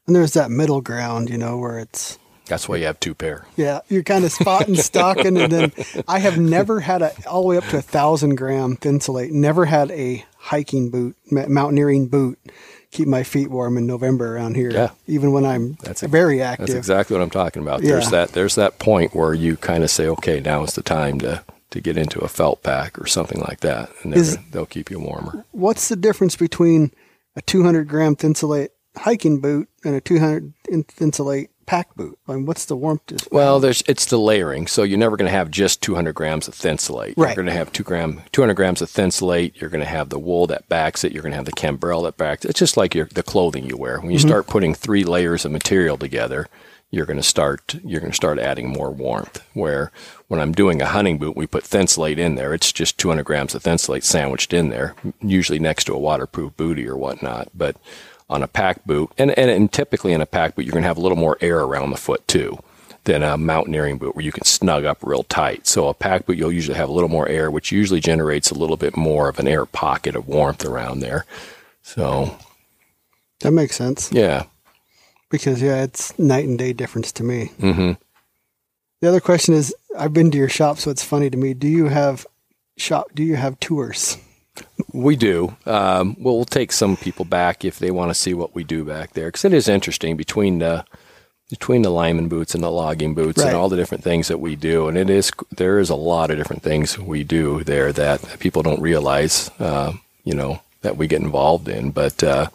And 0.05 0.15
there's 0.15 0.33
that 0.33 0.51
middle 0.51 0.81
ground, 0.81 1.29
you 1.29 1.37
know, 1.37 1.57
where 1.57 1.79
it's 1.79 2.17
that's 2.49 2.67
why 2.67 2.77
you 2.77 2.85
have 2.85 2.99
two 2.99 3.15
pair. 3.15 3.45
Yeah, 3.55 3.79
you're 3.87 4.03
kind 4.03 4.25
of 4.25 4.31
spotting 4.31 4.75
stocking, 4.89 5.37
and 5.37 5.51
then 5.51 5.71
I 6.07 6.19
have 6.19 6.37
never 6.37 6.79
had 6.81 7.01
a 7.01 7.13
all 7.27 7.43
the 7.43 7.47
way 7.47 7.57
up 7.57 7.65
to 7.65 7.77
a 7.77 7.81
thousand 7.81 8.35
gram 8.35 8.75
Thinsulate. 8.75 9.31
Never 9.31 9.65
had 9.65 9.91
a 9.91 10.25
hiking 10.37 10.89
boot, 10.89 11.15
mountaineering 11.31 12.07
boot, 12.07 12.39
keep 12.91 13.07
my 13.07 13.23
feet 13.23 13.49
warm 13.49 13.77
in 13.77 13.85
November 13.85 14.35
around 14.35 14.55
here. 14.55 14.71
Yeah, 14.71 14.89
even 15.07 15.31
when 15.31 15.45
I'm 15.45 15.77
that's 15.83 16.01
very 16.01 16.41
active. 16.41 16.67
That's 16.67 16.77
exactly 16.77 17.15
what 17.15 17.23
I'm 17.23 17.29
talking 17.29 17.61
about. 17.61 17.81
Yeah. 17.81 17.91
There's 17.91 18.09
that. 18.09 18.29
There's 18.29 18.55
that 18.55 18.79
point 18.79 19.15
where 19.15 19.33
you 19.33 19.55
kind 19.57 19.83
of 19.83 19.89
say, 19.89 20.07
okay, 20.07 20.39
now 20.39 20.63
is 20.63 20.73
the 20.73 20.83
time 20.83 21.19
to 21.19 21.43
to 21.71 21.81
get 21.81 21.97
into 21.97 22.19
a 22.19 22.27
felt 22.27 22.63
pack 22.63 22.99
or 22.99 23.05
something 23.05 23.39
like 23.41 23.59
that, 23.59 23.91
and 24.03 24.13
is, 24.15 24.37
they'll 24.51 24.65
keep 24.65 24.89
you 24.89 24.99
warmer. 24.99 25.45
What's 25.51 25.89
the 25.89 25.95
difference 25.95 26.35
between 26.35 26.91
a 27.35 27.41
200 27.41 27.87
gram 27.87 28.15
Thinsulate 28.15 28.69
hiking 28.97 29.39
boot 29.39 29.69
and 29.83 29.95
a 29.95 30.01
200 30.01 30.53
Thinsulate 30.67 31.49
pack 31.69 31.93
boot? 31.95 32.17
I 32.27 32.33
mean, 32.33 32.47
what's 32.47 32.65
the 32.65 32.75
warmth? 32.75 33.27
Well, 33.31 33.59
there's 33.59 33.83
it's 33.87 34.07
the 34.07 34.17
layering. 34.17 34.65
So 34.65 34.81
you're 34.81 34.97
never 34.97 35.15
going 35.15 35.27
to 35.27 35.37
have 35.37 35.51
just 35.51 35.83
200 35.83 36.13
grams 36.13 36.47
of 36.47 36.55
Thinsulate. 36.55 37.13
Right. 37.15 37.27
You're 37.27 37.35
going 37.35 37.45
to 37.45 37.53
have 37.53 37.71
two 37.71 37.83
gram, 37.83 38.23
200 38.31 38.55
grams 38.55 38.81
of 38.81 38.89
Thinsulate. 38.89 39.61
You're 39.61 39.69
going 39.69 39.83
to 39.83 39.89
have 39.89 40.09
the 40.09 40.17
wool 40.17 40.47
that 40.47 40.67
backs 40.67 41.03
it. 41.03 41.11
You're 41.11 41.21
going 41.21 41.31
to 41.31 41.35
have 41.37 41.45
the 41.45 41.51
Cambrelle 41.51 42.03
that 42.05 42.17
backs 42.17 42.43
it. 42.43 42.49
It's 42.49 42.59
just 42.59 42.75
like 42.75 42.95
your, 42.95 43.05
the 43.05 43.21
clothing 43.21 43.65
you 43.65 43.77
wear. 43.77 43.99
When 43.99 44.09
you 44.09 44.17
mm-hmm. 44.17 44.27
start 44.27 44.47
putting 44.47 44.73
three 44.73 45.03
layers 45.03 45.45
of 45.45 45.51
material 45.51 45.95
together, 45.95 46.47
you're 46.89 47.05
going 47.05 47.17
to 47.17 47.23
start 47.23 47.75
you're 47.83 47.99
going 48.01 48.11
to 48.11 48.15
start 48.15 48.39
adding 48.39 48.67
more 48.67 48.89
warmth. 48.89 49.43
Where 49.53 49.91
when 50.27 50.39
I'm 50.39 50.53
doing 50.53 50.81
a 50.81 50.87
hunting 50.87 51.19
boot, 51.19 51.37
we 51.37 51.45
put 51.45 51.63
Thinsulate 51.63 52.17
in 52.17 52.33
there. 52.33 52.51
It's 52.55 52.71
just 52.71 52.97
200 52.97 53.23
grams 53.23 53.53
of 53.53 53.61
Thinsulate 53.61 54.03
sandwiched 54.03 54.53
in 54.53 54.69
there, 54.69 54.95
usually 55.21 55.59
next 55.59 55.83
to 55.83 55.93
a 55.93 55.99
waterproof 55.99 56.57
booty 56.57 56.87
or 56.87 56.97
whatnot. 56.97 57.49
But 57.53 57.77
on 58.29 58.43
a 58.43 58.47
pack 58.47 58.85
boot, 58.85 59.11
and, 59.17 59.31
and, 59.31 59.49
and 59.49 59.71
typically 59.71 60.13
in 60.13 60.21
a 60.21 60.25
pack 60.25 60.55
boot, 60.55 60.65
you're 60.65 60.73
going 60.73 60.83
to 60.83 60.87
have 60.87 60.97
a 60.97 61.01
little 61.01 61.17
more 61.17 61.37
air 61.41 61.61
around 61.61 61.91
the 61.91 61.97
foot 61.97 62.27
too 62.27 62.59
than 63.05 63.23
a 63.23 63.37
mountaineering 63.37 63.97
boot 63.97 64.15
where 64.15 64.25
you 64.25 64.31
can 64.31 64.43
snug 64.43 64.85
up 64.85 64.99
real 65.01 65.23
tight. 65.23 65.65
So 65.65 65.87
a 65.87 65.93
pack 65.93 66.25
boot, 66.25 66.37
you'll 66.37 66.51
usually 66.51 66.77
have 66.77 66.89
a 66.89 66.93
little 66.93 67.09
more 67.09 67.27
air, 67.27 67.49
which 67.49 67.71
usually 67.71 67.99
generates 67.99 68.51
a 68.51 68.55
little 68.55 68.77
bit 68.77 68.95
more 68.95 69.29
of 69.29 69.39
an 69.39 69.47
air 69.47 69.65
pocket 69.65 70.15
of 70.15 70.27
warmth 70.27 70.65
around 70.65 70.99
there. 70.99 71.25
So 71.81 72.37
that 73.39 73.51
makes 73.51 73.75
sense. 73.75 74.11
Yeah. 74.11 74.43
Because 75.31 75.61
yeah, 75.61 75.83
it's 75.83 76.17
night 76.19 76.45
and 76.45 76.57
day 76.57 76.73
difference 76.73 77.11
to 77.13 77.23
me. 77.23 77.51
Mm-hmm. 77.59 77.93
The 79.01 79.07
other 79.07 79.21
question 79.21 79.53
is, 79.53 79.73
I've 79.97 80.13
been 80.13 80.29
to 80.31 80.37
your 80.37 80.49
shop, 80.49 80.77
so 80.77 80.91
it's 80.91 81.03
funny 81.03 81.29
to 81.29 81.37
me. 81.37 81.53
Do 81.53 81.67
you 81.67 81.85
have 81.85 82.27
shop? 82.77 83.07
Do 83.15 83.23
you 83.23 83.37
have 83.37 83.59
tours? 83.59 84.17
We 84.93 85.15
do. 85.15 85.55
Um, 85.65 86.15
well, 86.19 86.35
we'll 86.35 86.45
take 86.45 86.71
some 86.71 86.97
people 86.97 87.25
back 87.25 87.63
if 87.63 87.79
they 87.79 87.91
want 87.91 88.09
to 88.09 88.15
see 88.15 88.33
what 88.33 88.55
we 88.55 88.63
do 88.63 88.83
back 88.83 89.13
there 89.13 89.27
because 89.27 89.45
it 89.45 89.53
is 89.53 89.67
interesting 89.67 90.17
between 90.17 90.59
the 90.59 90.85
between 91.49 91.81
the 91.81 91.89
lineman 91.89 92.27
boots 92.27 92.53
and 92.53 92.63
the 92.63 92.69
logging 92.69 93.15
boots 93.15 93.39
right. 93.39 93.47
and 93.47 93.55
all 93.55 93.69
the 93.69 93.75
different 93.75 94.03
things 94.03 94.27
that 94.27 94.39
we 94.39 94.55
do. 94.55 94.87
And 94.87 94.97
it 94.97 95.09
is 95.09 95.31
there 95.51 95.79
is 95.79 95.89
a 95.89 95.95
lot 95.95 96.31
of 96.31 96.37
different 96.37 96.63
things 96.63 96.97
we 96.97 97.23
do 97.23 97.63
there 97.63 97.91
that 97.93 98.39
people 98.39 98.61
don't 98.61 98.81
realize. 98.81 99.49
Uh, 99.59 99.93
you 100.23 100.33
know 100.33 100.61
that 100.81 100.97
we 100.97 101.07
get 101.07 101.21
involved 101.21 101.67
in, 101.67 101.91
but. 101.91 102.23
Uh, 102.23 102.47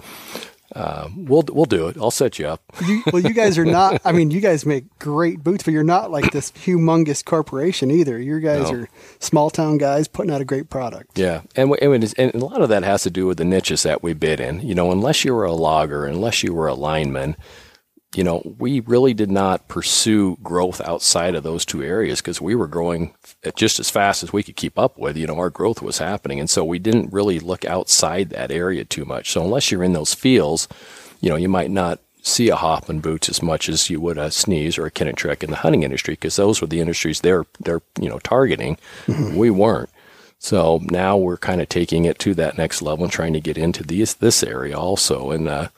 uh, 0.74 1.08
we'll 1.16 1.44
we'll 1.50 1.64
do 1.66 1.86
it. 1.86 1.96
I'll 2.00 2.10
set 2.10 2.38
you 2.38 2.48
up. 2.48 2.60
You, 2.84 3.02
well, 3.12 3.22
you 3.22 3.32
guys 3.32 3.56
are 3.58 3.64
not. 3.64 4.00
I 4.04 4.12
mean, 4.12 4.30
you 4.30 4.40
guys 4.40 4.66
make 4.66 4.98
great 4.98 5.42
boots, 5.42 5.62
but 5.62 5.72
you're 5.72 5.84
not 5.84 6.10
like 6.10 6.32
this 6.32 6.50
humongous 6.52 7.24
corporation 7.24 7.90
either. 7.90 8.18
You 8.18 8.40
guys 8.40 8.70
no. 8.70 8.80
are 8.80 8.88
small 9.20 9.50
town 9.50 9.78
guys 9.78 10.08
putting 10.08 10.32
out 10.32 10.40
a 10.40 10.44
great 10.44 10.70
product. 10.70 11.16
Yeah, 11.16 11.42
and, 11.54 11.72
and 11.80 12.14
and 12.18 12.34
a 12.34 12.44
lot 12.44 12.60
of 12.60 12.68
that 12.70 12.82
has 12.82 13.04
to 13.04 13.10
do 13.10 13.26
with 13.26 13.38
the 13.38 13.44
niches 13.44 13.84
that 13.84 14.02
we 14.02 14.14
bid 14.14 14.40
in. 14.40 14.60
You 14.60 14.74
know, 14.74 14.90
unless 14.90 15.24
you 15.24 15.34
were 15.34 15.44
a 15.44 15.52
logger, 15.52 16.06
unless 16.06 16.42
you 16.42 16.52
were 16.52 16.66
a 16.66 16.74
lineman, 16.74 17.36
you 18.14 18.22
know, 18.22 18.42
we 18.58 18.80
really 18.80 19.14
did 19.14 19.30
not 19.30 19.66
pursue 19.68 20.36
growth 20.42 20.80
outside 20.80 21.34
of 21.34 21.42
those 21.42 21.64
two 21.64 21.82
areas 21.82 22.20
because 22.20 22.40
we 22.40 22.54
were 22.54 22.68
growing 22.68 23.14
just 23.56 23.80
as 23.80 23.90
fast 23.90 24.22
as 24.22 24.32
we 24.32 24.42
could 24.42 24.56
keep 24.56 24.78
up 24.78 24.96
with. 24.98 25.16
You 25.16 25.26
know, 25.26 25.36
our 25.36 25.50
growth 25.50 25.82
was 25.82 25.98
happening. 25.98 26.38
And 26.38 26.48
so 26.48 26.64
we 26.64 26.78
didn't 26.78 27.12
really 27.12 27.40
look 27.40 27.64
outside 27.64 28.30
that 28.30 28.50
area 28.50 28.84
too 28.84 29.04
much. 29.04 29.32
So 29.32 29.42
unless 29.42 29.70
you're 29.70 29.84
in 29.84 29.94
those 29.94 30.14
fields, 30.14 30.68
you 31.20 31.28
know, 31.28 31.36
you 31.36 31.48
might 31.48 31.70
not 31.70 32.00
see 32.22 32.48
a 32.48 32.56
Hoffman 32.56 33.00
boots 33.00 33.28
as 33.28 33.42
much 33.42 33.68
as 33.68 33.90
you 33.90 34.00
would 34.00 34.16
a 34.16 34.28
Schnees 34.28 34.78
or 34.78 34.86
a 34.86 34.90
Kenetrek 34.90 35.42
in 35.42 35.50
the 35.50 35.56
hunting 35.56 35.82
industry 35.82 36.14
because 36.14 36.36
those 36.36 36.60
were 36.60 36.66
the 36.66 36.80
industries 36.80 37.20
they're, 37.20 37.44
they're, 37.60 37.82
you 38.00 38.08
know, 38.08 38.18
targeting. 38.20 38.78
Mm-hmm. 39.06 39.36
We 39.36 39.50
weren't. 39.50 39.90
So 40.38 40.80
now 40.84 41.16
we're 41.16 41.36
kind 41.36 41.60
of 41.60 41.68
taking 41.68 42.04
it 42.04 42.18
to 42.20 42.34
that 42.34 42.58
next 42.58 42.82
level 42.82 43.04
and 43.04 43.12
trying 43.12 43.32
to 43.32 43.40
get 43.40 43.58
into 43.58 43.82
these, 43.82 44.14
this 44.14 44.42
area 44.42 44.78
also. 44.78 45.30
And, 45.30 45.48
uh, 45.48 45.68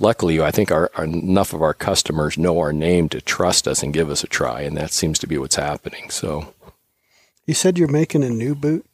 luckily, 0.00 0.40
I 0.40 0.50
think 0.50 0.70
our, 0.70 0.90
our, 0.94 1.04
enough 1.04 1.52
of 1.52 1.62
our 1.62 1.74
customers 1.74 2.38
know 2.38 2.58
our 2.58 2.72
name 2.72 3.08
to 3.10 3.20
trust 3.20 3.68
us 3.68 3.82
and 3.82 3.94
give 3.94 4.10
us 4.10 4.24
a 4.24 4.28
try, 4.28 4.62
and 4.62 4.76
that 4.76 4.92
seems 4.92 5.18
to 5.20 5.26
be 5.26 5.38
what's 5.38 5.56
happening. 5.56 6.10
So, 6.10 6.54
you 7.46 7.54
said 7.54 7.78
you're 7.78 7.88
making 7.88 8.24
a 8.24 8.30
new 8.30 8.54
boot. 8.54 8.86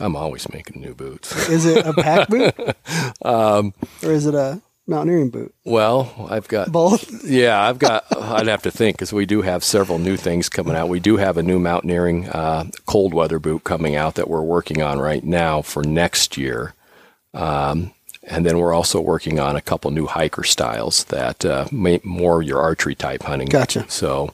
I'm 0.00 0.16
always 0.16 0.50
making 0.52 0.80
new 0.80 0.94
boots. 0.94 1.48
Is 1.48 1.66
it 1.66 1.84
a 1.84 1.92
pack 1.92 2.28
boot, 2.28 2.54
um, 3.24 3.74
or 4.02 4.12
is 4.12 4.24
it 4.26 4.34
a 4.34 4.62
mountaineering 4.86 5.30
boot? 5.30 5.54
Well, 5.64 6.28
I've 6.30 6.48
got 6.48 6.72
both. 6.72 7.24
Yeah, 7.32 7.62
I've 7.62 7.78
got. 7.78 8.04
I'd 8.16 8.48
have 8.48 8.62
to 8.62 8.70
think 8.70 8.96
because 8.96 9.12
we 9.12 9.26
do 9.26 9.42
have 9.42 9.62
several 9.62 9.98
new 9.98 10.16
things 10.16 10.48
coming 10.48 10.74
out. 10.74 10.88
We 10.88 10.98
do 10.98 11.18
have 11.18 11.36
a 11.36 11.42
new 11.42 11.58
mountaineering 11.58 12.28
uh, 12.28 12.64
cold 12.86 13.14
weather 13.14 13.38
boot 13.38 13.64
coming 13.64 13.94
out 13.94 14.16
that 14.16 14.28
we're 14.28 14.42
working 14.42 14.82
on 14.82 14.98
right 14.98 15.22
now 15.22 15.62
for 15.62 15.84
next 15.84 16.36
year. 16.36 16.74
Um, 17.34 17.92
and 18.24 18.46
then 18.46 18.58
we're 18.58 18.72
also 18.72 19.00
working 19.00 19.40
on 19.40 19.56
a 19.56 19.60
couple 19.60 19.90
new 19.90 20.06
hiker 20.06 20.44
styles 20.44 21.04
that 21.04 21.44
uh, 21.44 21.66
may, 21.72 22.00
more 22.04 22.42
your 22.42 22.60
archery 22.60 22.94
type 22.94 23.22
hunting. 23.22 23.48
Gotcha. 23.48 23.88
So, 23.88 24.32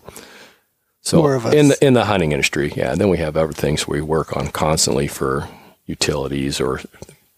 so 1.01 1.19
more 1.19 1.35
of 1.35 1.47
in 1.47 1.69
the 1.69 1.85
in 1.85 1.95
the 1.95 2.05
hunting 2.05 2.33
industry, 2.33 2.73
yeah. 2.77 2.93
And 2.93 3.01
then 3.01 3.09
we 3.09 3.19
have 3.19 3.37
other 3.37 3.53
things 3.53 3.89
we 3.89 4.01
work 4.01 4.37
on 4.37 4.49
constantly 4.49 5.09
for 5.09 5.49
utilities 5.87 6.61
or 6.61 6.81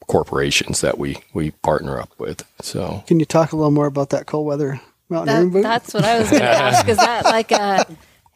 corporations 0.06 0.80
that 0.80 0.98
we 0.98 1.18
we 1.32 1.52
partner 1.52 2.00
up 2.00 2.10
with. 2.18 2.44
So, 2.60 3.04
can 3.06 3.20
you 3.20 3.26
talk 3.26 3.52
a 3.52 3.56
little 3.56 3.70
more 3.70 3.86
about 3.86 4.10
that 4.10 4.26
cold 4.26 4.46
weather 4.46 4.80
mountain 5.08 5.46
that, 5.46 5.52
boot? 5.52 5.62
That's 5.62 5.94
what 5.94 6.04
I 6.04 6.18
was 6.18 6.30
going 6.30 6.42
to 6.42 6.48
ask. 6.48 6.88
Is 6.88 6.96
that 6.96 7.24
like 7.24 7.52
a 7.52 7.86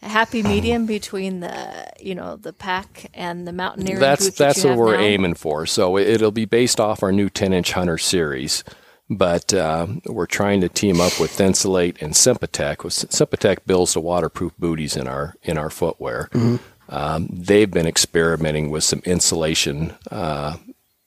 happy 0.04 0.42
medium 0.42 0.86
between 0.86 1.40
the 1.40 1.86
you 2.00 2.14
know 2.14 2.36
the 2.36 2.52
pack 2.52 3.10
and 3.14 3.46
the 3.46 3.52
mountaineering 3.52 4.00
that's 4.00 4.26
boots 4.26 4.38
that's 4.38 4.62
that 4.62 4.68
what 4.70 4.78
we're 4.78 4.96
now? 4.96 5.02
aiming 5.02 5.34
for 5.34 5.66
so 5.66 5.96
it'll 5.96 6.30
be 6.30 6.44
based 6.44 6.78
off 6.78 7.02
our 7.02 7.12
new 7.12 7.28
10 7.28 7.52
inch 7.52 7.72
hunter 7.72 7.98
series 7.98 8.62
but 9.10 9.52
uh, 9.52 9.86
we're 10.06 10.26
trying 10.26 10.60
to 10.62 10.68
team 10.68 11.00
up 11.00 11.20
with 11.20 11.30
Thinsulate 11.30 12.00
and 12.00 12.14
Sympatex. 12.14 12.78
Sympatex 12.78 13.58
builds 13.66 13.92
the 13.92 14.00
waterproof 14.00 14.52
booties 14.58 14.96
in 14.96 15.06
our 15.06 15.36
in 15.42 15.58
our 15.58 15.70
footwear. 15.70 16.28
Mm-hmm. 16.32 16.56
Um, 16.88 17.28
they've 17.30 17.70
been 17.70 17.86
experimenting 17.86 18.70
with 18.70 18.84
some 18.84 19.02
insulation, 19.04 19.94
uh, 20.10 20.56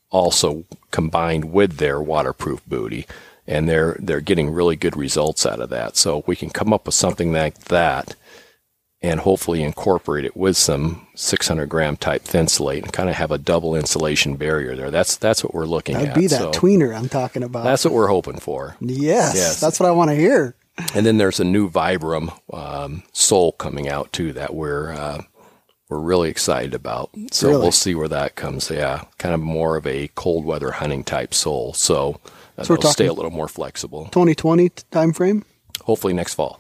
also 0.10 0.66
combined 0.92 1.52
with 1.52 1.78
their 1.78 2.00
waterproof 2.02 2.64
booty, 2.68 3.08
and 3.48 3.68
they're 3.68 3.98
they're 4.00 4.22
getting 4.22 4.52
really 4.52 4.76
good 4.76 4.96
results 4.96 5.46
out 5.46 5.60
of 5.60 5.70
that. 5.70 5.98
So 5.98 6.24
we 6.28 6.36
can 6.36 6.50
come 6.50 6.74
up 6.74 6.86
with 6.86 6.96
something 6.96 7.34
like 7.34 7.58
that 7.66 8.16
and 9.02 9.20
hopefully 9.20 9.62
incorporate 9.62 10.26
it 10.26 10.36
with 10.36 10.58
some 10.58 11.08
600 11.16 11.68
gram 11.68 11.98
type 11.98 12.24
thin 12.24 12.46
Thinsulate 12.46 12.84
and 12.84 12.92
kind 12.94 13.10
of 13.10 13.16
have 13.16 13.32
a 13.32 13.38
double 13.38 13.76
insulation 13.76 14.36
barrier 14.36 14.76
there. 14.76 14.92
That's 14.92 15.18
that's 15.18 15.44
what 15.44 15.54
we're 15.54 15.66
looking 15.66 15.94
That'd 15.94 16.10
at. 16.10 16.16
That'd 16.16 16.30
be 16.30 16.36
that 16.36 16.54
so 16.56 16.60
tweener 16.60 16.96
I'm 16.96 17.10
talking 17.10 17.44
about. 17.44 17.64
That's 17.64 17.86
what 17.86 17.94
we're 17.94 18.08
hoping 18.08 18.40
for. 18.40 18.76
Yes, 18.80 19.36
yes. 19.36 19.60
that's 19.60 19.80
what 19.80 19.88
I 19.88 19.92
want 19.92 20.10
to 20.10 20.16
hear. 20.16 20.56
And 20.94 21.06
then 21.06 21.18
there's 21.18 21.40
a 21.40 21.44
new 21.44 21.70
Vibram 21.70 22.38
um, 22.54 23.04
sole 23.12 23.52
coming 23.54 23.90
out 23.90 24.14
too 24.14 24.34
that 24.34 24.54
we're 24.54 24.92
uh, 24.92 25.24
we're 25.90 26.00
really 26.00 26.30
excited 26.30 26.74
about. 26.74 27.10
So 27.32 27.50
Really? 27.50 27.62
we'll 27.62 27.72
see 27.72 27.96
where 27.96 28.08
that 28.10 28.36
comes. 28.36 28.70
Yeah, 28.70 29.04
kind 29.18 29.34
of 29.34 29.42
more 29.42 29.78
of 29.78 29.88
a 29.88 30.10
cold 30.16 30.46
weather 30.46 30.72
hunting 30.72 31.04
type 31.04 31.34
sole. 31.34 31.74
So, 31.74 32.20
uh, 32.58 32.64
So 32.64 32.76
they'll 32.76 32.92
stay 32.92 33.08
a 33.08 33.14
little 33.14 33.32
more 33.32 33.48
flexible. 33.48 34.06
2020 34.06 34.70
time 34.92 35.14
frame. 35.14 35.46
Hopefully 35.84 36.14
next 36.14 36.34
fall. 36.34 36.60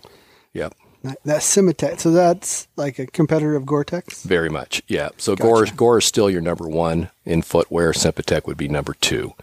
Yep. 0.53 0.73
That 1.03 1.41
Sympatex. 1.41 2.01
So 2.01 2.11
that's 2.11 2.67
like 2.75 2.99
a 2.99 3.05
competitor 3.07 3.55
of 3.55 3.65
Gore-Tex. 3.65 4.23
Very 4.23 4.49
much, 4.49 4.81
yeah. 4.87 5.09
So 5.17 5.35
Gore, 5.35 5.65
Gore 5.75 5.99
is 5.99 6.05
still 6.05 6.29
your 6.29 6.41
number 6.41 6.67
one 6.67 7.09
in 7.25 7.41
footwear. 7.41 7.91
Sympatex 7.93 8.45
would 8.45 8.57
be 8.57 8.67
number 8.67 8.93
two. 8.93 9.33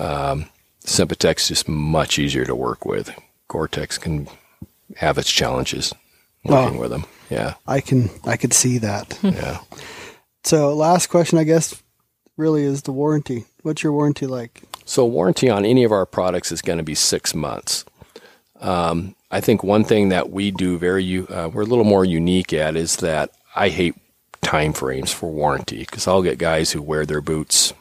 Um, 0.00 0.46
Sympatex's 0.80 1.48
just 1.48 1.68
much 1.68 2.18
easier 2.18 2.44
to 2.44 2.54
work 2.56 2.84
with. 2.84 3.16
Gore-Tex 3.48 3.98
can 3.98 4.26
have 4.96 5.16
its 5.18 5.30
challenges 5.30 5.94
working 6.44 6.74
Wow. 6.76 6.80
with 6.80 6.90
them. 6.90 7.04
Yeah, 7.30 7.54
I 7.66 7.80
can 7.80 8.10
I 8.24 8.36
could 8.36 8.52
see 8.52 8.78
that. 8.78 9.18
yeah. 9.22 9.58
so 10.44 10.74
last 10.74 11.06
question, 11.08 11.38
I 11.38 11.44
guess, 11.44 11.80
really 12.36 12.62
is 12.64 12.82
the 12.82 12.92
warranty. 12.92 13.44
What's 13.62 13.82
your 13.82 13.92
warranty 13.92 14.26
like? 14.26 14.62
So 14.84 15.06
warranty 15.06 15.48
on 15.48 15.64
any 15.64 15.84
of 15.84 15.92
our 15.92 16.04
products 16.04 16.50
is 16.50 16.62
going 16.62 16.78
to 16.78 16.82
be 16.84 16.94
six 16.96 17.34
months. 17.34 17.84
Um, 18.60 19.14
I 19.32 19.40
think 19.40 19.64
one 19.64 19.82
thing 19.82 20.10
that 20.10 20.30
we 20.30 20.50
do 20.50 20.78
very 20.78 21.26
uh, 21.26 21.48
we're 21.48 21.62
a 21.62 21.66
little 21.66 21.84
more 21.84 22.04
unique 22.04 22.52
at 22.52 22.76
is 22.76 22.96
that 22.96 23.30
I 23.56 23.70
hate 23.70 23.94
time 24.42 24.74
frames 24.74 25.10
for 25.10 25.30
warranty 25.30 25.78
because 25.78 26.06
I'll 26.06 26.22
get 26.22 26.36
guys 26.36 26.72
who 26.72 26.82
wear 26.82 27.06
their 27.06 27.22
boots 27.22 27.72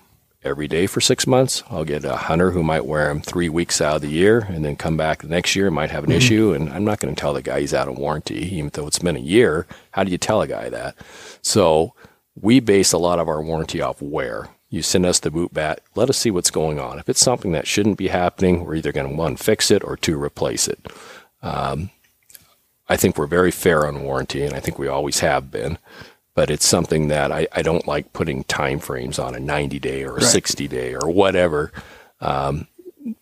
every 0.44 0.68
day 0.68 0.88
for 0.88 1.02
six 1.02 1.28
months. 1.28 1.62
I'll 1.70 1.84
get 1.84 2.06
a 2.06 2.16
hunter 2.16 2.52
who 2.52 2.64
might 2.64 2.86
wear 2.86 3.10
them 3.10 3.22
three 3.22 3.50
weeks 3.50 3.82
out 3.82 3.98
of 3.98 4.02
the 4.02 4.08
year 4.08 4.40
and 4.50 4.64
then 4.64 4.78
come 4.78 4.96
back 4.96 5.22
the 5.22 5.28
next 5.28 5.56
year 5.56 5.68
and 5.68 5.76
might 5.76 5.92
have 5.92 6.06
an 6.06 6.12
issue. 6.12 6.54
And 6.54 6.70
I'm 6.70 6.86
not 6.86 7.00
going 7.00 7.14
to 7.14 7.20
tell 7.20 7.34
the 7.34 7.42
guy 7.42 7.60
he's 7.60 7.74
out 7.74 7.90
of 7.90 7.98
warranty, 7.98 8.40
even 8.56 8.72
though 8.74 8.88
it's 8.88 9.00
been 9.00 9.18
a 9.18 9.20
year. 9.20 9.68
How 9.92 10.04
do 10.06 10.12
you 10.12 10.18
tell 10.18 10.42
a 10.42 10.48
guy 10.48 10.70
that? 10.70 10.96
So 11.42 11.94
we 12.40 12.62
base 12.62 12.94
a 12.94 12.98
lot 12.98 13.20
of 13.20 13.28
our 13.28 13.42
warranty 13.42 13.82
off 13.82 14.02
wear. 14.02 14.48
You 14.70 14.82
send 14.82 15.06
us 15.06 15.20
the 15.20 15.30
boot 15.30 15.54
bat, 15.54 15.82
let 15.96 16.10
us 16.10 16.18
see 16.18 16.32
what's 16.32 16.50
going 16.50 16.80
on. 16.80 16.98
If 16.98 17.10
it's 17.10 17.20
something 17.20 17.52
that 17.52 17.68
shouldn't 17.68 17.98
be 17.98 18.08
happening, 18.08 18.64
we're 18.64 18.76
either 18.76 18.94
going 18.94 19.10
to 19.10 19.16
one 19.16 19.36
fix 19.36 19.70
it 19.70 19.84
or 19.84 19.98
two 19.98 20.22
replace 20.22 20.70
it. 20.70 20.88
Um, 21.42 21.90
I 22.90 22.98
think 22.98 23.18
we're 23.18 23.28
very 23.28 23.52
fair 23.52 23.88
on 23.88 24.04
warranty, 24.04 24.44
and 24.44 24.54
I 24.54 24.60
think 24.60 24.78
we 24.78 24.88
always 24.88 25.20
have 25.20 25.50
been. 25.52 25.78
But 26.34 26.50
it's 26.50 26.66
something 26.68 27.08
that 27.10 27.32
I, 27.32 27.48
I 27.52 27.62
don't 27.62 27.88
like 27.88 28.14
putting 28.14 28.44
time 28.46 28.80
frames 28.80 29.20
on 29.20 29.36
a 29.36 29.40
90 29.40 29.80
day 29.80 30.04
or 30.04 30.18
a 30.18 30.22
60 30.22 30.68
day 30.68 30.94
or 30.96 31.10
whatever. 31.10 31.72
Um, 32.22 32.68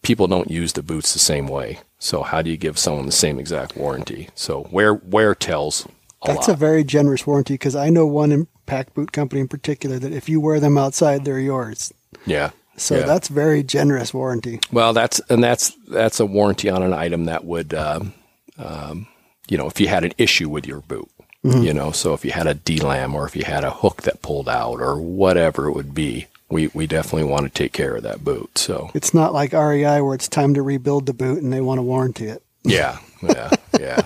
people 0.03 0.27
don't 0.27 0.51
use 0.51 0.73
the 0.73 0.83
boots 0.83 1.13
the 1.13 1.19
same 1.19 1.47
way. 1.47 1.79
So 1.97 2.21
how 2.21 2.41
do 2.41 2.49
you 2.51 2.57
give 2.57 2.77
someone 2.77 3.05
the 3.07 3.11
same 3.11 3.39
exact 3.39 3.75
warranty? 3.75 4.29
So 4.35 4.67
wear 4.71 4.93
wear 4.93 5.33
tells 5.33 5.85
a 6.21 6.27
That's 6.27 6.47
lot. 6.47 6.55
a 6.55 6.57
very 6.57 6.83
generous 6.83 7.25
warranty 7.25 7.55
because 7.55 7.75
I 7.75 7.89
know 7.89 8.05
one 8.05 8.31
impact 8.31 8.93
boot 8.93 9.11
company 9.11 9.41
in 9.41 9.47
particular 9.47 9.97
that 9.99 10.13
if 10.13 10.29
you 10.29 10.39
wear 10.39 10.59
them 10.59 10.77
outside, 10.77 11.25
they're 11.25 11.39
yours. 11.39 11.91
yeah. 12.25 12.51
So 12.79 12.97
yeah. 12.97 13.05
that's 13.05 13.27
very 13.27 13.61
generous 13.63 14.13
warranty. 14.13 14.59
Well, 14.71 14.93
that's 14.93 15.19
and 15.29 15.43
that's 15.43 15.71
that's 15.87 16.19
a 16.19 16.25
warranty 16.25 16.69
on 16.69 16.81
an 16.81 16.93
item 16.93 17.25
that 17.25 17.45
would, 17.45 17.73
um, 17.73 18.13
um, 18.57 19.07
you 19.49 19.57
know, 19.57 19.67
if 19.67 19.79
you 19.79 19.87
had 19.87 20.03
an 20.03 20.13
issue 20.17 20.49
with 20.49 20.65
your 20.65 20.81
boot, 20.81 21.09
you 21.43 21.73
know, 21.73 21.91
so 21.91 22.13
if 22.13 22.25
you 22.25 22.31
had 22.31 22.47
a 22.47 22.53
D-lam 22.53 23.15
or 23.15 23.25
if 23.25 23.33
you 23.35 23.45
had 23.45 23.63
a 23.63 23.71
hook 23.71 24.01
that 24.03 24.21
pulled 24.21 24.49
out 24.49 24.81
or 24.81 24.99
whatever 24.99 25.67
it 25.67 25.73
would 25.73 25.93
be, 25.95 26.27
we 26.49 26.67
we 26.73 26.85
definitely 26.85 27.23
want 27.29 27.45
to 27.45 27.49
take 27.49 27.71
care 27.71 27.95
of 27.95 28.03
that 28.03 28.23
boot. 28.23 28.57
So 28.57 28.91
It's 28.93 29.13
not 29.13 29.33
like 29.33 29.53
REI 29.53 30.01
where 30.01 30.15
it's 30.15 30.27
time 30.27 30.53
to 30.55 30.61
rebuild 30.61 31.05
the 31.05 31.13
boot 31.13 31.41
and 31.41 31.53
they 31.53 31.61
want 31.61 31.77
to 31.77 31.83
warranty 31.83 32.25
it. 32.25 32.43
yeah, 32.63 32.99
yeah, 33.23 33.49
yeah, 33.79 34.01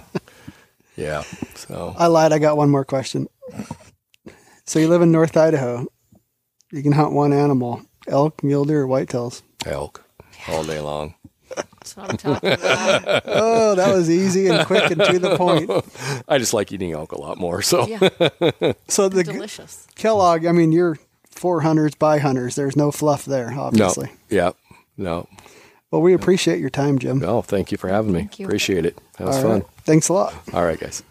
yeah. 0.95 1.23
So 1.55 1.95
I 1.97 2.07
lied. 2.07 2.33
I 2.33 2.39
got 2.39 2.57
one 2.57 2.69
more 2.69 2.85
question. 2.85 3.27
So 4.65 4.79
you 4.79 4.87
live 4.87 5.01
in 5.01 5.11
North 5.11 5.35
Idaho. 5.35 5.85
You 6.71 6.83
can 6.83 6.91
hunt 6.91 7.13
one 7.13 7.33
animal: 7.33 7.81
elk, 8.07 8.43
mule 8.43 8.65
deer, 8.65 8.83
or 8.83 8.87
whitetails. 8.87 9.41
elk 9.65 10.03
all 10.47 10.63
day 10.63 10.79
long. 10.79 11.15
That's 11.55 11.95
what 11.95 12.09
I'm 12.09 12.17
talking 12.17 12.51
about. 12.53 13.23
Oh, 13.25 13.75
that 13.75 13.93
was 13.93 14.09
easy 14.09 14.47
and 14.47 14.65
quick 14.65 14.89
and 14.89 15.03
to 15.03 15.19
the 15.19 15.37
point. 15.37 15.69
I 16.27 16.37
just 16.39 16.53
like 16.53 16.71
eating 16.71 16.91
elk 16.93 17.11
a 17.11 17.19
lot 17.21 17.37
more. 17.37 17.61
So 17.61 17.85
Yeah, 17.85 17.99
So 18.87 19.07
the 19.09 19.23
delicious. 19.23 19.85
Kellogg, 19.95 20.45
I 20.47 20.51
mean, 20.51 20.71
you're 20.71 20.97
for 21.29 21.61
hunters 21.61 21.93
by 21.95 22.17
hunters. 22.19 22.55
There's 22.55 22.75
no 22.75 22.91
fluff 22.91 23.25
there, 23.25 23.51
no, 23.51 23.61
obviously. 23.63 24.09
yeah, 24.29 24.51
no, 24.97 25.27
Well, 25.91 26.01
we 26.01 26.13
appreciate 26.13 26.59
your 26.59 26.69
time, 26.71 26.97
Jim. 26.99 27.19
no. 27.19 27.41
Thank 27.43 27.71
you 27.71 27.77
for 27.77 27.87
having 27.89 28.13
me. 28.13 28.19
Thank 28.21 28.39
you. 28.39 28.45
Appreciate 28.47 28.85
it. 28.85 28.97
That 29.17 29.27
was 29.27 29.35
All 29.37 29.41
fun. 29.43 29.51
right. 29.59 29.67
Thanks 29.83 30.09
a 30.09 30.13
lot. 30.13 30.33
All 30.53 30.63
right, 30.63 30.79
guys. 30.79 31.03